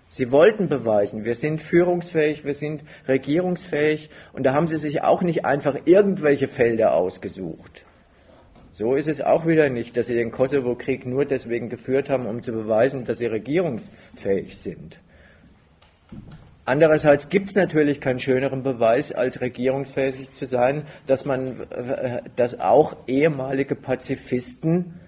Sie 0.09 0.31
wollten 0.31 0.69
beweisen, 0.69 1.25
wir 1.25 1.35
sind 1.35 1.61
führungsfähig, 1.61 2.45
wir 2.45 2.55
sind 2.55 2.85
regierungsfähig 3.09 4.11
und 4.33 4.45
da 4.45 4.53
haben 4.53 4.67
sie 4.67 4.77
sich 4.77 5.03
auch 5.03 5.23
nicht 5.23 5.45
einfach 5.45 5.77
irgendwelche 5.85 6.49
Felder 6.49 6.95
ausgesucht. 6.95 7.85
So 8.73 8.95
ist 8.95 9.09
es 9.09 9.23
auch 9.23 9.47
wieder 9.47 9.71
nicht, 9.71 9.97
dass 9.97 10.07
sie 10.07 10.15
den 10.15 10.31
Kosovo-Krieg 10.31 11.07
nur 11.07 11.25
deswegen 11.25 11.71
geführt 11.71 12.11
haben, 12.11 12.27
um 12.27 12.43
zu 12.43 12.53
beweisen, 12.53 13.05
dass 13.05 13.19
sie 13.19 13.27
regierungsfähig 13.27 14.59
sind. 14.59 15.01
Andererseits 16.67 17.31
gibt 17.31 17.49
es 17.49 17.55
natürlich 17.55 18.01
keinen 18.01 18.19
schöneren 18.19 18.63
Beweis, 18.63 19.13
als 19.13 19.41
regierungsfähig 19.41 20.33
zu 20.35 20.47
sein, 20.47 20.85
dass 21.07 21.25
man, 21.25 21.67
dass 22.37 22.61
auch 22.61 22.97
ehemalige 23.07 23.77
Pazifisten 23.77 25.01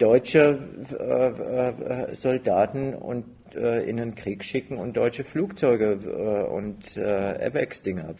deutsche 0.00 0.58
äh, 0.98 2.14
Soldaten 2.14 2.94
und 2.94 3.26
äh, 3.54 3.82
in 3.82 3.98
den 3.98 4.14
Krieg 4.14 4.42
schicken 4.42 4.78
und 4.78 4.96
deutsche 4.96 5.24
Flugzeuge 5.24 5.98
äh, 6.02 6.50
und 6.50 6.96
äh, 6.96 7.02
Airbags-Dinger 7.02 8.14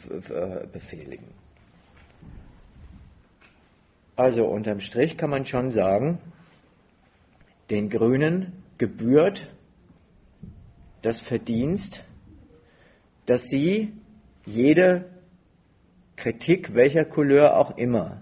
befehligen. 0.72 1.28
Also 4.14 4.44
unterm 4.44 4.80
Strich 4.80 5.16
kann 5.16 5.30
man 5.30 5.46
schon 5.46 5.70
sagen, 5.70 6.18
den 7.70 7.88
Grünen 7.88 8.52
gebührt 8.76 9.48
das 11.00 11.20
Verdienst, 11.20 12.04
dass 13.24 13.44
sie 13.44 13.94
jede 14.44 15.06
Kritik 16.16 16.74
welcher 16.74 17.06
Couleur 17.06 17.56
auch 17.56 17.78
immer, 17.78 18.20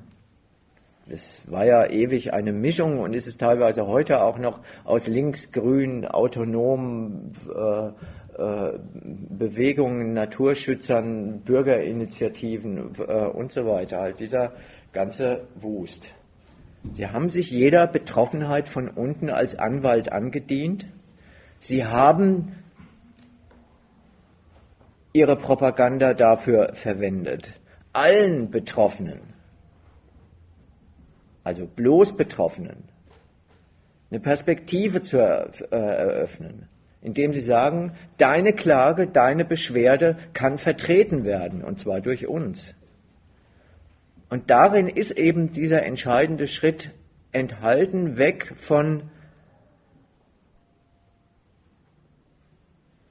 das 1.09 1.41
war 1.47 1.65
ja 1.65 1.87
ewig 1.87 2.33
eine 2.33 2.53
Mischung 2.53 3.01
und 3.01 3.15
ist 3.15 3.27
es 3.27 3.37
teilweise 3.37 3.87
heute 3.87 4.23
auch 4.23 4.39
noch 4.39 4.61
aus 4.85 5.07
links-grün, 5.07 6.07
autonomen 6.07 7.33
äh, 7.55 7.89
äh, 8.39 8.79
Bewegungen, 8.85 10.13
Naturschützern, 10.13 11.41
Bürgerinitiativen 11.41 12.93
äh, 12.99 13.27
und 13.27 13.53
so 13.53 13.67
weiter. 13.67 14.01
Halt 14.01 14.21
dieser 14.21 14.53
ganze 14.93 15.49
Wust. 15.57 16.15
Sie 16.93 17.09
haben 17.09 17.29
sich 17.29 17.51
jeder 17.51 17.87
Betroffenheit 17.87 18.69
von 18.69 18.89
unten 18.89 19.31
als 19.31 19.59
Anwalt 19.59 20.13
angedient. 20.13 20.87
Sie 21.59 21.85
haben 21.85 22.53
ihre 25.13 25.37
Propaganda 25.37 26.15
dafür 26.15 26.75
verwendet. 26.75 27.55
Allen 27.93 28.51
Betroffenen, 28.51 29.21
also 31.49 31.67
bloß 31.67 32.19
Betroffenen, 32.19 32.85
eine 34.11 34.21
Perspektive 34.21 35.01
zu 35.01 35.17
eröffnen, 35.17 36.69
indem 37.01 37.33
sie 37.33 37.41
sagen, 37.41 37.93
deine 38.19 38.53
Klage, 38.53 39.07
deine 39.07 39.47
Beschwerde 39.47 40.19
kann 40.35 40.59
vertreten 40.59 41.25
werden, 41.25 41.65
und 41.65 41.79
zwar 41.79 42.03
durch 42.03 42.27
uns. 42.27 42.75
Und 44.29 44.51
darin 44.51 44.89
ist 44.89 45.13
eben 45.13 45.53
dieser 45.53 45.85
entscheidende 45.85 46.49
Schritt 46.49 46.91
enthalten, 47.33 48.19
weg 48.19 48.53
von 48.57 49.05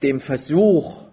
dem 0.04 0.20
Versuch, 0.20 1.08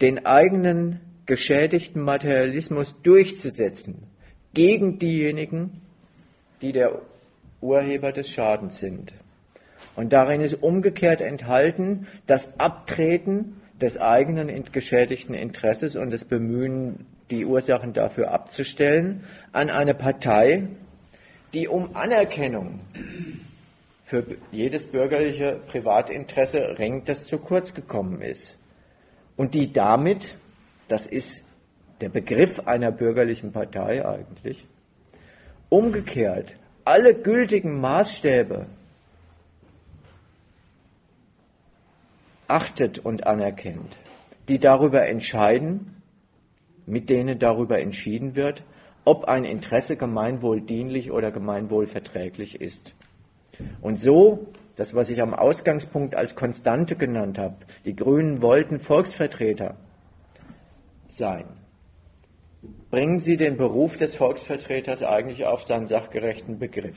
den 0.00 0.26
eigenen 0.26 1.00
geschädigten 1.26 2.02
Materialismus 2.02 3.00
durchzusetzen 3.02 4.08
gegen 4.52 4.98
diejenigen, 4.98 5.82
die 6.62 6.72
der 6.72 7.00
Urheber 7.60 8.12
des 8.12 8.28
Schadens 8.28 8.78
sind. 8.78 9.12
Und 9.94 10.12
darin 10.12 10.40
ist 10.40 10.62
umgekehrt 10.62 11.20
enthalten 11.20 12.06
das 12.26 12.58
Abtreten 12.60 13.60
des 13.80 13.98
eigenen 13.98 14.64
geschädigten 14.72 15.34
Interesses 15.34 15.96
und 15.96 16.10
das 16.10 16.24
Bemühen, 16.24 17.06
die 17.30 17.44
Ursachen 17.44 17.92
dafür 17.92 18.30
abzustellen, 18.30 19.24
an 19.52 19.70
eine 19.70 19.94
Partei, 19.94 20.68
die 21.54 21.68
um 21.68 21.96
Anerkennung 21.96 22.80
für 24.04 24.24
jedes 24.52 24.86
bürgerliche 24.86 25.60
Privatinteresse 25.66 26.78
ringt, 26.78 27.08
das 27.08 27.26
zu 27.26 27.38
kurz 27.38 27.74
gekommen 27.74 28.22
ist. 28.22 28.56
Und 29.36 29.54
die 29.54 29.72
damit, 29.72 30.36
das 30.88 31.06
ist 31.06 31.50
der 32.00 32.08
Begriff 32.08 32.60
einer 32.60 32.92
bürgerlichen 32.92 33.52
Partei 33.52 34.06
eigentlich, 34.06 34.66
umgekehrt 35.68 36.56
alle 36.84 37.14
gültigen 37.14 37.80
Maßstäbe 37.80 38.66
achtet 42.48 42.98
und 43.00 43.26
anerkennt, 43.26 43.96
die 44.48 44.58
darüber 44.58 45.06
entscheiden, 45.06 46.00
mit 46.86 47.10
denen 47.10 47.40
darüber 47.40 47.80
entschieden 47.80 48.36
wird, 48.36 48.62
ob 49.04 49.24
ein 49.24 49.44
Interesse 49.44 49.96
gemeinwohldienlich 49.96 51.10
oder 51.10 51.32
gemeinwohlverträglich 51.32 52.60
ist. 52.60 52.94
Und 53.80 53.98
so, 53.98 54.46
das, 54.76 54.94
was 54.94 55.08
ich 55.08 55.20
am 55.22 55.34
Ausgangspunkt 55.34 56.14
als 56.14 56.36
Konstante 56.36 56.96
genannt 56.96 57.38
habe, 57.38 57.56
die 57.84 57.96
Grünen 57.96 58.42
wollten 58.42 58.78
Volksvertreter 58.78 59.76
sein. 61.08 61.46
Bringen 62.90 63.18
Sie 63.18 63.36
den 63.36 63.56
Beruf 63.56 63.96
des 63.96 64.14
Volksvertreters 64.14 65.02
eigentlich 65.02 65.46
auf 65.46 65.64
seinen 65.64 65.86
sachgerechten 65.86 66.58
Begriff. 66.58 66.96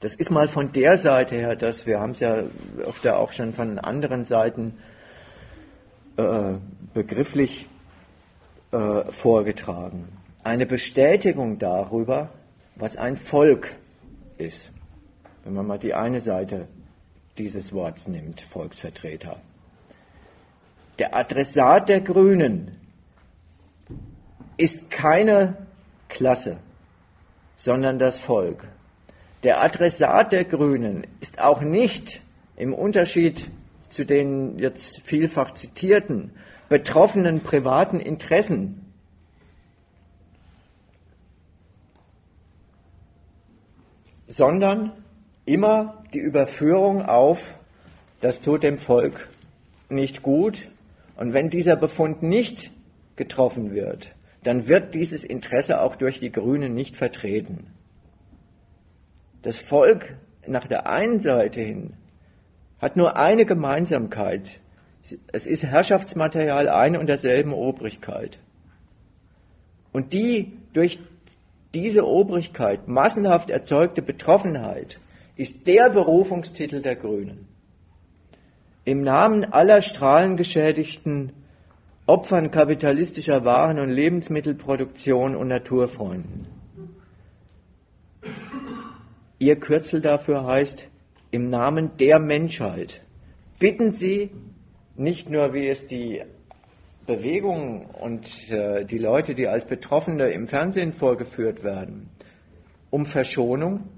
Das 0.00 0.14
ist 0.14 0.30
mal 0.30 0.48
von 0.48 0.72
der 0.72 0.96
Seite 0.96 1.36
her, 1.36 1.56
dass 1.56 1.86
wir 1.86 2.00
haben 2.00 2.10
es 2.10 2.20
ja 2.20 2.42
öfter 2.84 3.18
auch 3.18 3.32
schon 3.32 3.54
von 3.54 3.78
anderen 3.78 4.24
Seiten 4.24 4.78
äh, 6.16 6.54
begrifflich 6.92 7.66
äh, 8.72 9.04
vorgetragen. 9.12 10.08
Eine 10.42 10.66
Bestätigung 10.66 11.58
darüber, 11.58 12.30
was 12.74 12.96
ein 12.96 13.16
Volk 13.16 13.74
ist. 14.38 14.70
Wenn 15.44 15.54
man 15.54 15.66
mal 15.66 15.78
die 15.78 15.94
eine 15.94 16.20
Seite 16.20 16.66
dieses 17.38 17.72
Worts 17.72 18.08
nimmt, 18.08 18.40
Volksvertreter. 18.42 19.40
Der 20.98 21.14
Adressat 21.14 21.88
der 21.88 22.00
Grünen 22.00 22.81
ist 24.56 24.90
keine 24.90 25.56
Klasse, 26.08 26.58
sondern 27.56 27.98
das 27.98 28.18
Volk. 28.18 28.64
Der 29.42 29.62
Adressat 29.62 30.32
der 30.32 30.44
Grünen 30.44 31.06
ist 31.20 31.40
auch 31.40 31.62
nicht 31.62 32.20
im 32.56 32.74
Unterschied 32.74 33.50
zu 33.88 34.04
den 34.04 34.58
jetzt 34.58 35.00
vielfach 35.00 35.52
zitierten 35.52 36.30
betroffenen 36.68 37.40
privaten 37.40 38.00
Interessen 38.00 38.82
sondern 44.32 44.92
immer 45.44 46.02
die 46.14 46.18
Überführung 46.18 47.02
auf, 47.02 47.54
das 48.22 48.40
tut 48.40 48.62
dem 48.62 48.78
Volk 48.78 49.28
nicht 49.90 50.22
gut. 50.22 50.68
Und 51.16 51.34
wenn 51.34 51.50
dieser 51.50 51.76
Befund 51.76 52.22
nicht 52.22 52.70
getroffen 53.16 53.72
wird, 53.74 54.14
dann 54.42 54.68
wird 54.68 54.94
dieses 54.94 55.24
Interesse 55.24 55.80
auch 55.80 55.96
durch 55.96 56.20
die 56.20 56.32
Grünen 56.32 56.74
nicht 56.74 56.96
vertreten. 56.96 57.68
Das 59.42 59.56
Volk 59.56 60.16
nach 60.46 60.66
der 60.66 60.86
einen 60.88 61.20
Seite 61.20 61.60
hin 61.60 61.94
hat 62.80 62.96
nur 62.96 63.16
eine 63.16 63.44
Gemeinsamkeit. 63.44 64.60
Es 65.32 65.46
ist 65.46 65.64
Herrschaftsmaterial 65.64 66.68
ein 66.68 66.96
und 66.96 67.06
derselben 67.06 67.52
Obrigkeit. 67.52 68.38
Und 69.92 70.12
die 70.12 70.52
durch 70.72 70.98
diese 71.74 72.06
Obrigkeit, 72.06 72.88
massenhaft 72.88 73.50
erzeugte 73.50 74.02
Betroffenheit, 74.02 74.98
ist 75.36 75.66
der 75.66 75.90
Berufungstitel 75.90 76.82
der 76.82 76.96
Grünen. 76.96 77.48
Im 78.84 79.02
Namen 79.02 79.44
aller 79.44 79.80
strahlengeschädigten 79.80 81.32
Opfern 82.06 82.50
kapitalistischer 82.50 83.44
Waren- 83.44 83.78
und 83.78 83.90
Lebensmittelproduktion 83.90 85.36
und 85.36 85.48
Naturfreunden. 85.48 86.46
Ihr 89.38 89.56
Kürzel 89.56 90.00
dafür 90.00 90.44
heißt 90.44 90.88
im 91.30 91.48
Namen 91.48 91.96
der 91.98 92.18
Menschheit. 92.18 93.02
Bitten 93.58 93.92
Sie 93.92 94.30
nicht 94.96 95.30
nur, 95.30 95.54
wie 95.54 95.68
es 95.68 95.86
die 95.86 96.22
Bewegungen 97.06 97.86
und 97.86 98.50
äh, 98.50 98.84
die 98.84 98.98
Leute, 98.98 99.34
die 99.34 99.48
als 99.48 99.66
Betroffene 99.66 100.30
im 100.30 100.48
Fernsehen 100.48 100.92
vorgeführt 100.92 101.62
werden, 101.64 102.10
um 102.90 103.06
Verschonung, 103.06 103.88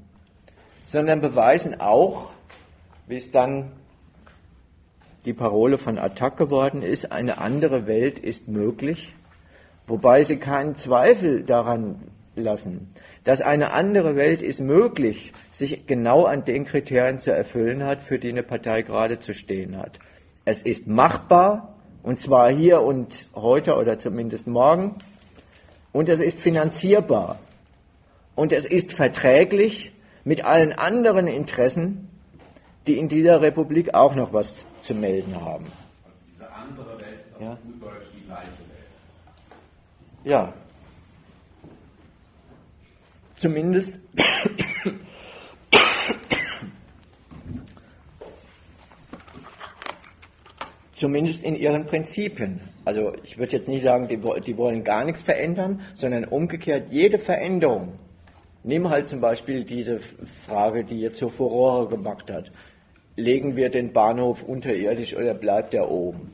sondern 0.87 1.21
beweisen 1.21 1.81
auch, 1.81 2.31
wie 3.07 3.17
es 3.17 3.31
dann 3.31 3.73
die 5.25 5.33
Parole 5.33 5.79
von 5.79 5.99
Attac 5.99 6.37
geworden 6.37 6.83
ist, 6.83 7.13
eine 7.13 7.39
andere 7.39 7.87
Welt 7.87 8.19
ist 8.19 8.49
möglich, 8.49 9.15
wobei 9.87 10.23
sie 10.23 10.37
keinen 10.37 10.77
Zweifel 10.77 11.43
daran 11.43 11.97
lassen, 12.37 12.95
dass 13.25 13.41
eine 13.41 13.73
andere 13.73 14.17
Welt 14.17 14.43
ist 14.43 14.61
möglich, 14.61 15.33
sich 15.51 15.87
genau 15.87 16.25
an 16.25 16.45
den 16.45 16.65
Kriterien 16.65 17.21
zu 17.21 17.33
erfüllen 17.33 17.85
hat, 17.85 18.03
für 18.03 18.19
die 18.19 18.29
eine 18.29 18.43
Partei 18.43 18.83
gerade 18.83 19.19
zu 19.19 19.35
stehen 19.35 19.79
hat. 19.79 19.99
Es 20.45 20.63
ist 20.63 20.87
machbar, 20.87 21.75
und 22.03 22.21
zwar 22.21 22.51
hier 22.51 22.83
und 22.83 23.29
heute 23.35 23.77
oder 23.77 23.99
zumindest 23.99 24.47
morgen, 24.47 24.97
und 25.93 26.09
es 26.09 26.21
ist 26.21 26.41
finanzierbar, 26.41 27.39
und 28.35 28.53
es 28.53 28.67
ist 28.67 28.93
verträglich 28.93 29.93
mit 30.25 30.45
allen 30.45 30.73
anderen 30.73 31.29
Interessen, 31.29 32.09
die 32.87 32.99
in 32.99 33.09
dieser 33.09 33.41
Republik 33.41 33.95
auch 33.95 34.15
noch 34.15 34.33
was 34.33 34.67
zu 34.81 34.95
melden 34.95 35.41
haben. 35.41 35.67
Also 36.05 36.19
diese 36.33 36.53
andere 36.53 37.01
Welt 37.01 37.21
ist 37.33 37.41
ja. 37.41 37.59
Deutsch 37.81 38.07
die 38.15 38.25
gleiche 38.27 38.49
Welt. 38.49 38.61
Ja, 40.25 40.53
zumindest 43.37 43.99
zumindest 50.93 51.45
in 51.45 51.55
ihren 51.57 51.85
Prinzipien. 51.85 52.61
Also 52.87 53.13
ich 53.23 53.37
würde 53.37 53.53
jetzt 53.53 53.69
nicht 53.69 53.83
sagen, 53.83 54.09
die, 54.09 54.17
die, 54.17 54.57
wollen 54.57 54.85
gar 54.85 55.05
nichts 55.05 55.21
verändern, 55.21 55.83
sondern 55.93 56.25
umgekehrt 56.25 56.91
jede 56.91 57.19
Veränderung. 57.19 57.99
Nimm 58.63 58.89
halt 58.89 59.09
zum 59.09 59.21
Beispiel 59.21 59.65
diese 59.65 59.99
Frage, 60.47 60.85
die 60.85 61.01
jetzt 61.01 61.19
so 61.19 61.29
Furore 61.29 61.89
gemacht 61.89 62.31
hat. 62.31 62.51
Legen 63.17 63.57
wir 63.57 63.69
den 63.71 63.93
Bahnhof 63.93 64.43
unterirdisch 64.43 65.15
oder 65.15 65.35
bleibt 65.35 65.75
er 65.75 65.91
oben? 65.91 66.33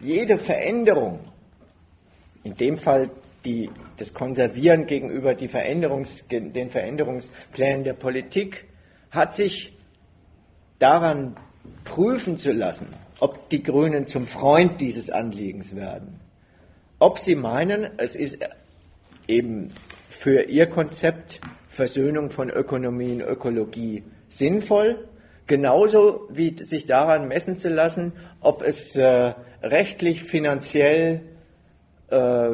Jede 0.00 0.38
Veränderung, 0.38 1.20
in 2.44 2.54
dem 2.54 2.76
Fall 2.76 3.10
die, 3.44 3.70
das 3.96 4.12
Konservieren 4.12 4.86
gegenüber 4.86 5.36
Veränderungs, 5.36 6.24
den 6.28 6.70
Veränderungsplänen 6.70 7.84
der 7.84 7.94
Politik 7.94 8.64
hat 9.10 9.34
sich 9.34 9.72
daran 10.78 11.36
prüfen 11.84 12.36
zu 12.36 12.52
lassen, 12.52 12.88
ob 13.20 13.48
die 13.48 13.62
Grünen 13.62 14.06
zum 14.06 14.26
Freund 14.26 14.80
dieses 14.80 15.10
Anliegens 15.10 15.74
werden. 15.74 16.20
Ob 16.98 17.18
sie 17.18 17.34
meinen, 17.34 17.90
es 17.96 18.16
ist 18.16 18.38
eben 19.26 19.72
für 20.10 20.42
ihr 20.42 20.66
Konzept 20.66 21.40
Versöhnung 21.68 22.30
von 22.30 22.50
Ökonomie 22.50 23.12
und 23.12 23.20
Ökologie 23.20 24.02
sinnvoll, 24.28 25.08
genauso 25.48 26.28
wie 26.30 26.56
sich 26.62 26.86
daran 26.86 27.26
messen 27.26 27.58
zu 27.58 27.68
lassen, 27.68 28.12
ob 28.40 28.62
es 28.62 28.94
äh, 28.94 29.32
rechtlich, 29.62 30.22
finanziell 30.22 31.22
äh, 32.10 32.50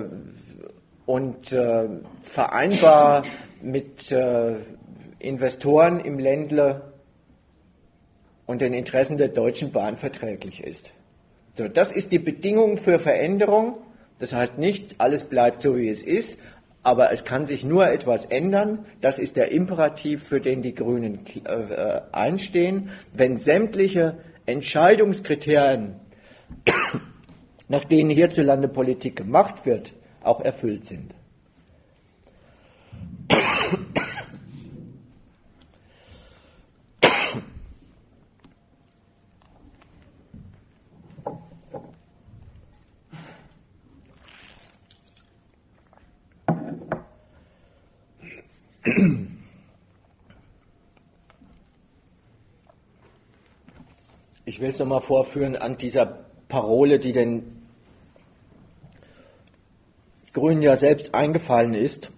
und 1.05 1.53
äh, 1.53 1.89
vereinbar 2.23 3.25
mit 3.61 4.11
äh, 4.11 4.55
Investoren 5.19 6.01
im 6.01 6.19
Ländle 6.19 6.93
und 8.47 8.61
den 8.61 8.75
Interessen 8.75 9.19
der 9.19 9.29
Deutschen 9.29 9.73
Bahn 9.73 9.97
verträglich 9.97 10.63
ist. 10.63 10.91
So, 11.57 11.69
das 11.69 11.93
ist 11.93 12.13
die 12.13 12.19
Bedingung 12.19 12.77
für 12.77 12.99
Veränderung. 12.99 13.79
Das 14.19 14.33
heißt 14.33 14.59
nicht, 14.59 14.97
alles 14.99 15.25
bleibt 15.25 15.61
so, 15.61 15.77
wie 15.77 15.89
es 15.89 16.03
ist, 16.03 16.39
aber 16.85 17.11
es 17.11 17.25
kann 17.25 17.47
sich 17.47 17.65
nur 17.65 17.89
etwas 17.89 18.27
ändern. 18.27 18.87
Das 19.01 19.19
ist 19.19 19.37
der 19.37 19.51
Imperativ, 19.51 20.23
für 20.23 20.41
den 20.41 20.63
die 20.63 20.75
Grünen 20.75 21.21
äh, 21.45 22.03
einstehen. 22.13 22.91
Wenn 23.13 23.39
sämtliche 23.39 24.19
Entscheidungskriterien, 24.47 25.97
nach 27.69 27.85
denen 27.87 28.11
hierzulande 28.11 28.69
Politik 28.69 29.17
gemacht 29.17 29.65
wird, 29.65 29.95
auch 30.23 30.41
erfüllt 30.43 30.85
sind. 30.85 31.15
Ich 54.45 54.61
will 54.61 54.69
es 54.69 54.79
nochmal 54.79 55.01
vorführen 55.01 55.57
an 55.57 55.79
dieser 55.79 56.27
Parole, 56.49 56.99
die 56.99 57.13
den 57.13 57.63
Grünen 60.35 60.61
ja 60.61 60.77
selbst 60.77 61.15
eingefallen 61.15 61.73
ist. 61.73 62.11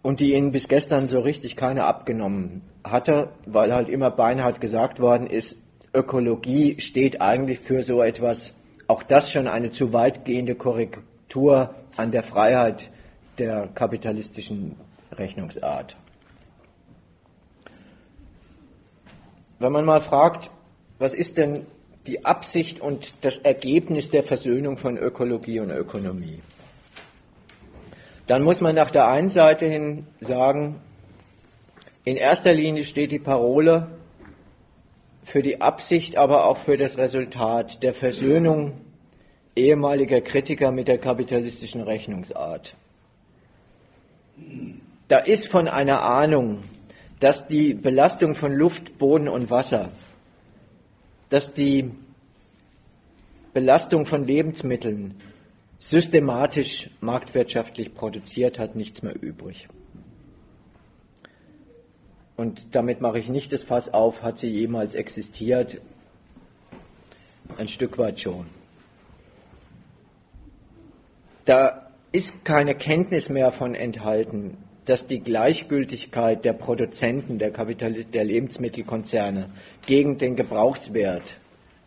Und 0.00 0.20
die 0.20 0.32
ihnen 0.32 0.52
bis 0.52 0.68
gestern 0.68 1.08
so 1.08 1.20
richtig 1.20 1.56
keiner 1.56 1.84
abgenommen 1.84 2.62
hatte, 2.82 3.30
weil 3.44 3.74
halt 3.74 3.90
immer 3.90 4.10
beinhart 4.10 4.62
gesagt 4.62 5.00
worden 5.00 5.26
ist, 5.26 5.62
Ökologie 5.92 6.80
steht 6.80 7.20
eigentlich 7.20 7.58
für 7.58 7.82
so 7.82 8.00
etwas, 8.02 8.54
auch 8.88 9.02
das 9.02 9.30
schon 9.30 9.46
eine 9.46 9.70
zu 9.70 9.92
weitgehende 9.92 10.54
Korrektur 10.56 11.74
an 11.96 12.10
der 12.10 12.22
Freiheit 12.24 12.90
der 13.38 13.68
kapitalistischen 13.68 14.74
Rechnungsart. 15.12 15.94
Wenn 19.60 19.72
man 19.72 19.84
mal 19.84 20.00
fragt, 20.00 20.50
was 20.98 21.14
ist 21.14 21.36
denn 21.36 21.66
die 22.06 22.24
Absicht 22.24 22.80
und 22.80 23.12
das 23.20 23.38
Ergebnis 23.38 24.10
der 24.10 24.24
Versöhnung 24.24 24.78
von 24.78 24.96
Ökologie 24.96 25.60
und 25.60 25.70
Ökonomie, 25.70 26.40
dann 28.26 28.42
muss 28.42 28.60
man 28.60 28.74
nach 28.74 28.90
der 28.90 29.08
einen 29.08 29.30
Seite 29.30 29.66
hin 29.66 30.06
sagen, 30.20 30.80
in 32.04 32.16
erster 32.16 32.54
Linie 32.54 32.84
steht 32.84 33.12
die 33.12 33.18
Parole 33.18 33.97
für 35.28 35.42
die 35.42 35.60
Absicht, 35.60 36.16
aber 36.16 36.46
auch 36.46 36.56
für 36.56 36.78
das 36.78 36.96
Resultat 36.96 37.82
der 37.82 37.92
Versöhnung 37.92 38.80
ehemaliger 39.54 40.22
Kritiker 40.22 40.72
mit 40.72 40.88
der 40.88 40.96
kapitalistischen 40.96 41.82
Rechnungsart. 41.82 42.74
Da 45.08 45.18
ist 45.18 45.48
von 45.48 45.68
einer 45.68 46.02
Ahnung, 46.02 46.60
dass 47.20 47.46
die 47.46 47.74
Belastung 47.74 48.36
von 48.36 48.52
Luft, 48.52 48.96
Boden 48.96 49.28
und 49.28 49.50
Wasser, 49.50 49.90
dass 51.28 51.52
die 51.52 51.90
Belastung 53.52 54.06
von 54.06 54.24
Lebensmitteln 54.24 55.16
systematisch 55.78 56.88
marktwirtschaftlich 57.00 57.94
produziert 57.94 58.58
hat, 58.58 58.76
nichts 58.76 59.02
mehr 59.02 59.20
übrig. 59.20 59.68
Und 62.38 62.74
damit 62.74 63.00
mache 63.02 63.18
ich 63.18 63.28
nicht 63.28 63.52
das 63.52 63.64
Fass 63.64 63.92
auf, 63.92 64.22
hat 64.22 64.38
sie 64.38 64.48
jemals 64.48 64.94
existiert? 64.94 65.78
Ein 67.56 67.68
Stück 67.68 67.98
weit 67.98 68.20
schon. 68.20 68.46
Da 71.44 71.90
ist 72.12 72.44
keine 72.44 72.74
Kenntnis 72.74 73.28
mehr 73.28 73.50
von 73.50 73.74
enthalten, 73.74 74.56
dass 74.84 75.08
die 75.08 75.18
Gleichgültigkeit 75.18 76.44
der 76.44 76.52
Produzenten, 76.52 77.38
der, 77.38 77.50
Kapitalist 77.50 78.14
der 78.14 78.24
Lebensmittelkonzerne 78.24 79.50
gegen 79.84 80.16
den 80.16 80.36
Gebrauchswert 80.36 81.34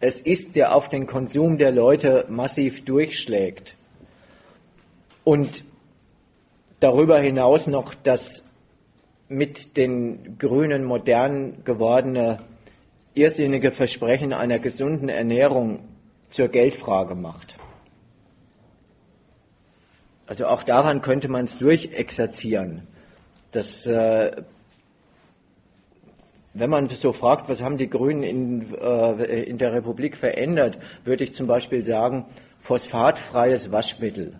es 0.01 0.19
ist, 0.19 0.55
der 0.55 0.75
auf 0.75 0.89
den 0.89 1.07
Konsum 1.07 1.57
der 1.57 1.71
Leute 1.71 2.25
massiv 2.27 2.83
durchschlägt. 2.83 3.75
Und 5.23 5.63
darüber 6.79 7.19
hinaus 7.21 7.67
noch 7.67 7.93
das 7.93 8.43
mit 9.31 9.77
den 9.77 10.37
Grünen 10.37 10.83
modern 10.83 11.63
gewordene 11.63 12.39
irrsinnige 13.13 13.71
Versprechen 13.71 14.33
einer 14.33 14.59
gesunden 14.59 15.07
Ernährung 15.07 15.79
zur 16.29 16.49
Geldfrage 16.49 17.15
macht. 17.15 17.55
Also 20.27 20.47
auch 20.47 20.63
daran 20.63 21.01
könnte 21.01 21.29
man 21.29 21.45
es 21.45 21.57
durchexerzieren. 21.57 22.87
Dass, 23.53 23.85
äh, 23.85 24.43
wenn 26.53 26.69
man 26.69 26.89
so 26.89 27.13
fragt, 27.13 27.47
was 27.49 27.61
haben 27.61 27.77
die 27.77 27.89
Grünen 27.89 28.23
in, 28.23 28.75
äh, 28.75 29.43
in 29.43 29.57
der 29.57 29.73
Republik 29.73 30.17
verändert, 30.17 30.77
würde 31.05 31.23
ich 31.23 31.35
zum 31.35 31.47
Beispiel 31.47 31.85
sagen, 31.85 32.25
phosphatfreies 32.59 33.71
Waschmittel. 33.71 34.39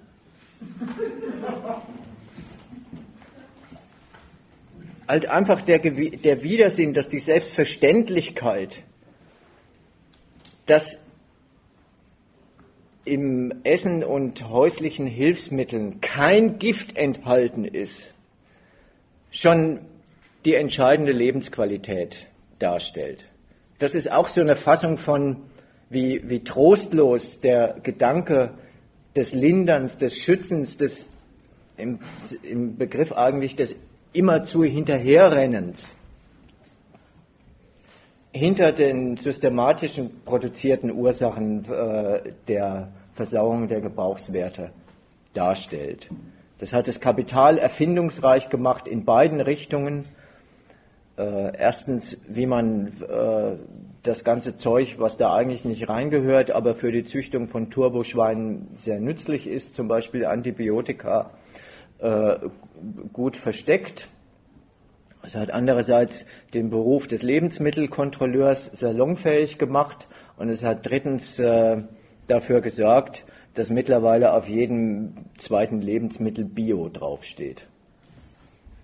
Halt 5.08 5.26
einfach 5.28 5.62
der, 5.62 5.80
der 5.80 6.44
Widersinn, 6.44 6.94
dass 6.94 7.08
die 7.08 7.20
Selbstverständlichkeit, 7.20 8.80
dass 10.66 11.00
im 13.04 13.54
Essen 13.64 14.04
und 14.04 14.48
häuslichen 14.48 15.08
Hilfsmitteln 15.08 16.02
kein 16.02 16.60
Gift 16.60 16.96
enthalten 16.96 17.66
ist, 17.66 18.14
schon 19.32 19.80
die 20.46 20.56
entscheidende 20.56 21.12
Lebensqualität 21.12 22.28
darstellt. 22.60 23.26
Das 23.80 23.96
ist 23.96 24.12
auch 24.12 24.28
so 24.28 24.42
eine 24.42 24.56
Fassung 24.56 24.98
von, 24.98 25.38
wie, 25.90 26.30
wie 26.30 26.44
trostlos 26.44 27.40
der 27.42 27.78
Gedanke 27.82 28.54
des 29.16 29.34
Linderns, 29.34 29.98
des 29.98 30.16
Schützens, 30.16 30.78
des, 30.78 31.06
im, 31.78 32.00
im 32.44 32.78
Begriff 32.78 33.12
eigentlich 33.12 33.56
des 33.56 33.76
immerzu 34.14 34.64
Hinterherrennens 34.64 35.94
hinter 38.34 38.72
den 38.72 39.18
systematischen 39.18 40.24
produzierten 40.24 40.92
Ursachen 40.92 41.66
äh, 41.70 42.32
der 42.48 42.90
Versauerung 43.14 43.68
der 43.68 43.82
Gebrauchswerte 43.82 44.72
darstellt. 45.34 46.10
Das 46.60 46.74
hat 46.74 46.88
das 46.88 47.00
Kapital 47.02 47.58
erfindungsreich 47.58 48.50
gemacht 48.50 48.88
in 48.88 49.04
beiden 49.04 49.42
Richtungen. 49.42 50.06
Äh, 51.18 51.58
erstens, 51.58 52.22
wie 52.28 52.46
man 52.46 52.88
äh, 53.02 53.58
das 54.04 54.24
ganze 54.24 54.56
Zeug, 54.56 54.96
was 54.98 55.18
da 55.18 55.34
eigentlich 55.34 55.66
nicht 55.66 55.90
reingehört, 55.90 56.52
aber 56.52 56.76
für 56.76 56.92
die 56.92 57.04
Züchtung 57.04 57.50
von 57.50 57.70
Turboschweinen 57.70 58.70
sehr 58.76 59.00
nützlich 59.00 59.48
ist, 59.48 59.76
zum 59.76 59.88
Beispiel 59.88 60.26
Antibiotika, 60.26 61.32
äh, 62.02 62.38
gut 63.14 63.38
versteckt. 63.38 64.08
Es 65.24 65.36
hat 65.36 65.52
andererseits 65.52 66.26
den 66.54 66.70
Beruf 66.70 67.08
des 67.08 67.22
Lebensmittelkontrolleurs 67.22 68.66
salonfähig 68.72 69.58
gemacht 69.60 70.08
und 70.38 70.50
es 70.50 70.64
hat 70.64 70.86
drittens 70.86 71.38
äh, 71.38 71.84
dafür 72.28 72.62
gesorgt, 72.62 73.24
dass 73.54 73.70
mittlerweile 73.70 74.34
auf 74.34 74.48
jedem 74.48 75.14
zweiten 75.38 75.82
Lebensmittel 75.82 76.46
Bio 76.46 76.90
draufsteht. 76.90 77.68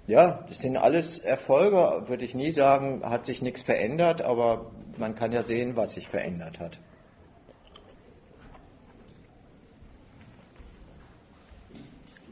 Ja, 0.06 0.45
das 0.48 0.60
sind 0.60 0.77
alles 0.77 1.19
Erfolge, 1.19 2.07
würde 2.07 2.23
ich 2.23 2.35
nie 2.35 2.52
sagen, 2.52 3.02
hat 3.03 3.26
sich 3.26 3.41
nichts 3.41 3.61
verändert, 3.61 4.22
aber 4.22 4.72
man 4.98 5.15
kann 5.15 5.31
ja 5.31 5.44
sehen, 5.44 5.76
was 5.76 5.94
sich 5.94 6.07
verändert 6.07 6.60
hat. 6.60 6.80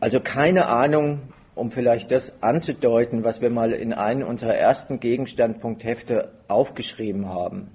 Also 0.06 0.19
keine 0.19 0.68
Ahnung, 0.68 1.34
um 1.56 1.72
vielleicht 1.72 2.11
das 2.11 2.44
anzudeuten, 2.44 3.23
was 3.23 3.41
wir 3.41 3.49
mal 3.49 3.72
in 3.72 3.91
einem 3.91 4.27
unserer 4.27 4.53
ersten 4.53 4.99
Gegenstandpunkthefte 4.99 6.32
aufgeschrieben 6.48 7.27
haben. 7.27 7.72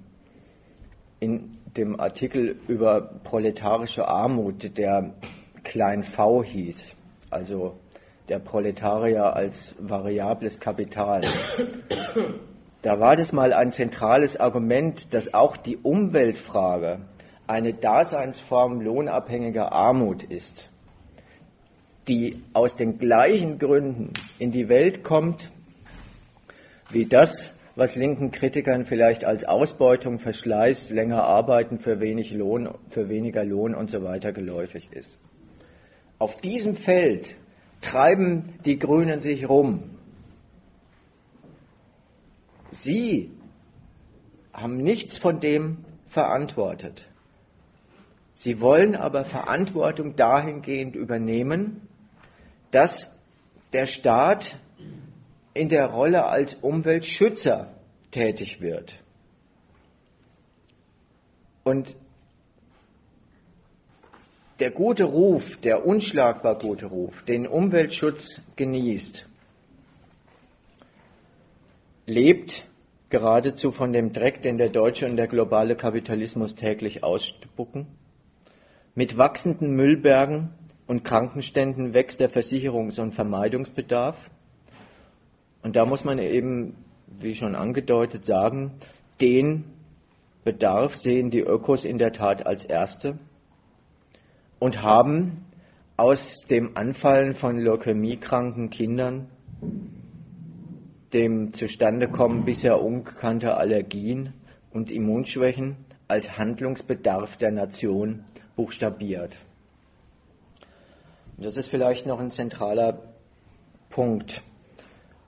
In 1.19 1.57
dem 1.75 1.99
Artikel 1.99 2.55
über 2.69 3.01
proletarische 3.25 4.07
Armut, 4.07 4.77
der 4.77 5.11
Klein 5.65 6.03
V 6.03 6.41
hieß, 6.41 6.95
also 7.29 7.75
der 8.29 8.39
Proletarier 8.39 9.35
als 9.35 9.75
variables 9.77 10.61
Kapital. 10.61 11.23
Da 12.81 13.01
war 13.01 13.17
das 13.17 13.33
mal 13.33 13.51
ein 13.51 13.73
zentrales 13.73 14.39
Argument, 14.39 15.13
dass 15.13 15.33
auch 15.33 15.57
die 15.57 15.75
Umweltfrage 15.75 16.99
eine 17.45 17.73
Daseinsform 17.73 18.79
lohnabhängiger 18.79 19.73
Armut 19.73 20.23
ist, 20.23 20.70
die 22.11 22.43
aus 22.51 22.75
den 22.75 22.97
gleichen 22.97 23.57
Gründen 23.57 24.11
in 24.37 24.51
die 24.51 24.67
Welt 24.67 25.01
kommt, 25.01 25.49
wie 26.89 27.05
das, 27.05 27.51
was 27.77 27.95
linken 27.95 28.31
Kritikern 28.31 28.83
vielleicht 28.83 29.23
als 29.23 29.45
Ausbeutung, 29.45 30.19
Verschleiß, 30.19 30.89
länger 30.89 31.23
arbeiten 31.23 31.79
für 31.79 32.01
wenig 32.01 32.33
Lohn, 32.33 32.67
für 32.89 33.07
weniger 33.07 33.45
Lohn 33.45 33.73
und 33.73 33.89
so 33.89 34.03
weiter 34.03 34.33
geläufig 34.33 34.89
ist. 34.91 35.21
Auf 36.19 36.35
diesem 36.35 36.75
Feld 36.75 37.37
treiben 37.79 38.55
die 38.65 38.77
Grünen 38.77 39.21
sich 39.21 39.47
rum. 39.47 39.83
Sie 42.71 43.31
haben 44.51 44.75
nichts 44.75 45.17
von 45.17 45.39
dem 45.39 45.77
verantwortet. 46.09 47.05
Sie 48.33 48.59
wollen 48.59 48.97
aber 48.97 49.23
Verantwortung 49.23 50.17
dahingehend 50.17 50.97
übernehmen, 50.97 51.87
dass 52.71 53.15
der 53.73 53.85
Staat 53.85 54.57
in 55.53 55.69
der 55.69 55.87
Rolle 55.87 56.25
als 56.25 56.55
Umweltschützer 56.55 57.73
tätig 58.11 58.61
wird. 58.61 58.95
Und 61.63 61.95
der 64.59 64.71
gute 64.71 65.05
Ruf, 65.05 65.57
der 65.57 65.85
unschlagbar 65.85 66.57
gute 66.57 66.87
Ruf, 66.87 67.23
den 67.23 67.47
Umweltschutz 67.47 68.41
genießt, 68.55 69.27
lebt 72.05 72.63
geradezu 73.09 73.71
von 73.71 73.91
dem 73.91 74.13
Dreck, 74.13 74.41
den 74.41 74.57
der 74.57 74.69
deutsche 74.69 75.05
und 75.05 75.17
der 75.17 75.27
globale 75.27 75.75
Kapitalismus 75.75 76.55
täglich 76.55 77.03
ausspucken. 77.03 77.87
Mit 78.95 79.17
wachsenden 79.17 79.75
Müllbergen 79.75 80.53
und 80.91 81.05
Krankenständen 81.05 81.93
wächst 81.93 82.19
der 82.19 82.29
Versicherungs- 82.29 82.99
und 82.99 83.13
Vermeidungsbedarf. 83.13 84.29
Und 85.63 85.77
da 85.77 85.85
muss 85.85 86.03
man 86.03 86.19
eben, 86.19 86.75
wie 87.07 87.33
schon 87.33 87.55
angedeutet, 87.55 88.25
sagen, 88.25 88.73
den 89.21 89.63
Bedarf 90.43 90.95
sehen 90.95 91.31
die 91.31 91.39
Ökos 91.39 91.85
in 91.85 91.97
der 91.97 92.11
Tat 92.11 92.45
als 92.45 92.65
erste 92.65 93.17
und 94.59 94.81
haben 94.81 95.45
aus 95.95 96.45
dem 96.49 96.75
Anfallen 96.75 97.35
von 97.35 97.57
leukämiekranken 97.57 98.69
Kindern, 98.69 99.29
dem 101.13 101.53
Zustandekommen 101.53 102.43
bisher 102.43 102.81
ungekannter 102.81 103.57
Allergien 103.57 104.33
und 104.73 104.91
Immunschwächen 104.91 105.77
als 106.09 106.37
Handlungsbedarf 106.37 107.37
der 107.37 107.51
Nation 107.51 108.25
buchstabiert. 108.57 109.37
Das 111.41 111.57
ist 111.57 111.69
vielleicht 111.69 112.05
noch 112.05 112.19
ein 112.19 112.29
zentraler 112.29 113.01
Punkt, 113.89 114.43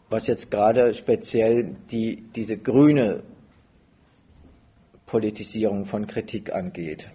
was 0.10 0.28
jetzt 0.28 0.52
gerade 0.52 0.94
speziell 0.94 1.76
die, 1.90 2.24
diese 2.36 2.56
grüne 2.56 3.24
Politisierung 5.08 5.88
von 5.88 6.06
Kritik 6.06 6.54
angeht. 6.54 7.10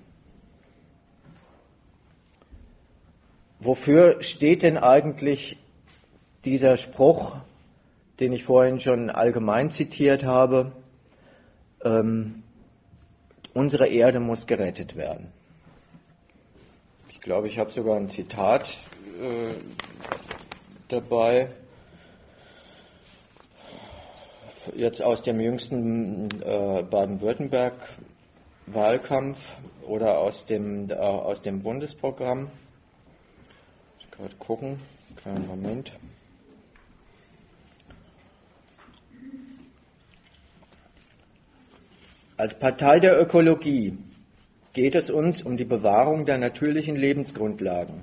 Wofür 3.60 4.20
steht 4.20 4.64
denn 4.64 4.76
eigentlich 4.76 5.58
dieser 6.44 6.76
Spruch, 6.76 7.36
den 8.18 8.32
ich 8.32 8.42
vorhin 8.42 8.80
schon 8.80 9.10
allgemein 9.10 9.70
zitiert 9.70 10.24
habe? 10.24 10.72
Ähm, 11.84 12.42
unsere 13.54 13.86
Erde 13.86 14.18
muss 14.18 14.48
gerettet 14.48 14.96
werden. 14.96 15.28
Ich 17.10 17.20
glaube, 17.20 17.46
ich 17.46 17.60
habe 17.60 17.70
sogar 17.70 17.96
ein 17.96 18.08
Zitat 18.08 18.76
äh, 19.18 19.54
dabei. 20.88 21.50
jetzt 24.74 25.02
aus 25.02 25.22
dem 25.22 25.40
jüngsten 25.40 26.28
äh, 26.42 26.82
Baden-Württemberg-Wahlkampf 26.82 29.38
oder 29.86 30.18
aus 30.18 30.44
dem, 30.46 30.90
äh, 30.90 30.94
aus 30.94 31.42
dem 31.42 31.62
Bundesprogramm. 31.62 32.50
Ich 34.00 34.10
gerade 34.10 34.34
gucken, 34.38 34.80
kleinen 35.16 35.46
Moment. 35.46 35.92
Als 42.36 42.58
Partei 42.58 42.98
der 43.00 43.18
Ökologie 43.20 43.98
geht 44.72 44.94
es 44.94 45.10
uns 45.10 45.42
um 45.42 45.56
die 45.56 45.64
Bewahrung 45.64 46.24
der 46.24 46.38
natürlichen 46.38 46.94
Lebensgrundlagen, 46.94 48.02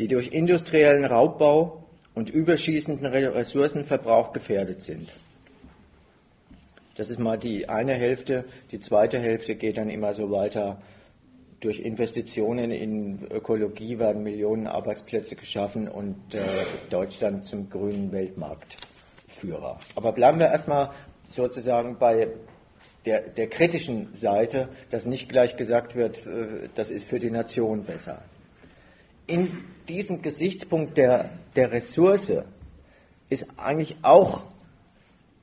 die 0.00 0.08
durch 0.08 0.28
industriellen 0.32 1.04
Raubbau 1.04 1.84
und 2.14 2.30
überschießenden 2.30 3.04
Ressourcenverbrauch 3.04 4.32
gefährdet 4.32 4.80
sind. 4.80 5.10
Das 6.96 7.10
ist 7.10 7.18
mal 7.18 7.36
die 7.36 7.68
eine 7.68 7.92
Hälfte. 7.92 8.46
Die 8.70 8.80
zweite 8.80 9.18
Hälfte 9.18 9.56
geht 9.56 9.76
dann 9.76 9.90
immer 9.90 10.14
so 10.14 10.30
weiter. 10.30 10.80
Durch 11.60 11.80
Investitionen 11.80 12.70
in 12.70 13.26
Ökologie 13.30 13.98
werden 13.98 14.22
Millionen 14.22 14.66
Arbeitsplätze 14.66 15.36
geschaffen 15.36 15.86
und 15.86 16.34
äh, 16.34 16.40
Deutschland 16.88 17.44
zum 17.44 17.68
grünen 17.68 18.10
Weltmarktführer. 18.10 19.80
Aber 19.96 20.12
bleiben 20.12 20.38
wir 20.38 20.46
erstmal 20.46 20.92
sozusagen 21.28 21.98
bei 21.98 22.28
der, 23.04 23.20
der 23.20 23.48
kritischen 23.48 24.14
Seite, 24.14 24.70
dass 24.88 25.04
nicht 25.04 25.28
gleich 25.28 25.56
gesagt 25.56 25.94
wird, 25.94 26.26
äh, 26.26 26.70
das 26.74 26.90
ist 26.90 27.06
für 27.06 27.20
die 27.20 27.30
Nation 27.30 27.84
besser. 27.84 28.22
In 29.30 29.52
diesem 29.88 30.22
Gesichtspunkt 30.22 30.98
der, 30.98 31.30
der 31.54 31.70
Ressource 31.70 32.32
ist 33.28 33.46
eigentlich 33.56 33.96
auch 34.02 34.42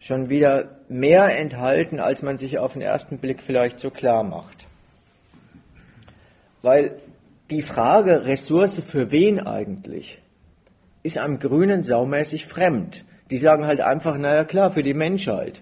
schon 0.02 0.30
wieder 0.30 0.82
mehr 0.90 1.40
enthalten, 1.40 2.02
als 2.02 2.22
man 2.22 2.38
sich 2.38 2.60
auf 2.60 2.74
den 2.74 2.82
ersten 2.82 3.18
Blick 3.18 3.42
vielleicht 3.42 3.80
so 3.80 3.90
klar 3.90 4.24
macht. 4.24 4.68
Weil 6.62 7.00
die 7.50 7.62
Frage 7.62 8.26
Ressource 8.26 8.82
für 8.86 9.10
wen 9.12 9.40
eigentlich 9.40 10.20
ist 11.02 11.18
einem 11.18 11.40
Grünen 11.40 11.82
saumäßig 11.82 12.46
fremd. 12.46 13.06
Die 13.32 13.38
sagen 13.38 13.66
halt 13.66 13.80
einfach, 13.80 14.18
naja 14.18 14.44
klar, 14.44 14.72
für 14.72 14.84
die 14.84 14.94
Menschheit. 14.94 15.62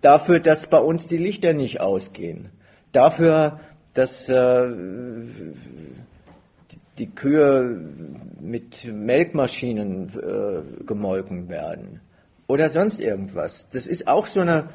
Dafür, 0.00 0.40
dass 0.40 0.66
bei 0.68 0.78
uns 0.78 1.08
die 1.08 1.18
Lichter 1.18 1.52
nicht 1.52 1.78
ausgehen. 1.82 2.48
Dafür, 2.92 3.60
dass 3.92 4.30
äh, 4.30 4.66
die 6.98 7.10
Kühe 7.10 7.80
mit 8.40 8.84
Melkmaschinen 8.84 10.10
äh, 10.10 10.84
gemolken 10.84 11.48
werden 11.48 12.00
oder 12.46 12.68
sonst 12.68 13.00
irgendwas. 13.00 13.68
Das 13.70 13.86
ist 13.86 14.06
auch 14.06 14.26
so 14.26 14.40
eine 14.40 14.68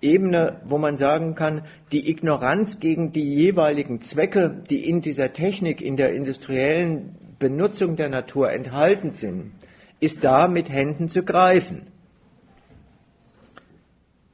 Ebene, 0.00 0.60
wo 0.64 0.78
man 0.78 0.96
sagen 0.96 1.34
kann, 1.34 1.62
die 1.90 2.08
Ignoranz 2.08 2.78
gegen 2.78 3.12
die 3.12 3.34
jeweiligen 3.34 4.00
Zwecke, 4.00 4.62
die 4.70 4.88
in 4.88 5.00
dieser 5.00 5.32
Technik, 5.32 5.82
in 5.82 5.96
der 5.96 6.14
industriellen 6.14 7.16
Benutzung 7.38 7.96
der 7.96 8.08
Natur 8.08 8.52
enthalten 8.52 9.12
sind, 9.12 9.52
ist 10.00 10.22
da 10.22 10.46
mit 10.46 10.70
Händen 10.70 11.08
zu 11.08 11.24
greifen. 11.24 11.88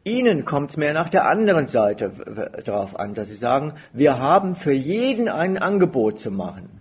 Ihnen 0.05 0.45
kommt 0.45 0.71
es 0.71 0.77
mehr 0.77 0.93
nach 0.93 1.09
der 1.09 1.27
anderen 1.27 1.66
Seite 1.66 2.12
darauf 2.62 2.99
an, 2.99 3.15
dass 3.15 3.29
Sie 3.29 3.35
sagen, 3.35 3.73
wir 3.95 4.19
haben 4.19 4.55
für 4.55 4.75
jeden 4.75 5.31
ein 5.31 5.57
Angebot 5.57 6.19
zu 6.19 6.31
machen. 6.31 6.74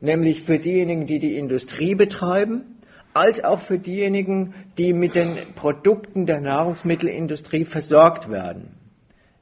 Nämlich 0.00 0.42
für 0.42 0.58
diejenigen, 0.58 1.06
die 1.06 1.18
die 1.18 1.36
Industrie 1.36 1.94
betreiben, 1.94 2.76
als 3.14 3.42
auch 3.42 3.60
für 3.60 3.78
diejenigen, 3.78 4.54
die 4.76 4.92
mit 4.92 5.14
den 5.14 5.54
Produkten 5.54 6.26
der 6.26 6.40
Nahrungsmittelindustrie 6.40 7.64
versorgt 7.64 8.30
werden. 8.30 8.76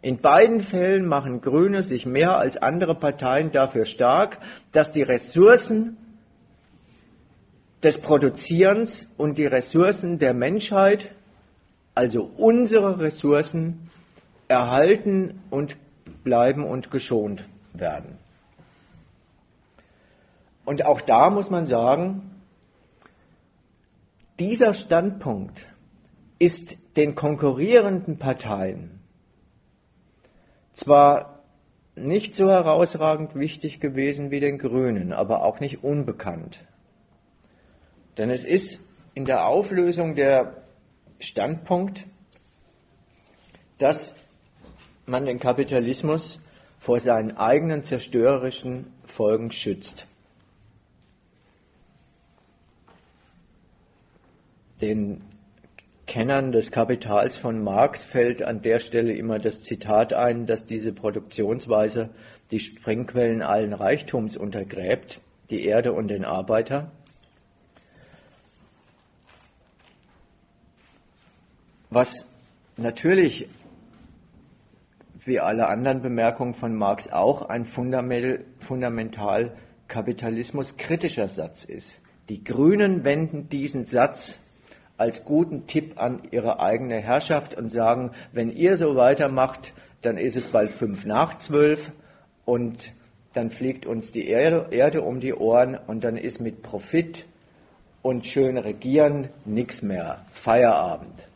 In 0.01 0.19
beiden 0.19 0.61
Fällen 0.61 1.07
machen 1.07 1.41
Grüne 1.41 1.83
sich 1.83 2.07
mehr 2.07 2.37
als 2.37 2.57
andere 2.57 2.95
Parteien 2.95 3.51
dafür 3.51 3.85
stark, 3.85 4.39
dass 4.71 4.93
die 4.93 5.03
Ressourcen 5.03 5.97
des 7.83 8.01
Produzierens 8.01 9.13
und 9.17 9.39
die 9.39 9.47
Ressourcen 9.47 10.19
der 10.19 10.35
Menschheit, 10.35 11.11
also 11.95 12.31
unsere 12.37 13.01
Ressourcen, 13.01 13.91
erhalten 14.47 15.41
und 15.51 15.77
bleiben 16.23 16.65
und 16.65 16.91
geschont 16.91 17.45
werden. 17.73 18.19
Und 20.65 20.85
auch 20.85 21.01
da 21.01 21.31
muss 21.31 21.51
man 21.51 21.67
sagen, 21.67 22.31
dieser 24.39 24.75
Standpunkt 24.75 25.67
ist 26.39 26.77
den 26.97 27.15
konkurrierenden 27.15 28.19
Parteien 28.19 29.01
zwar 30.73 31.43
nicht 31.97 32.35
so 32.35 32.49
herausragend 32.49 33.37
wichtig 33.37 33.81
gewesen 33.81 34.31
wie 34.31 34.41
den 34.41 34.59
Grünen, 34.59 35.13
aber 35.13 35.45
auch 35.45 35.61
nicht 35.61 35.85
unbekannt. 35.85 36.59
Denn 38.19 38.31
es 38.31 38.45
ist 38.45 38.85
in 39.15 39.25
der 39.25 39.47
Auflösung 39.47 40.17
der 40.17 40.65
Standpunkt, 41.21 42.05
dass 43.79 44.19
man 45.07 45.25
den 45.25 45.39
Kapitalismus 45.39 46.41
vor 46.79 46.99
seinen 46.99 47.37
eigenen 47.37 47.83
zerstörerischen 47.83 48.93
Folgen 49.05 49.53
schützt. 49.53 50.07
Den 54.85 55.23
Kennern 56.07 56.53
des 56.53 56.71
Kapitals 56.71 57.39
von 57.39 57.65
Marx 57.65 58.05
fällt 58.05 58.43
an 58.43 58.61
der 58.61 58.81
Stelle 58.81 59.15
immer 59.15 59.39
das 59.39 59.63
Zitat 59.63 60.13
ein, 60.13 60.45
dass 60.45 60.67
diese 60.67 60.93
Produktionsweise 60.93 62.11
die 62.51 62.61
Sprengquellen 62.61 63.41
allen 63.41 63.73
Reichtums 63.73 64.37
untergräbt, 64.37 65.23
die 65.49 65.65
Erde 65.65 65.95
und 65.95 66.09
den 66.09 66.27
Arbeiter. 66.27 66.93
Was 71.89 72.31
natürlich 72.77 73.49
wie 75.25 75.41
alle 75.41 75.69
anderen 75.69 76.03
Bemerkungen 76.03 76.53
von 76.53 76.75
Marx 76.75 77.11
auch 77.11 77.41
ein 77.41 77.65
fundamental 77.65 79.57
kapitalismuskritischer 79.89 81.29
Satz 81.29 81.65
ist. 81.65 81.99
Die 82.29 82.45
Grünen 82.45 83.03
wenden 83.05 83.49
diesen 83.49 83.87
Satz 83.87 84.39
als 84.97 85.25
guten 85.25 85.67
Tipp 85.67 85.95
an 86.01 86.23
ihre 86.31 86.61
eigene 86.61 87.01
Herrschaft 87.01 87.57
und 87.57 87.69
sagen, 87.69 88.13
wenn 88.33 88.51
ihr 88.51 88.77
so 88.77 88.97
weitermacht, 88.97 89.73
dann 90.03 90.17
ist 90.17 90.37
es 90.37 90.49
bald 90.49 90.73
fünf 90.73 91.05
nach 91.05 91.39
zwölf 91.39 91.91
und 92.45 92.93
dann 93.33 93.51
fliegt 93.51 93.87
uns 93.87 94.13
die 94.13 94.29
Erde, 94.29 95.03
um 95.03 95.21
die 95.21 95.35
Ohren 95.35 95.77
und 95.77 96.05
dann 96.05 96.17
ist 96.17 96.41
mit 96.41 96.63
Profit 96.63 97.25
und 98.03 98.27
schön 98.27 98.59
regieren 98.59 99.29
nichts 99.45 99.83
mehr. 99.83 100.25
Feierabend. 100.33 101.27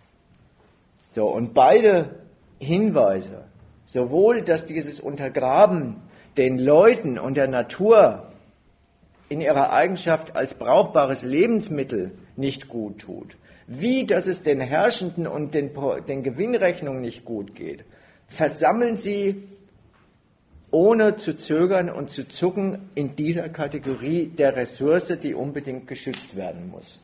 So, 1.14 1.26
und 1.26 1.55
beide 1.55 2.20
Hinweise, 2.60 3.44
sowohl, 3.86 4.43
dass 4.43 4.66
dieses 4.66 5.01
Untergraben 5.01 5.97
den 6.36 6.59
Leuten 6.59 7.18
und 7.18 7.36
der 7.36 7.48
Natur 7.48 8.28
in 9.28 9.40
ihrer 9.40 9.72
Eigenschaft 9.72 10.36
als 10.36 10.55
brauchbares 10.55 11.22
Lebensmittel 11.22 12.12
nicht 12.36 12.68
gut 12.68 13.01
tut, 13.01 13.36
wie 13.69 14.07
dass 14.07 14.27
es 14.27 14.43
den 14.43 14.61
Herrschenden 14.61 15.27
und 15.27 15.55
den, 15.55 15.70
den 16.09 16.23
Gewinnrechnungen 16.23 17.03
nicht 17.03 17.24
gut 17.24 17.55
geht, 17.55 17.85
versammeln 18.27 18.97
sie 18.97 19.47
ohne 20.70 21.16
zu 21.16 21.36
zögern 21.36 21.90
und 21.90 22.11
zu 22.11 22.27
zucken 22.27 22.90
in 22.95 23.15
dieser 23.15 23.49
Kategorie 23.51 24.27
der 24.27 24.57
Ressource, 24.57 25.19
die 25.23 25.35
unbedingt 25.35 25.86
geschützt 25.86 26.35
werden 26.35 26.70
muss. 26.70 26.99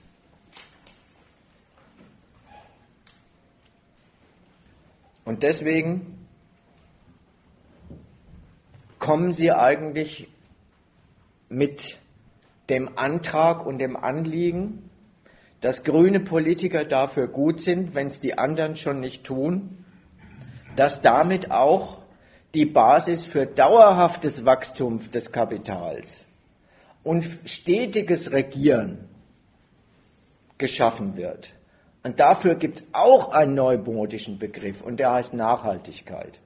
Und 5.25 5.43
deswegen 5.43 6.27
kommen 8.99 9.33
Sie 9.33 9.53
eigentlich 9.53 10.29
mit 11.49 11.99
dem 12.69 12.97
Antrag 12.97 13.65
und 13.65 13.79
dem 13.79 13.97
Anliegen, 13.97 14.84
dass 15.65 15.83
grüne 15.83 16.21
Politiker 16.21 16.85
dafür 16.85 17.27
gut 17.27 17.63
sind, 17.63 17.95
wenn 17.95 18.09
es 18.09 18.21
die 18.21 18.37
anderen 18.37 18.77
schon 18.77 19.01
nicht 19.01 19.25
tun, 19.25 19.83
dass 20.77 21.01
damit 21.01 21.51
auch 21.51 22.03
die 22.53 22.67
Basis 22.67 23.25
für 23.25 23.47
dauerhaftes 23.47 24.45
Wachstum 24.45 25.11
des 25.11 25.33
Kapitals 25.33 26.27
und 27.03 27.27
stetiges 27.47 28.31
Regieren 28.31 29.09
geschaffen 30.59 31.17
wird. 31.17 31.55
Und 32.03 32.21
dafür 32.21 32.57
gibt 32.57 32.81
es 32.81 32.85
auch 32.93 33.33
einen 33.33 33.55
neumodischen 33.55 34.39
Begriff 34.39 34.83
und 34.83 34.99
der 34.99 35.13
heißt 35.13 35.33
Nachhaltigkeit. 35.33 36.41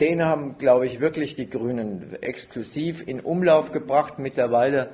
Den 0.00 0.24
haben, 0.24 0.56
glaube 0.56 0.86
ich, 0.86 1.00
wirklich 1.00 1.34
die 1.34 1.48
Grünen 1.48 2.16
exklusiv 2.22 3.06
in 3.06 3.20
Umlauf 3.20 3.70
gebracht. 3.70 4.18
Mittlerweile 4.18 4.92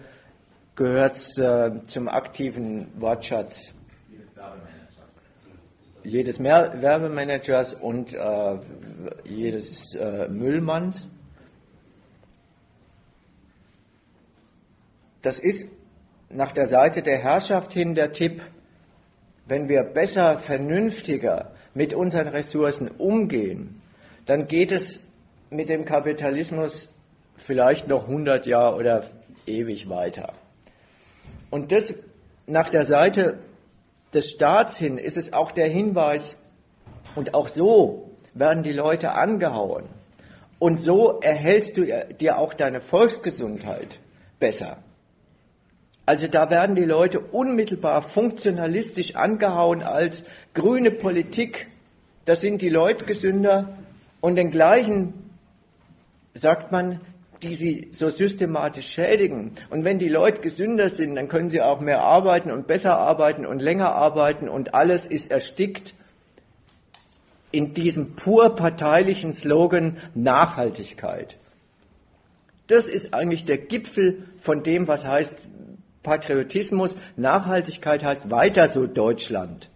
gehört 0.74 1.14
es 1.14 1.38
äh, 1.38 1.82
zum 1.86 2.08
aktiven 2.08 2.88
Wortschatz 3.00 3.74
jedes 6.06 6.40
Werbemanagers 6.40 7.74
und 7.74 8.14
äh, 8.14 8.58
jedes 9.24 9.94
äh, 9.94 10.28
Müllmanns. 10.28 11.08
Das 15.22 15.40
ist 15.40 15.72
nach 16.30 16.52
der 16.52 16.66
Seite 16.66 17.02
der 17.02 17.18
Herrschaft 17.18 17.72
hin 17.72 17.94
der 17.94 18.12
Tipp, 18.12 18.40
wenn 19.46 19.68
wir 19.68 19.82
besser, 19.82 20.38
vernünftiger 20.38 21.52
mit 21.74 21.92
unseren 21.92 22.28
Ressourcen 22.28 22.88
umgehen, 22.88 23.82
dann 24.27 24.48
geht 24.48 24.73
es 24.73 25.03
mit 25.51 25.69
dem 25.69 25.85
Kapitalismus 25.85 26.93
vielleicht 27.36 27.89
noch 27.89 28.09
100 28.09 28.47
Jahre 28.47 28.77
oder 28.77 29.05
ewig 29.47 29.89
weiter. 29.89 30.32
Und 31.51 31.73
das 31.73 31.94
nach 32.47 32.69
der 32.69 32.85
Seite 32.85 33.39
des 34.12 34.31
Staats 34.31 34.77
hin 34.77 34.98
ist 34.98 35.16
es 35.16 35.32
auch 35.32 35.53
der 35.53 35.69
Hinweis, 35.69 36.43
und 37.15 37.35
auch 37.35 37.48
so 37.48 38.11
werden 38.35 38.62
die 38.62 38.73
Leute 38.73 39.12
angehauen. 39.12 39.85
Und 40.59 40.78
so 40.78 41.20
erhältst 41.20 41.77
du 41.77 41.85
dir 42.20 42.39
auch 42.39 42.55
deine 42.55 42.81
Volksgesundheit 42.81 43.98
besser. 44.39 44.78
Also 46.05 46.28
da 46.28 46.51
werden 46.51 46.77
die 46.77 46.85
Leute 46.85 47.20
unmittelbar 47.20 48.03
funktionalistisch 48.03 49.16
angehauen 49.16 49.82
als 49.82 50.24
grüne 50.55 50.90
Politik. 50.90 51.66
Das 52.27 52.40
sind 52.40 52.62
die 52.62 52.69
Leute 52.69 53.05
gesünder. 53.05 53.77
Und 54.27 54.35
den 54.35 54.51
gleichen 54.51 55.15
sagt 56.35 56.73
man, 56.73 57.01
die 57.44 57.55
sie 57.55 57.86
so 57.93 58.11
systematisch 58.11 58.89
schädigen. 58.89 59.53
Und 59.70 59.85
wenn 59.85 60.01
die 60.01 60.09
Leute 60.09 60.40
gesünder 60.40 60.89
sind, 60.89 61.15
dann 61.15 61.28
können 61.28 61.48
sie 61.48 61.62
auch 61.62 61.78
mehr 61.78 62.01
arbeiten 62.01 62.51
und 62.51 62.66
besser 62.66 62.98
arbeiten 62.98 63.47
und 63.47 63.62
länger 63.62 63.94
arbeiten 63.94 64.48
und 64.48 64.74
alles 64.74 65.07
ist 65.07 65.31
erstickt 65.31 65.94
in 67.53 67.73
diesem 67.73 68.16
pur 68.16 68.57
parteilichen 68.57 69.32
Slogan 69.32 69.98
Nachhaltigkeit. 70.16 71.36
Das 72.66 72.89
ist 72.89 73.15
eigentlich 73.15 73.44
der 73.44 73.59
Gipfel 73.59 74.24
von 74.40 74.65
dem, 74.65 74.89
was 74.89 75.05
heißt 75.05 75.36
Patriotismus. 76.03 76.98
Nachhaltigkeit 77.15 78.03
heißt 78.03 78.28
weiter 78.28 78.66
so 78.66 78.89
Deutschland, 78.89 79.70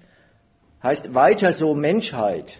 heißt 0.82 1.14
weiter 1.14 1.52
so 1.52 1.76
Menschheit. 1.76 2.58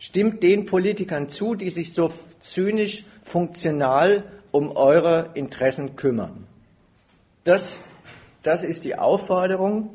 Stimmt 0.00 0.42
den 0.42 0.64
Politikern 0.64 1.28
zu, 1.28 1.54
die 1.54 1.68
sich 1.68 1.92
so 1.92 2.10
zynisch 2.40 3.04
funktional 3.22 4.24
um 4.50 4.74
eure 4.74 5.30
Interessen 5.34 5.94
kümmern. 5.94 6.46
Das, 7.44 7.82
das 8.42 8.64
ist 8.64 8.84
die 8.84 8.96
Aufforderung, 8.96 9.90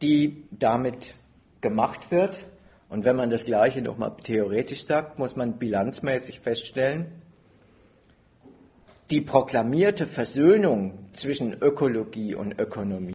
die 0.00 0.44
damit 0.50 1.14
gemacht 1.60 2.10
wird. 2.10 2.46
Und 2.88 3.04
wenn 3.04 3.16
man 3.16 3.28
das 3.28 3.44
Gleiche 3.44 3.82
nochmal 3.82 4.16
theoretisch 4.24 4.86
sagt, 4.86 5.18
muss 5.18 5.36
man 5.36 5.58
bilanzmäßig 5.58 6.40
feststellen, 6.40 7.12
die 9.10 9.20
proklamierte 9.20 10.06
Versöhnung 10.06 11.10
zwischen 11.12 11.52
Ökologie 11.60 12.34
und 12.34 12.58
Ökonomie 12.58 13.10